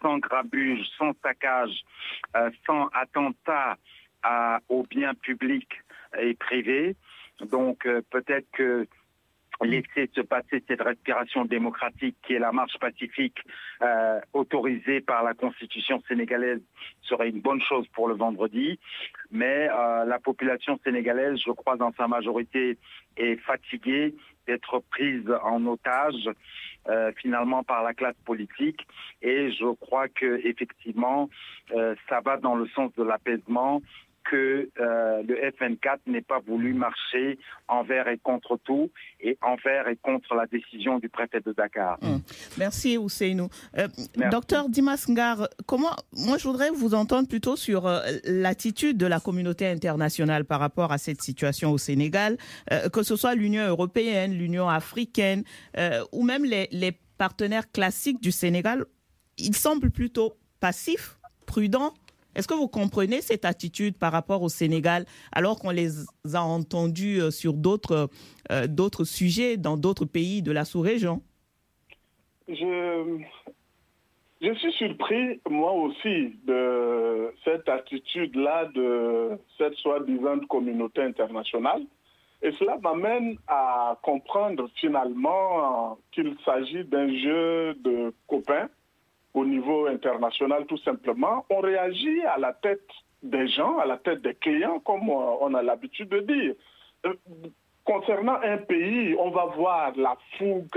sans 0.02 0.18
grabuge, 0.18 0.86
sans 0.98 1.12
saccage, 1.22 1.82
sans 2.66 2.88
attentat 2.92 3.78
à, 4.22 4.60
au 4.68 4.84
bien 4.84 5.14
public 5.14 5.66
et 6.20 6.34
privé. 6.34 6.94
Donc 7.40 7.86
euh, 7.86 8.02
peut-être 8.10 8.46
que 8.52 8.86
laisser 9.64 10.10
se 10.14 10.20
passer 10.20 10.62
cette 10.68 10.82
respiration 10.82 11.44
démocratique 11.44 12.16
qui 12.26 12.34
est 12.34 12.38
la 12.38 12.52
marche 12.52 12.78
pacifique 12.78 13.38
euh, 13.82 14.20
autorisée 14.32 15.00
par 15.00 15.22
la 15.22 15.34
constitution 15.34 16.02
sénégalaise 16.08 16.60
serait 17.02 17.30
une 17.30 17.40
bonne 17.40 17.60
chose 17.62 17.86
pour 17.94 18.08
le 18.08 18.14
vendredi. 18.14 18.78
Mais 19.30 19.68
euh, 19.70 20.04
la 20.04 20.18
population 20.18 20.78
sénégalaise, 20.84 21.38
je 21.44 21.52
crois 21.52 21.76
dans 21.76 21.92
sa 21.92 22.08
majorité, 22.08 22.78
est 23.16 23.36
fatiguée 23.36 24.14
d'être 24.46 24.82
prise 24.90 25.30
en 25.42 25.64
otage 25.66 26.28
euh, 26.88 27.12
finalement 27.16 27.62
par 27.62 27.82
la 27.82 27.94
classe 27.94 28.16
politique 28.24 28.86
et 29.20 29.52
je 29.52 29.72
crois 29.76 30.08
que 30.08 30.44
effectivement 30.44 31.30
ça 32.08 32.20
va 32.20 32.36
dans 32.36 32.56
le 32.56 32.66
sens 32.68 32.92
de 32.96 33.04
l'apaisement 33.04 33.80
que 34.24 34.68
euh, 34.80 35.22
le 35.22 35.34
F-24 35.50 35.98
n'ait 36.06 36.20
pas 36.22 36.40
voulu 36.40 36.74
marcher 36.74 37.38
envers 37.68 38.08
et 38.08 38.18
contre 38.18 38.58
tout 38.62 38.90
et 39.20 39.38
envers 39.42 39.88
et 39.88 39.96
contre 39.96 40.34
la 40.34 40.46
décision 40.46 40.98
du 40.98 41.08
préfet 41.08 41.40
de 41.40 41.52
Dakar. 41.52 41.98
Hum. 42.02 42.20
Merci 42.58 42.98
Ousseinou. 42.98 43.48
Euh, 43.78 43.88
docteur 44.30 44.68
Dimas 44.68 45.04
Ngar, 45.08 45.48
comment, 45.66 45.94
moi 46.12 46.38
je 46.38 46.44
voudrais 46.48 46.70
vous 46.70 46.94
entendre 46.94 47.28
plutôt 47.28 47.56
sur 47.56 47.86
euh, 47.86 48.00
l'attitude 48.24 48.96
de 48.96 49.06
la 49.06 49.20
communauté 49.20 49.66
internationale 49.66 50.44
par 50.44 50.60
rapport 50.60 50.92
à 50.92 50.98
cette 50.98 51.22
situation 51.22 51.70
au 51.72 51.78
Sénégal, 51.78 52.36
que 52.92 53.02
ce 53.02 53.16
soit 53.16 53.34
l'Union 53.34 53.66
européenne, 53.66 54.32
l'Union 54.32 54.68
africaine 54.68 55.44
ou 56.12 56.22
même 56.22 56.44
les, 56.44 56.68
les 56.70 56.92
partenaires 57.18 57.70
classiques 57.70 58.20
du 58.20 58.32
Sénégal. 58.32 58.84
Ils 59.38 59.56
semblent 59.56 59.90
plutôt 59.90 60.34
passifs, 60.60 61.18
prudents 61.46 61.94
est-ce 62.34 62.48
que 62.48 62.54
vous 62.54 62.68
comprenez 62.68 63.20
cette 63.20 63.44
attitude 63.44 63.98
par 63.98 64.12
rapport 64.12 64.42
au 64.42 64.48
Sénégal 64.48 65.04
alors 65.32 65.58
qu'on 65.58 65.70
les 65.70 65.90
a 66.34 66.42
entendus 66.42 67.20
euh, 67.20 67.30
sur 67.30 67.52
d'autres 67.52 68.08
euh, 68.50 68.66
d'autres 68.66 69.04
sujets 69.04 69.56
dans 69.56 69.76
d'autres 69.76 70.04
pays 70.06 70.42
de 70.42 70.52
la 70.52 70.64
sous-région? 70.64 71.22
Je 74.42 74.52
suis 74.54 74.72
surpris, 74.72 75.40
moi 75.48 75.72
aussi, 75.72 76.34
de 76.44 77.32
cette 77.44 77.68
attitude-là 77.68 78.66
de 78.74 79.38
cette 79.56 79.74
soi-disant 79.74 80.40
communauté 80.48 81.00
internationale. 81.02 81.82
Et 82.42 82.50
cela 82.52 82.76
m'amène 82.82 83.36
à 83.46 83.96
comprendre 84.02 84.68
finalement 84.74 85.96
qu'il 86.10 86.34
s'agit 86.44 86.84
d'un 86.84 87.08
jeu 87.08 87.74
de 87.74 88.12
copains 88.26 88.68
au 89.34 89.44
niveau 89.44 89.86
international 89.86 90.66
tout 90.66 90.78
simplement, 90.78 91.44
on 91.50 91.60
réagit 91.60 92.22
à 92.22 92.38
la 92.38 92.52
tête 92.52 92.88
des 93.22 93.48
gens, 93.48 93.78
à 93.78 93.86
la 93.86 93.98
tête 93.98 94.22
des 94.22 94.34
clients, 94.34 94.80
comme 94.80 95.08
on 95.08 95.54
a 95.54 95.62
l'habitude 95.62 96.08
de 96.08 96.20
dire. 96.20 96.54
Concernant 97.84 98.38
un 98.44 98.58
pays, 98.58 99.16
on 99.18 99.30
va 99.30 99.46
voir 99.56 99.92
la 99.96 100.16
fougue, 100.38 100.68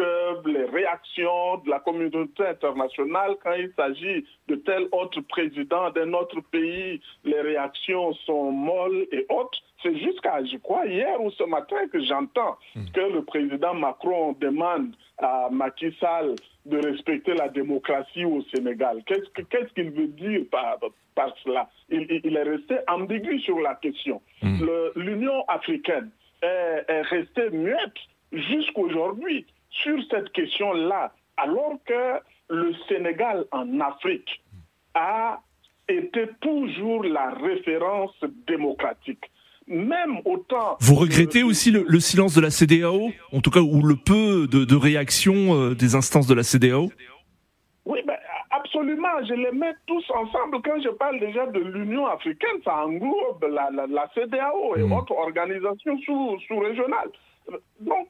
les 0.46 0.64
réactions 0.66 1.58
de 1.64 1.70
la 1.70 1.80
communauté 1.80 2.48
internationale 2.48 3.36
quand 3.44 3.54
il 3.54 3.72
s'agit 3.76 4.26
de 4.48 4.56
tel 4.56 4.88
autre 4.92 5.22
président 5.22 5.92
d'un 5.92 6.12
autre 6.14 6.42
pays. 6.52 7.00
Les 7.24 7.42
réactions 7.42 8.12
sont 8.26 8.52
molles 8.52 9.06
et 9.12 9.24
hautes. 9.30 9.56
C'est 9.84 9.96
jusqu'à, 10.00 10.44
je 10.46 10.58
crois, 10.58 10.88
hier 10.88 11.22
ou 11.22 11.30
ce 11.30 11.44
matin 11.44 11.76
que 11.94 12.04
j'entends 12.04 12.58
hmm. 12.74 12.86
que 12.92 13.02
le 13.02 13.24
président 13.24 13.76
Macron 13.76 14.36
demande 14.42 14.96
à 15.20 15.50
Macky 15.52 15.96
Sall 16.00 16.34
de 16.66 16.78
respecter 16.80 17.36
la 17.36 17.50
démocratie 17.50 18.26
au 18.26 18.42
Sénégal. 18.52 19.04
Qu'est-ce 19.06 19.74
qu'il 19.76 19.92
veut 19.92 20.08
dire 20.08 20.42
par, 20.50 20.80
par 21.14 21.36
cela? 21.44 21.70
Il, 21.90 22.36
est 22.36 22.44
resté 22.44 22.78
ambigu 22.88 23.40
sur 23.42 23.60
la 23.60 23.76
question. 23.76 24.24
Hmm. 24.42 24.66
L'Union 24.96 25.46
africaine 25.48 26.10
est, 26.46 26.86
est 26.88 27.02
restée 27.02 27.50
muette 27.52 27.98
jusqu'aujourd'hui 28.32 29.46
sur 29.70 29.98
cette 30.10 30.32
question-là, 30.32 31.14
alors 31.38 31.78
que 31.86 32.20
le 32.50 32.74
Sénégal 32.88 33.46
en 33.52 33.80
Afrique 33.80 34.44
a 34.94 35.42
été 35.88 36.28
toujours 36.42 37.04
la 37.04 37.32
référence 37.32 38.16
démocratique 38.48 39.26
même 39.68 40.20
autant. 40.26 40.78
Vous 40.80 40.96
regrettez 40.96 41.44
aussi 41.44 41.72
le, 41.72 42.00
silence 42.00 42.36
de 42.36 42.42
la 42.42 42.52
CDAO, 42.52 43.12
en 43.32 43.42
tout 43.42 43.50
cas, 43.50 43.62
ou 43.62 43.82
le 43.82 43.96
peu 43.96 44.48
de, 44.48 44.76
réaction 44.76 45.56
euh, 45.56 45.76
des 45.76 45.96
instances 45.96 46.28
de 46.28 46.34
la 46.34 46.44
CDAO 46.44 46.92
Oui, 47.86 48.00
ben, 48.06 48.15
absolument. 48.76 49.24
Je 49.28 49.34
les 49.34 49.52
mets 49.52 49.74
tous 49.88 50.04
ensemble. 50.12 50.62
Quand 50.64 50.82
je 50.82 50.90
parle 50.90 51.20
déjà 51.20 51.46
de 51.48 51.60
l'Union 51.60 52.06
africaine, 52.08 52.62
ça 52.64 52.86
englobe 52.86 53.44
la, 53.50 53.70
la, 53.72 54.10
CDAO 54.14 54.76
et 54.76 54.84
hmm. 54.84 54.92
autres 54.92 55.14
organisations 55.14 55.98
sous-régionales. 56.48 57.12
Donc, 57.80 58.08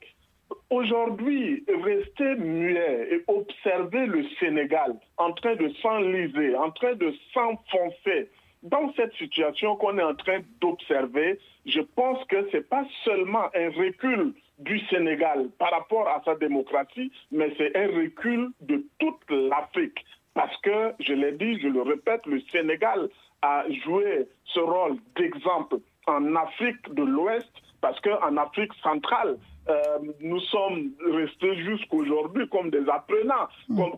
aujourd'hui, 0.70 1.64
rester 1.84 2.36
muet 2.36 3.10
et 3.12 3.24
observer 3.28 4.06
le 4.06 4.26
Sénégal 4.40 4.96
en 5.18 5.32
train 5.34 5.56
de 5.56 5.70
s'enliser, 5.82 6.56
en 6.56 6.72
train 6.72 6.94
de 6.96 7.14
s'enfoncer, 7.34 8.30
dans 8.64 8.92
cette 8.96 9.14
situation 9.14 9.76
qu'on 9.76 10.00
est 10.00 10.04
en 10.04 10.16
train 10.16 10.40
d'observer, 10.60 11.40
je 11.68 11.82
pense 11.82 12.24
que 12.26 12.50
ce 12.50 12.58
n'est 12.58 12.64
pas 12.64 12.84
seulement 13.04 13.46
un 13.54 13.70
recul 13.70 14.34
du 14.58 14.80
Sénégal 14.88 15.50
par 15.60 15.70
rapport 15.70 16.08
à 16.08 16.22
sa 16.26 16.34
démocratie, 16.36 17.12
mais 17.32 17.54
c'est 17.58 17.76
un 17.78 17.88
recul 17.88 18.50
de 18.62 18.84
toute 18.98 19.30
l'Afrique. 19.30 20.04
Parce 20.36 20.56
que, 20.58 20.94
je 21.00 21.14
l'ai 21.14 21.32
dit, 21.32 21.60
je 21.62 21.68
le 21.68 21.82
répète, 21.82 22.26
le 22.28 22.40
Sénégal 22.52 23.10
a 23.42 23.64
joué 23.86 24.28
ce 24.44 24.60
rôle 24.60 24.98
d'exemple 25.16 25.78
en 26.08 26.36
Afrique 26.36 26.94
de 26.94 27.04
l'Ouest, 27.04 27.52
parce 27.82 28.00
qu'en 28.02 28.38
Afrique 28.38 28.74
centrale, 28.84 29.38
euh, 29.70 29.98
nous 30.20 30.40
sommes 30.42 30.92
restés 31.12 31.56
jusqu'aujourd'hui 31.64 32.48
comme 32.50 32.70
des 32.70 32.88
apprenants, 32.90 33.48
comme, 33.68 33.94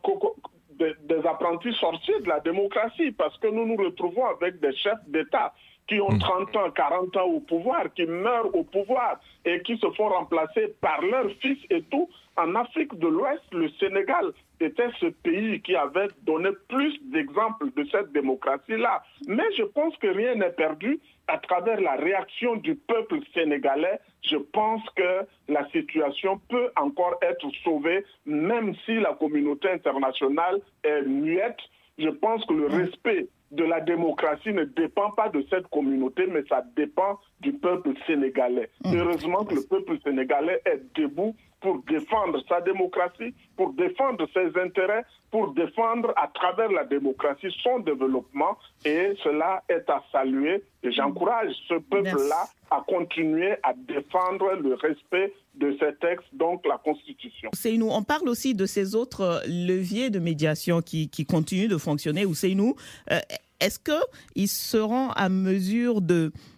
des, 0.77 1.25
apprentis 1.27 1.73
sorciers 1.73 2.19
de 2.21 2.29
la 2.29 2.39
démocratie, 2.39 3.11
parce 3.11 3.37
que 3.39 3.47
nous 3.47 3.65
nous 3.65 3.75
retrouvons 3.75 4.27
avec 4.27 4.59
des 4.59 4.75
chefs 4.75 5.03
d'État 5.07 5.53
qui 5.87 5.99
ont 6.01 6.17
30 6.17 6.53
hmm. 6.53 6.57
ans, 6.57 6.71
40 6.71 7.17
ans 7.17 7.25
au 7.25 7.39
pouvoir, 7.39 7.93
qui 7.95 8.05
meurent 8.05 8.53
au 8.53 8.63
pouvoir 8.63 9.19
et 9.45 9.61
qui 9.61 9.77
se 9.77 9.89
font 9.91 10.09
remplacer 10.09 10.75
par 10.81 11.01
leurs 11.01 11.31
fils 11.41 11.59
et 11.69 11.81
tout. 11.83 12.09
En 12.37 12.53
Afrique 12.53 12.93
de 12.99 13.07
l'Ouest, 13.07 13.41
le 13.51 13.67
Sénégal 13.79 14.31
était 14.59 14.89
ce 14.99 15.07
pays 15.07 15.59
qui 15.61 15.75
avait 15.75 16.07
donné 16.23 16.49
plus 16.69 16.95
d'exemples 17.11 17.67
de 17.75 17.83
cette 17.91 18.11
démocratie-là. 18.11 19.03
Mais 19.27 19.43
je 19.57 19.63
pense 19.63 19.97
que 19.97 20.07
rien 20.07 20.35
n'est 20.35 20.51
perdu 20.51 20.99
à 21.27 21.39
travers 21.39 21.81
la 21.81 21.95
réaction 21.95 22.55
du 22.55 22.75
peuple 22.75 23.19
sénégalais, 23.33 23.99
je 24.21 24.37
pense 24.37 24.81
que 24.95 25.25
la 25.47 25.67
situation 25.69 26.39
peut 26.49 26.69
encore 26.75 27.15
être 27.21 27.47
sauvée, 27.63 28.05
même 28.25 28.75
si 28.85 28.99
la 28.99 29.13
communauté 29.13 29.69
internationale 29.69 30.59
est 30.83 31.01
muette. 31.01 31.59
Je 31.97 32.09
pense 32.09 32.45
que 32.45 32.53
le 32.53 32.67
respect 32.67 33.27
de 33.51 33.63
la 33.63 33.81
démocratie 33.81 34.53
ne 34.53 34.65
dépend 34.65 35.11
pas 35.11 35.29
de 35.29 35.43
cette 35.49 35.67
communauté, 35.67 36.27
mais 36.27 36.43
ça 36.49 36.63
dépend 36.75 37.19
du 37.39 37.53
peuple 37.53 37.93
sénégalais. 38.05 38.69
Mmh. 38.85 38.95
Heureusement 38.97 39.45
que 39.45 39.55
le 39.55 39.63
peuple 39.63 39.97
sénégalais 40.03 40.61
est 40.65 40.81
debout 40.95 41.35
pour 41.59 41.81
défendre 41.83 42.41
sa 42.47 42.61
démocratie, 42.61 43.33
pour 43.55 43.73
défendre 43.73 44.27
ses 44.33 44.59
intérêts, 44.59 45.03
pour 45.31 45.53
défendre 45.53 46.13
à 46.15 46.27
travers 46.27 46.71
la 46.71 46.85
démocratie 46.85 47.53
son 47.63 47.79
développement. 47.79 48.57
Et 48.85 49.13
cela 49.23 49.63
est 49.67 49.89
à 49.89 50.03
saluer. 50.11 50.63
Et 50.83 50.91
j'encourage 50.91 51.53
ce 51.67 51.75
peuple-là 51.75 52.47
à 52.69 52.83
continuer 52.87 53.55
à 53.63 53.73
défendre 53.73 54.53
le 54.61 54.75
respect 54.75 55.33
de 55.55 55.75
ces 55.79 55.95
textes, 55.95 56.27
donc 56.33 56.65
la 56.67 56.77
Constitution. 56.77 57.49
C'est 57.53 57.75
nous. 57.77 57.89
On 57.89 58.03
parle 58.03 58.29
aussi 58.29 58.53
de 58.53 58.65
ces 58.65 58.95
autres 58.95 59.41
leviers 59.47 60.09
de 60.09 60.19
médiation 60.19 60.81
qui, 60.81 61.09
qui 61.09 61.25
continuent 61.25 61.69
de 61.69 61.77
fonctionner. 61.77 62.25
Ou 62.25 62.35
c'est 62.35 62.53
nous. 62.53 62.75
Euh, 63.11 63.19
est-ce 63.59 63.79
qu'ils 63.79 64.47
seront 64.47 65.09
à 65.11 65.29
mesure 65.29 66.01
de 66.01 66.31
euh, 66.31 66.56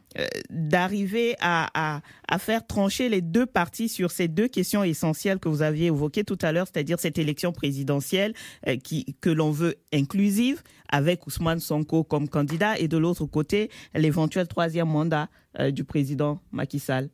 d'arriver 0.49 1.36
à, 1.41 2.01
faire 2.39 2.65
trancher 2.65 3.09
les 3.09 3.22
deux 3.22 3.45
parties 3.45 3.89
sur 3.89 4.11
ces 4.11 4.28
deux 4.28 4.47
questions 4.47 4.84
essentielles 4.84 5.39
que 5.39 5.49
vous 5.49 5.61
aviez 5.61 5.88
évoquées 5.88 6.24
tout 6.24 6.38
à 6.41 6.51
l'heure, 6.51 6.67
c'est-à-dire 6.67 6.99
cette 6.99 7.17
élection 7.17 7.51
présidentielle 7.51 8.34
euh, 8.67 8.76
que 9.22 9.30
l'on 9.30 9.51
veut 9.51 9.76
inclusive, 9.93 10.61
avec 10.91 11.28
Ousmane 11.28 11.59
Sonko 11.59 12.03
comme 12.03 12.30
candidat, 12.30 12.78
et 12.80 12.88
de 12.88 12.97
l'autre 12.97 13.26
côté, 13.26 13.70
l'éventuel 13.93 14.47
troisième 14.47 14.89
mandat 14.89 15.28
euh, 15.59 15.72
du 15.72 15.84
président 15.84 16.39
Macky 16.51 16.80
Sall. 16.80 17.09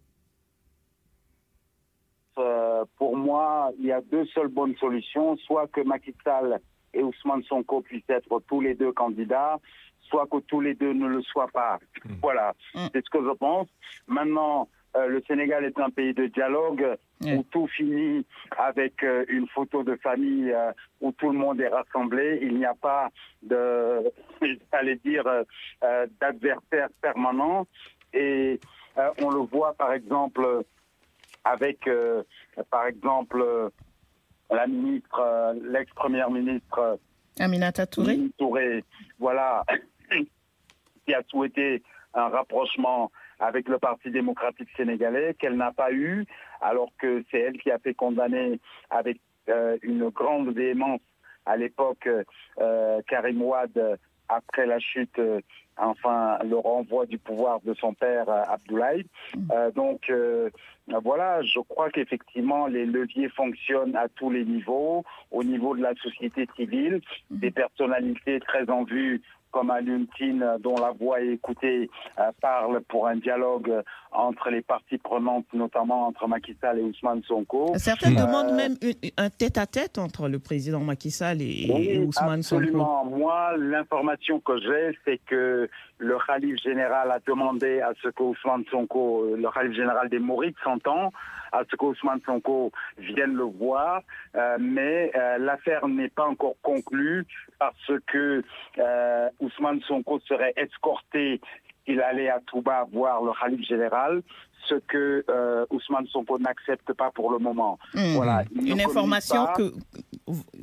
Pour 2.97 3.17
moi, 3.17 3.71
il 3.79 3.85
y 3.85 3.91
a 3.91 4.01
deux 4.01 4.25
seules 4.27 4.47
bonnes 4.47 4.75
solutions, 4.77 5.35
soit 5.37 5.67
que 5.67 5.81
Macky 5.81 6.13
Sall 6.23 6.59
et 6.93 7.03
Ousmane 7.03 7.43
Sonko 7.43 7.81
puissent 7.81 8.09
être 8.09 8.41
tous 8.47 8.61
les 8.61 8.73
deux 8.73 8.91
candidats, 8.91 9.59
soit 10.09 10.27
que 10.27 10.37
tous 10.39 10.61
les 10.61 10.75
deux 10.75 10.93
ne 10.93 11.07
le 11.07 11.21
soient 11.21 11.49
pas. 11.53 11.79
Hmm. 12.03 12.13
Voilà, 12.21 12.53
hmm. 12.73 12.87
c'est 12.93 13.03
ce 13.03 13.09
que 13.09 13.23
je 13.23 13.33
pense. 13.33 13.67
Maintenant, 14.07 14.67
euh, 14.95 15.07
le 15.07 15.21
Sénégal 15.27 15.65
est 15.65 15.77
un 15.79 15.89
pays 15.89 16.13
de 16.13 16.27
dialogue 16.27 16.97
où 17.25 17.43
tout 17.51 17.67
finit 17.67 18.25
avec 18.57 19.03
euh, 19.03 19.25
une 19.27 19.47
photo 19.47 19.83
de 19.83 19.95
famille 19.95 20.51
euh, 20.51 20.71
où 21.01 21.11
tout 21.11 21.31
le 21.31 21.37
monde 21.37 21.59
est 21.59 21.67
rassemblé. 21.67 22.39
Il 22.41 22.55
n'y 22.57 22.65
a 22.65 22.75
pas 22.75 23.09
de, 23.43 24.11
j'allais 24.71 24.95
dire, 24.97 25.25
d'adversaire 26.21 26.89
permanent. 27.01 27.67
Et 28.13 28.59
on 29.21 29.29
le 29.29 29.41
voit 29.41 29.73
par 29.73 29.91
exemple 29.91 30.63
avec, 31.43 31.89
par 32.71 32.87
exemple, 32.87 33.43
la 34.49 34.67
ministre, 34.67 35.53
l'ex-première 35.61 36.31
ministre 36.31 36.97
Aminata 37.39 37.85
Touré. 37.85 38.17
Touré, 38.37 38.83
voilà, 39.19 39.65
qui 41.05 41.13
a 41.13 41.21
souhaité 41.27 41.83
un 42.13 42.29
rapprochement 42.29 43.11
avec 43.39 43.67
le 43.67 43.77
Parti 43.77 44.09
démocratique 44.11 44.69
sénégalais, 44.77 45.35
qu'elle 45.37 45.57
n'a 45.57 45.71
pas 45.71 45.91
eu, 45.91 46.25
alors 46.61 46.89
que 46.97 47.23
c'est 47.29 47.39
elle 47.39 47.57
qui 47.57 47.71
a 47.71 47.79
fait 47.79 47.93
condamner 47.93 48.59
avec 48.89 49.19
euh, 49.49 49.77
une 49.83 50.09
grande 50.09 50.49
véhémence 50.49 51.01
à 51.45 51.57
l'époque 51.57 52.09
euh, 52.59 53.01
Karim 53.07 53.41
Ouad 53.41 53.99
après 54.27 54.65
la 54.65 54.79
chute, 54.79 55.19
euh, 55.19 55.39
enfin 55.77 56.39
le 56.43 56.57
renvoi 56.57 57.05
du 57.05 57.19
pouvoir 57.19 57.59
de 57.61 57.75
son 57.75 57.93
père 57.93 58.27
Abdoulaye. 58.29 59.05
Mm. 59.35 59.71
donc 59.75 60.11
voilà, 61.03 61.43
je 61.43 61.59
crois 61.59 61.89
qu'effectivement 61.91 62.65
les 62.65 62.85
leviers 62.85 63.29
fonctionnent 63.29 63.95
à 63.95 64.07
tous 64.07 64.31
les 64.31 64.45
niveaux, 64.45 65.03
au 65.29 65.43
niveau 65.43 65.75
de 65.75 65.83
la 65.83 65.93
société 65.95 66.47
civile, 66.55 67.01
mm. 67.29 67.37
des 67.37 67.51
personnalités 67.51 68.39
très 68.39 68.67
en 68.69 68.83
vue 68.83 69.21
comme 69.55 69.71
Aluntine, 69.71 70.45
dont 70.59 70.75
la 70.75 70.91
voix 70.91 71.21
est 71.21 71.29
écoutée, 71.29 71.89
euh, 72.19 72.23
parle 72.41 72.81
pour 72.89 73.07
un 73.07 73.15
dialogue 73.15 73.71
entre 74.11 74.49
les 74.49 74.61
parties 74.61 74.97
prenantes, 74.97 75.45
notamment 75.53 76.07
entre 76.07 76.27
Macky 76.27 76.57
Sall 76.59 76.79
et 76.79 76.81
Ousmane 76.81 77.23
Sonko. 77.23 77.71
Certains 77.77 78.11
euh, 78.11 78.25
demandent 78.25 78.53
même 78.53 78.75
un 79.15 79.29
tête-à-tête 79.29 79.97
entre 79.97 80.27
le 80.27 80.39
président 80.39 80.81
Macky 80.81 81.09
Sall 81.09 81.41
et, 81.41 82.03
Ousmane 82.05 82.39
absolument. 82.39 83.05
Moi, 83.05 83.55
l'information 83.57 84.41
que 84.41 84.59
j'ai, 84.59 84.97
c'est 85.05 85.21
que 85.25 85.69
le 85.99 86.17
Khalif 86.27 86.61
général 86.61 87.09
a 87.11 87.19
demandé 87.25 87.79
à 87.79 87.93
ce 88.03 88.09
que 88.09 88.23
Ousmane 88.23 88.65
Sonko, 88.69 89.23
euh, 89.23 89.37
le 89.37 89.49
Khalif 89.51 89.73
général 89.73 90.09
des 90.09 90.19
Maurites, 90.19 90.57
s'entend, 90.65 91.13
à 91.55 91.63
ce 91.69 91.75
qu'Ousmane 91.75 92.21
Sonko 92.25 92.71
vienne 92.97 93.33
le 93.33 93.43
voir, 93.43 94.01
mais 94.59 95.11
l'affaire 95.39 95.87
n'est 95.87 96.09
pas 96.09 96.25
encore 96.25 96.55
conclue 96.61 97.25
parce 97.59 97.91
que 98.07 98.43
Ousmane 99.39 99.81
Sonko 99.81 100.19
serait 100.27 100.53
escorté 100.57 101.39
il 101.87 102.01
allait 102.01 102.29
à 102.29 102.39
Touba 102.39 102.87
voir 102.91 103.23
le 103.23 103.31
Khalif 103.39 103.67
général, 103.67 104.21
ce 104.67 104.75
que 104.75 105.23
euh, 105.29 105.65
Ousmane 105.69 106.07
Sonko 106.07 106.39
n'accepte 106.39 106.93
pas 106.93 107.11
pour 107.11 107.31
le 107.31 107.37
moment. 107.37 107.77
Hmm. 107.93 108.15
Voilà, 108.15 108.43
Une 108.55 108.81
information 108.81 109.45
que, 109.55 109.71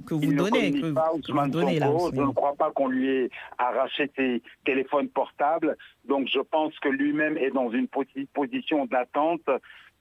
que 0.07 0.15
vous 0.15 0.33
donnez. 0.33 0.73
Que, 0.73 0.93
pas 0.93 1.13
Ousmane 1.15 1.53
Sonko. 1.53 1.79
Là, 1.79 2.11
je 2.13 2.21
ne 2.21 2.33
crois 2.33 2.55
pas 2.55 2.71
qu'on 2.73 2.89
lui 2.89 3.09
ait 3.09 3.31
arraché 3.59 4.11
ses 4.17 4.43
téléphones 4.65 5.09
portables. 5.09 5.77
Donc 6.09 6.27
je 6.29 6.41
pense 6.41 6.77
que 6.81 6.89
lui-même 6.89 7.37
est 7.37 7.51
dans 7.51 7.71
une 7.71 7.87
position 8.35 8.87
d'attente 8.87 9.49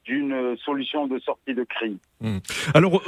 d'une 0.04 0.56
solution 0.64 1.06
de 1.06 1.18
sortie 1.20 1.54
de 1.54 1.64
crise. 1.64 1.98
Hmm. 2.20 2.38
Alors, 2.74 3.02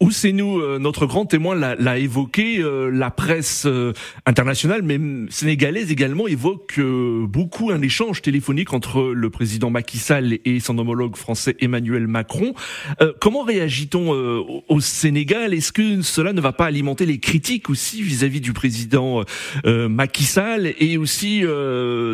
où 0.00 0.10
c'est 0.10 0.32
nous, 0.32 0.60
euh, 0.60 0.78
notre 0.78 1.06
grand 1.06 1.24
témoin 1.24 1.54
l'a 1.54 1.98
évoqué, 1.98 2.58
euh, 2.58 2.90
la 2.90 3.10
presse 3.10 3.64
euh, 3.66 3.94
internationale, 4.26 4.82
même 4.82 5.26
sénégalaise 5.30 5.90
également, 5.90 6.26
évoque 6.26 6.78
beaucoup 6.78 7.70
un 7.70 7.80
échange 7.80 8.20
téléphonique 8.20 8.72
entre 8.72 9.02
le 9.02 9.30
président 9.30 9.70
Macky 9.70 9.98
Sall 9.98 10.38
et 10.44 10.60
son 10.60 10.76
homologue 10.78 11.16
français 11.16 11.56
Emmanuel 11.60 12.06
Macron. 12.06 12.54
comment 13.20 13.42
réagit-on 13.42 14.10
au 14.68 14.80
Sénégal? 14.80 15.54
Est-ce 15.54 15.72
que 15.72 16.02
cela 16.02 16.32
ne 16.32 16.40
va 16.40 16.52
pas 16.52 16.66
alimenter 16.66 17.06
les 17.06 17.18
critiques 17.18 17.70
aussi 17.70 18.02
vis-à-vis 18.02 18.40
du 18.40 18.52
président 18.52 19.22
Macky 19.64 20.24
Sall? 20.24 20.74
Et 20.78 20.98
aussi 20.98 21.42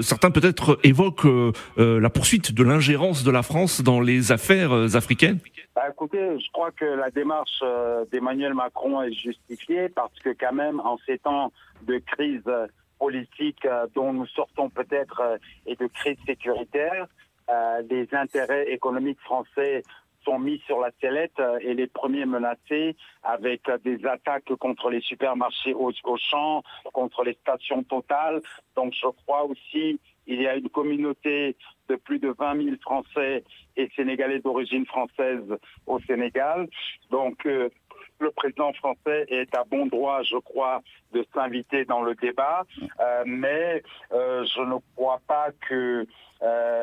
certains 0.03 0.31
peut-être 0.31 0.79
évoquent 0.85 1.55
la 1.77 2.11
poursuite 2.11 2.53
de 2.53 2.63
l'ingérence 2.63 3.25
de 3.25 3.31
la 3.31 3.43
France 3.43 3.83
dans 3.83 4.01
les 4.01 4.22
affaires 4.31 4.73
africaines? 4.95 5.41
Bah, 5.75 5.89
écoutez, 5.91 6.39
je 6.39 6.53
crois 6.53 6.71
que 6.71 6.85
la 6.85 7.11
démarche 7.11 7.61
euh, 7.63 8.05
d'Emmanuel 8.13 8.53
Macron 8.53 9.03
est 9.03 9.13
justifiée 9.13 9.89
parce 9.89 10.19
que 10.19 10.31
quand 10.39 10.53
même, 10.53 10.81
en 10.81 10.99
ces 11.07 11.19
temps 11.19 11.51
de 11.83 11.99
crise 11.99 12.45
politique 12.99 13.65
euh, 13.65 13.87
dont 13.95 14.13
nous 14.13 14.27
sortons 14.27 14.69
peut-être 14.69 15.21
euh, 15.21 15.39
et 15.65 15.75
de 15.75 15.87
crise 15.87 16.19
sécuritaire, 16.27 17.07
les 17.91 18.09
intérêts 18.13 18.73
économiques 18.73 19.21
français 19.21 19.83
sont 20.25 20.39
mis 20.39 20.59
sur 20.65 20.81
la 20.81 20.91
sellette 21.03 21.43
et 21.61 21.75
les 21.75 21.87
premiers 21.87 22.25
menacés 22.25 22.97
avec 23.23 23.69
des 23.85 24.07
attaques 24.07 24.55
contre 24.59 24.89
les 24.89 25.03
supermarchés 25.03 25.75
au, 25.75 25.93
champ, 26.17 26.63
contre 26.95 27.25
les 27.25 27.35
stations 27.35 27.83
totales. 27.83 28.41
Donc 28.75 28.95
je 28.95 29.09
crois 29.09 29.45
aussi 29.45 30.01
il 30.27 30.41
y 30.41 30.47
a 30.47 30.55
une 30.55 30.71
communauté 30.71 31.57
de 31.89 31.97
plus 31.97 32.21
de 32.21 32.35
20 32.39 32.65
000 32.65 32.77
Français 32.81 33.45
et 33.77 33.89
Sénégalais 33.97 34.41
d'origine 34.41 34.87
française 34.87 35.43
au 35.87 36.01
Sénégal. 36.01 36.69
Donc, 37.11 37.47
euh, 37.47 37.69
le 38.21 38.31
président 38.31 38.73
français 38.75 39.27
est 39.29 39.55
à 39.55 39.65
bon 39.69 39.87
droit, 39.87 40.23
je 40.23 40.37
crois, 40.37 40.83
de 41.13 41.25
s'inviter 41.35 41.85
dans 41.85 42.03
le 42.03 42.15
débat, 42.15 42.65
euh, 43.01 43.23
mais 43.27 43.83
euh, 44.13 44.45
je 44.55 44.61
ne 44.63 44.77
crois 44.95 45.21
pas 45.27 45.49
que 45.69 46.07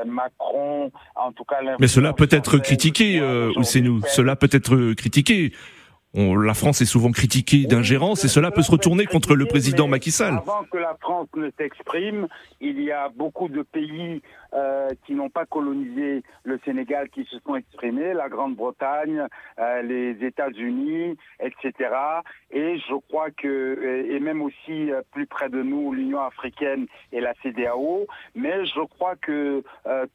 Macron, 0.06 0.90
en 1.16 1.34
tout 1.34 1.44
cas... 1.44 1.58
Mais 1.80 1.90
cela 1.90 2.14
peut 2.14 2.30
être 2.32 2.60
critiqué, 2.60 3.22
ou 3.58 3.64
c'est 3.64 3.82
nous, 3.82 4.02
cela 4.08 4.38
peut 4.38 4.48
être 4.52 4.94
critiqué 4.94 5.52
la 6.14 6.54
France 6.54 6.82
est 6.82 6.86
souvent 6.86 7.12
critiquée 7.12 7.66
d'ingérence 7.66 8.24
et 8.26 8.28
cela 8.28 8.52
peut 8.52 8.62
se 8.62 8.72
retourner 8.72 9.06
contre 9.06 9.36
le 9.36 9.46
président 9.46 9.88
Macky 9.88 10.12
Sall. 10.12 10.36
Avant 10.38 10.64
que 10.72 10.78
la 10.78 10.98
France 11.00 11.28
ne 11.36 11.50
s'exprime, 11.58 12.28
il 12.60 12.82
y 12.82 12.92
a 12.92 13.10
beaucoup 13.10 13.48
de 13.48 13.62
pays 13.62 14.22
euh, 14.54 14.90
qui 15.06 15.14
n'ont 15.14 15.30
pas 15.30 15.46
colonisé 15.46 16.24
le 16.44 16.60
Sénégal 16.66 17.10
qui 17.10 17.24
se 17.26 17.38
sont 17.40 17.56
exprimés, 17.56 18.14
la 18.14 18.30
Grande-Bretagne, 18.30 19.28
euh, 19.60 19.82
les 19.84 20.26
États-Unis, 20.26 21.18
etc. 21.40 21.74
Et 22.52 22.78
je 22.80 22.96
crois 23.10 23.30
que, 23.32 24.08
et 24.10 24.20
même 24.20 24.42
aussi 24.42 24.92
euh, 24.92 25.02
plus 25.12 25.28
près 25.28 25.50
de 25.50 25.62
nous, 25.62 25.94
l'Union 25.94 26.22
africaine 26.22 26.88
et 27.12 27.22
la 27.22 27.34
CDAO, 27.44 28.08
mais 28.34 28.66
je 28.66 28.82
crois 28.82 29.16
que 29.16 29.64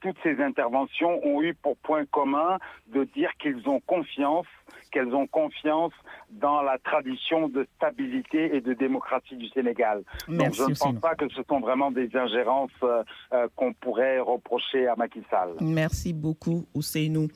toutes 0.00 0.16
ces 0.22 0.40
interventions 0.40 1.24
ont 1.24 1.42
eu 1.42 1.54
pour 1.54 1.76
point 1.76 2.04
commun 2.06 2.58
de 2.88 3.04
dire 3.04 3.30
qu'ils 3.38 3.68
ont 3.68 3.80
confiance 3.80 4.46
qu'elles 4.94 5.14
ont 5.14 5.26
confiance 5.26 5.92
dans 6.30 6.62
la 6.62 6.78
tradition 6.78 7.48
de 7.48 7.66
stabilité 7.76 8.54
et 8.54 8.60
de 8.60 8.74
démocratie 8.74 9.36
du 9.36 9.48
Sénégal. 9.48 10.02
Donc 10.28 10.54
je 10.54 10.62
ne 10.62 10.74
pense 10.74 11.00
pas 11.00 11.16
que 11.16 11.28
ce 11.30 11.42
sont 11.48 11.58
vraiment 11.58 11.90
des 11.90 12.08
ingérences 12.16 12.70
euh, 12.84 13.02
euh, 13.32 13.48
qu'on 13.56 13.72
pourrait 13.72 14.20
reprocher 14.24 14.86
à 14.86 14.96
Macky 14.96 15.20
Sall. 15.30 15.54
Merci 15.60 16.12
beaucoup, 16.12 16.66
Ousseinou 16.74 17.28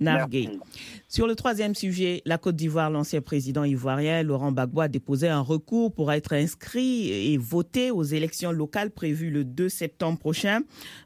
Nargué. 0.00 0.50
Sur 1.08 1.26
le 1.26 1.34
troisième 1.34 1.74
sujet, 1.74 2.22
la 2.24 2.38
Côte 2.38 2.56
d'Ivoire, 2.56 2.90
l'ancien 2.90 3.20
président 3.20 3.64
ivoirien 3.64 4.22
Laurent 4.22 4.52
Gbagbo 4.52 4.80
a 4.80 4.88
déposé 4.88 5.28
un 5.28 5.40
recours 5.40 5.94
pour 5.94 6.12
être 6.12 6.32
inscrit 6.32 7.32
et 7.32 7.36
voté 7.38 7.90
aux 7.90 8.02
élections 8.02 8.52
locales 8.52 8.90
prévues 8.90 9.30
le 9.30 9.44
2 9.44 9.68
septembre 9.68 10.18
prochain. 10.18 10.60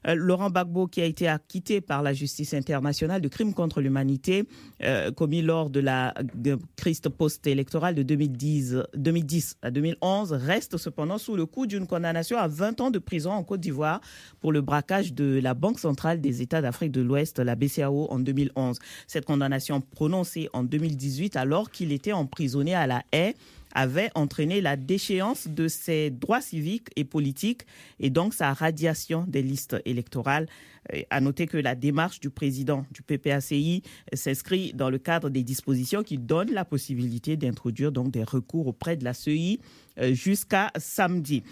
Euh, 0.07 0.15
Laurent 0.15 0.49
Gbagbo, 0.49 0.87
qui 0.87 1.01
a 1.01 1.05
été 1.05 1.27
acquitté 1.27 1.81
par 1.81 2.03
la 2.03 2.13
justice 2.13 2.53
internationale 2.53 3.21
de 3.21 3.27
crimes 3.27 3.53
contre 3.53 3.81
l'humanité 3.81 4.43
commis 5.15 5.41
lors 5.41 5.69
de 5.69 5.79
la 5.79 6.13
crise 6.75 7.01
post-électorale 7.01 7.95
de 7.95 8.03
2010, 8.03 8.77
2010 8.95 9.57
à 9.61 9.71
2011, 9.71 10.33
reste 10.33 10.77
cependant 10.77 11.17
sous 11.17 11.35
le 11.35 11.45
coup 11.45 11.67
d'une 11.67 11.87
condamnation 11.87 12.37
à 12.37 12.47
20 12.47 12.81
ans 12.81 12.91
de 12.91 12.99
prison 12.99 13.31
en 13.31 13.43
Côte 13.43 13.61
d'Ivoire 13.61 14.01
pour 14.39 14.51
le 14.51 14.61
braquage 14.61 15.13
de 15.13 15.26
la 15.27 15.53
Banque 15.53 15.79
centrale 15.79 16.21
des 16.21 16.41
États 16.41 16.61
d'Afrique 16.61 16.91
de 16.91 17.01
l'Ouest, 17.01 17.39
la 17.39 17.55
BCAO, 17.55 18.07
en 18.09 18.19
2011. 18.19 18.79
Cette 19.07 19.25
condamnation 19.25 19.81
prononcée 19.81 20.49
en 20.53 20.63
2018 20.63 21.35
alors 21.35 21.71
qu'il 21.71 21.91
était 21.91 22.13
emprisonné 22.13 22.73
à 22.73 22.87
la 22.87 23.03
haie 23.11 23.35
avait 23.73 24.09
entraîné 24.15 24.61
la 24.61 24.75
déchéance 24.75 25.47
de 25.47 25.67
ses 25.67 26.09
droits 26.09 26.41
civiques 26.41 26.89
et 26.95 27.03
politiques 27.03 27.65
et 27.99 28.09
donc 28.09 28.33
sa 28.33 28.53
radiation 28.53 29.25
des 29.27 29.41
listes 29.41 29.75
électorales. 29.85 30.47
À 31.09 31.21
noter 31.21 31.47
que 31.47 31.57
la 31.57 31.75
démarche 31.75 32.19
du 32.19 32.29
président 32.29 32.85
du 32.91 33.01
PPACI 33.01 33.83
s'inscrit 34.13 34.73
dans 34.73 34.89
le 34.89 34.97
cadre 34.97 35.29
des 35.29 35.43
dispositions 35.43 36.03
qui 36.03 36.17
donnent 36.17 36.53
la 36.53 36.65
possibilité 36.65 37.37
d'introduire 37.37 37.91
donc 37.91 38.11
des 38.11 38.23
recours 38.23 38.67
auprès 38.67 38.95
de 38.95 39.03
la 39.03 39.13
CEI 39.13 39.59
euh, 39.99 40.13
jusqu'à 40.13 40.71
samedi. 40.77 41.43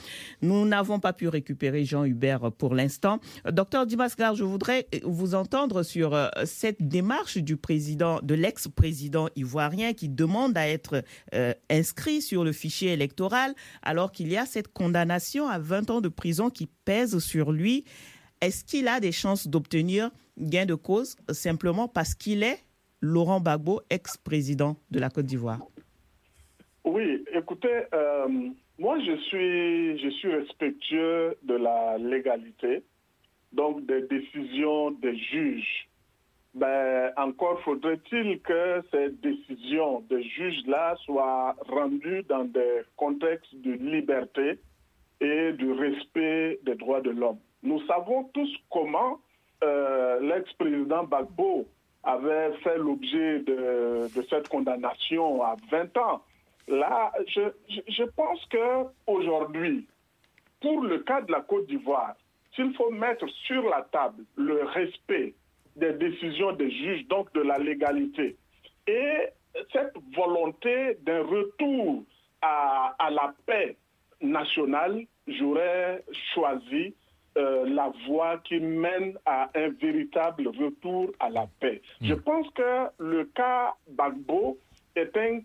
Nous 0.41 0.65
n'avons 0.65 0.99
pas 0.99 1.13
pu 1.13 1.27
récupérer 1.27 1.83
Jean 1.83 2.05
Hubert 2.05 2.51
pour 2.51 2.75
l'instant. 2.75 3.19
Docteur 3.51 3.85
Dimascar, 3.85 4.35
je 4.35 4.43
voudrais 4.43 4.87
vous 5.03 5.33
entendre 5.33 5.83
sur 5.83 6.13
euh, 6.13 6.27
cette 6.45 6.87
démarche 6.87 7.37
du 7.37 7.57
président, 7.57 8.19
de 8.21 8.35
l'ex-président 8.35 9.29
ivoirien 9.35 9.93
qui 9.93 10.09
demande 10.09 10.57
à 10.57 10.67
être 10.67 11.03
euh, 11.33 11.53
inscrit 11.69 12.21
sur 12.21 12.43
le 12.43 12.51
fichier 12.51 12.93
électoral 12.93 13.55
alors 13.81 14.11
qu'il 14.11 14.31
y 14.31 14.37
a 14.37 14.45
cette 14.45 14.71
condamnation 14.71 15.47
à 15.47 15.57
20 15.57 15.89
ans 15.89 16.01
de 16.01 16.09
prison 16.09 16.49
qui 16.49 16.67
pèse 16.85 17.17
sur 17.19 17.51
lui. 17.51 17.83
Est-ce 18.41 18.63
qu'il 18.63 18.87
a 18.87 18.99
des 18.99 19.11
chances 19.11 19.47
d'obtenir 19.47 20.11
gain 20.37 20.65
de 20.65 20.75
cause 20.75 21.15
simplement 21.29 21.87
parce 21.87 22.13
qu'il 22.15 22.43
est 22.43 22.59
Laurent 23.01 23.39
Gbagbo, 23.39 23.81
ex-président 23.89 24.77
de 24.91 24.99
la 24.99 25.09
Côte 25.09 25.25
d'Ivoire? 25.25 25.59
Oui, 26.83 27.23
écoutez, 27.33 27.83
euh, 27.93 28.27
moi 28.77 28.99
je 28.99 29.17
suis, 29.27 29.99
je 29.99 30.09
suis 30.17 30.31
respectueux 30.33 31.35
de 31.43 31.55
la 31.55 31.97
légalité, 31.97 32.83
donc 33.53 33.85
des 33.85 34.01
décisions 34.03 34.91
des 34.91 35.17
juges. 35.17 35.87
Ben, 36.53 37.11
encore 37.17 37.59
faudrait-il 37.63 38.39
que 38.39 38.81
ces 38.91 39.09
décisions 39.09 40.01
des 40.09 40.23
juges-là 40.23 40.95
soient 41.03 41.55
rendues 41.67 42.23
dans 42.29 42.45
des 42.45 42.81
contextes 42.95 43.53
de 43.55 43.73
liberté 43.73 44.59
et 45.19 45.51
du 45.53 45.71
respect 45.71 46.59
des 46.63 46.75
droits 46.75 47.01
de 47.01 47.09
l'homme. 47.09 47.39
Nous 47.65 47.81
savons 47.87 48.25
tous 48.25 48.49
comment 48.69 49.19
euh, 49.63 50.19
l'ex-président 50.21 51.03
Bagbo 51.03 51.67
avait 52.03 52.53
fait 52.63 52.77
l'objet 52.77 53.39
de, 53.39 54.07
cette 54.29 54.47
condamnation 54.47 55.41
à 55.41 55.55
20 55.71 55.97
ans. 55.97 56.21
Là, 56.67 57.11
je, 57.27 58.03
pense 58.15 58.39
qu'aujourd'hui, 58.51 59.87
pour 60.61 60.81
le 60.81 60.99
cas 60.99 61.21
de 61.21 61.31
la 61.31 61.41
Côte 61.41 61.65
d'Ivoire, 61.65 62.15
s'il 62.55 62.73
faut 62.75 62.91
mettre 62.91 63.27
sur 63.47 63.63
la 63.67 63.81
table 63.91 64.23
le 64.35 64.63
respect 64.65 65.33
des 65.75 65.93
décisions 65.93 66.53
des 66.53 66.69
juges, 66.69 67.07
donc 67.07 67.33
de 67.33 67.41
la 67.41 67.57
légalité, 67.57 68.37
et 68.87 69.17
cette 69.73 69.93
volonté 70.15 70.97
d'un 71.01 71.23
retour 71.23 72.03
à, 72.41 73.09
la 73.09 73.33
paix 73.47 73.75
nationale, 74.21 75.03
j'aurais 75.27 76.03
choisi 76.33 76.93
euh, 77.37 77.65
la 77.67 77.91
voie 78.07 78.37
qui 78.45 78.59
mène 78.59 79.17
à 79.25 79.49
un 79.55 79.69
véritable 79.69 80.47
retour 80.47 81.11
à 81.19 81.29
la 81.29 81.47
paix. 81.59 81.81
Je 82.01 82.13
hmm. 82.13 82.21
pense 82.21 82.47
que 82.51 82.87
le 82.99 83.25
cas 83.25 83.73
Bagbo 83.89 84.57
est 84.95 85.15
un, 85.17 85.39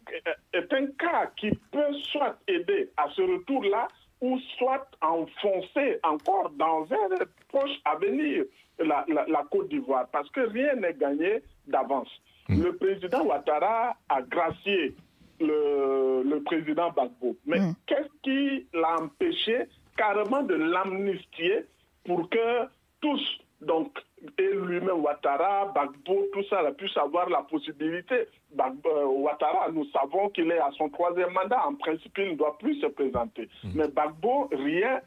est 0.53 0.73
un 0.73 0.87
cas 0.99 1.27
qui 1.37 1.51
peut 1.73 1.93
soit 2.13 2.37
aider 2.47 2.91
à 2.97 3.09
ce 3.15 3.23
retour-là 3.23 3.89
ou 4.21 4.39
soit 4.59 4.87
enfoncer 5.01 5.99
encore 6.03 6.51
dans 6.51 6.87
un 6.93 7.25
proche 7.49 7.77
avenir 7.85 8.45
la, 8.79 9.05
la, 9.09 9.45
Côte 9.51 9.69
d'Ivoire, 9.69 10.07
parce 10.13 10.31
que 10.31 10.41
rien 10.41 10.75
n'est 10.77 10.95
gagné 10.95 11.43
d'avance. 11.67 12.09
Mm. 12.49 12.63
Le 12.63 12.77
président 12.77 13.25
Ouattara 13.25 13.97
a 14.09 14.23
gracié 14.23 14.95
le, 15.41 16.23
le 16.25 16.43
président 16.43 16.91
Bagbo. 16.91 17.37
Mais 17.47 17.59
mm. 17.61 17.75
qu'est-ce 17.87 18.21
qui 18.23 18.67
l'a 18.73 19.03
empêché 19.03 19.67
carrément 19.97 20.43
de 20.43 20.55
l'amnistier 20.55 21.67
pour 22.05 22.29
que 22.29 22.67
tous, 23.01 23.41
donc 23.61 23.99
et 24.39 24.53
lui-même 24.53 25.01
Ouattara, 25.01 25.73
Bagbo, 25.75 26.27
tout 26.33 26.45
ça, 26.45 26.61
a 26.61 26.73
pu 26.73 26.89
savoir 26.89 27.29
la 27.29 27.43
possibilité. 27.43 28.27
Euh, 28.59 29.05
Ouattara, 29.05 29.71
nous 29.73 29.87
savons 29.87 30.29
qu'il 30.31 30.51
est 30.51 30.59
à 30.59 30.71
son 30.77 30.89
troisième 30.89 31.33
mandat. 31.33 31.67
En 31.67 31.75
principe, 31.75 32.17
il 32.19 32.33
ne 32.33 32.37
doit 32.37 32.59
plus 32.59 32.81
se 32.81 32.87
présenter. 32.87 33.49
Mmh. 33.65 33.69
Mais 33.75 33.89
Bagbo, 33.89 34.49
rien 34.53 35.01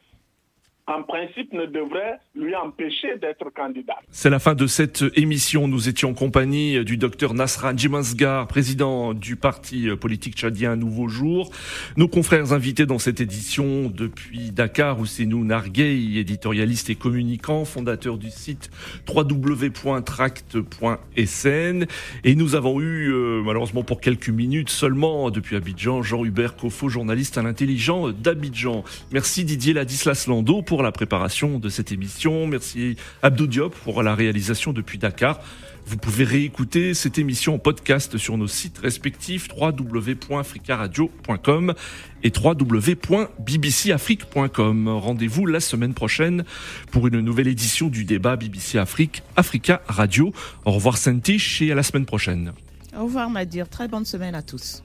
en 0.85 1.03
principe, 1.03 1.53
ne 1.53 1.65
devrait 1.65 2.19
lui 2.35 2.55
empêcher 2.55 3.17
d'être 3.21 3.49
candidat. 3.53 3.95
C'est 4.11 4.29
la 4.29 4.39
fin 4.39 4.53
de 4.53 4.67
cette 4.67 5.03
émission. 5.15 5.67
Nous 5.67 5.87
étions 5.87 6.09
en 6.09 6.13
compagnie 6.13 6.83
du 6.83 6.97
docteur 6.97 7.33
Nasra 7.33 7.73
Djimansgar, 7.75 8.47
président 8.47 9.13
du 9.13 9.37
parti 9.37 9.87
politique 9.99 10.35
tchadien 10.35 10.75
Nouveau 10.75 11.07
Jour. 11.07 11.51
Nos 11.95 12.09
confrères 12.09 12.51
invités 12.51 12.85
dans 12.85 12.99
cette 12.99 13.21
édition 13.21 13.89
depuis 13.89 14.51
Dakar, 14.51 14.97
nous 15.19 15.45
Narguey, 15.45 16.17
éditorialiste 16.17 16.89
et 16.89 16.95
communicant, 16.95 17.63
fondateur 17.65 18.17
du 18.17 18.29
site 18.29 18.69
www.tract.sn. 19.07 21.85
Et 22.23 22.35
nous 22.35 22.55
avons 22.55 22.81
eu, 22.81 23.13
euh, 23.13 23.41
malheureusement 23.43 23.83
pour 23.83 24.01
quelques 24.01 24.29
minutes 24.29 24.69
seulement, 24.69 25.29
depuis 25.31 25.55
Abidjan, 25.55 26.01
Jean-Hubert 26.01 26.55
Kofo, 26.55 26.89
journaliste 26.89 27.37
à 27.37 27.43
l'intelligent 27.43 28.09
d'Abidjan. 28.09 28.83
Merci 29.11 29.45
Didier 29.45 29.73
Ladislas 29.73 30.25
Lando 30.27 30.61
pour 30.61 30.72
la 30.81 30.91
préparation 30.91 31.59
de 31.59 31.69
cette 31.69 31.91
émission. 31.91 32.47
Merci 32.47 32.95
Abdou 33.21 33.45
Diop 33.45 33.75
pour 33.83 34.01
la 34.01 34.15
réalisation 34.15 34.73
depuis 34.73 34.97
Dakar. 34.97 35.39
Vous 35.85 35.97
pouvez 35.97 36.23
réécouter 36.23 36.93
cette 36.93 37.17
émission 37.17 37.55
en 37.55 37.59
podcast 37.59 38.17
sur 38.17 38.37
nos 38.37 38.47
sites 38.47 38.77
respectifs 38.77 39.49
www.africaradio.com 39.55 41.73
et 42.23 42.31
www.bbcafrique.com. 42.35 44.87
Rendez-vous 44.87 45.45
la 45.45 45.59
semaine 45.59 45.93
prochaine 45.93 46.45
pour 46.91 47.07
une 47.07 47.19
nouvelle 47.19 47.49
édition 47.49 47.89
du 47.89 48.05
débat 48.05 48.37
BBC 48.37 48.77
Afrique 48.77 49.23
Africa 49.35 49.81
Radio. 49.87 50.31
Au 50.65 50.71
revoir 50.71 50.97
Saint-Tiche 50.97 51.61
et 51.61 51.71
à 51.71 51.75
la 51.75 51.83
semaine 51.83 52.05
prochaine. 52.05 52.53
Au 52.97 53.03
revoir 53.03 53.29
Madir, 53.29 53.69
très 53.69 53.87
bonne 53.87 54.05
semaine 54.05 54.33
à 54.35 54.41
tous. 54.41 54.83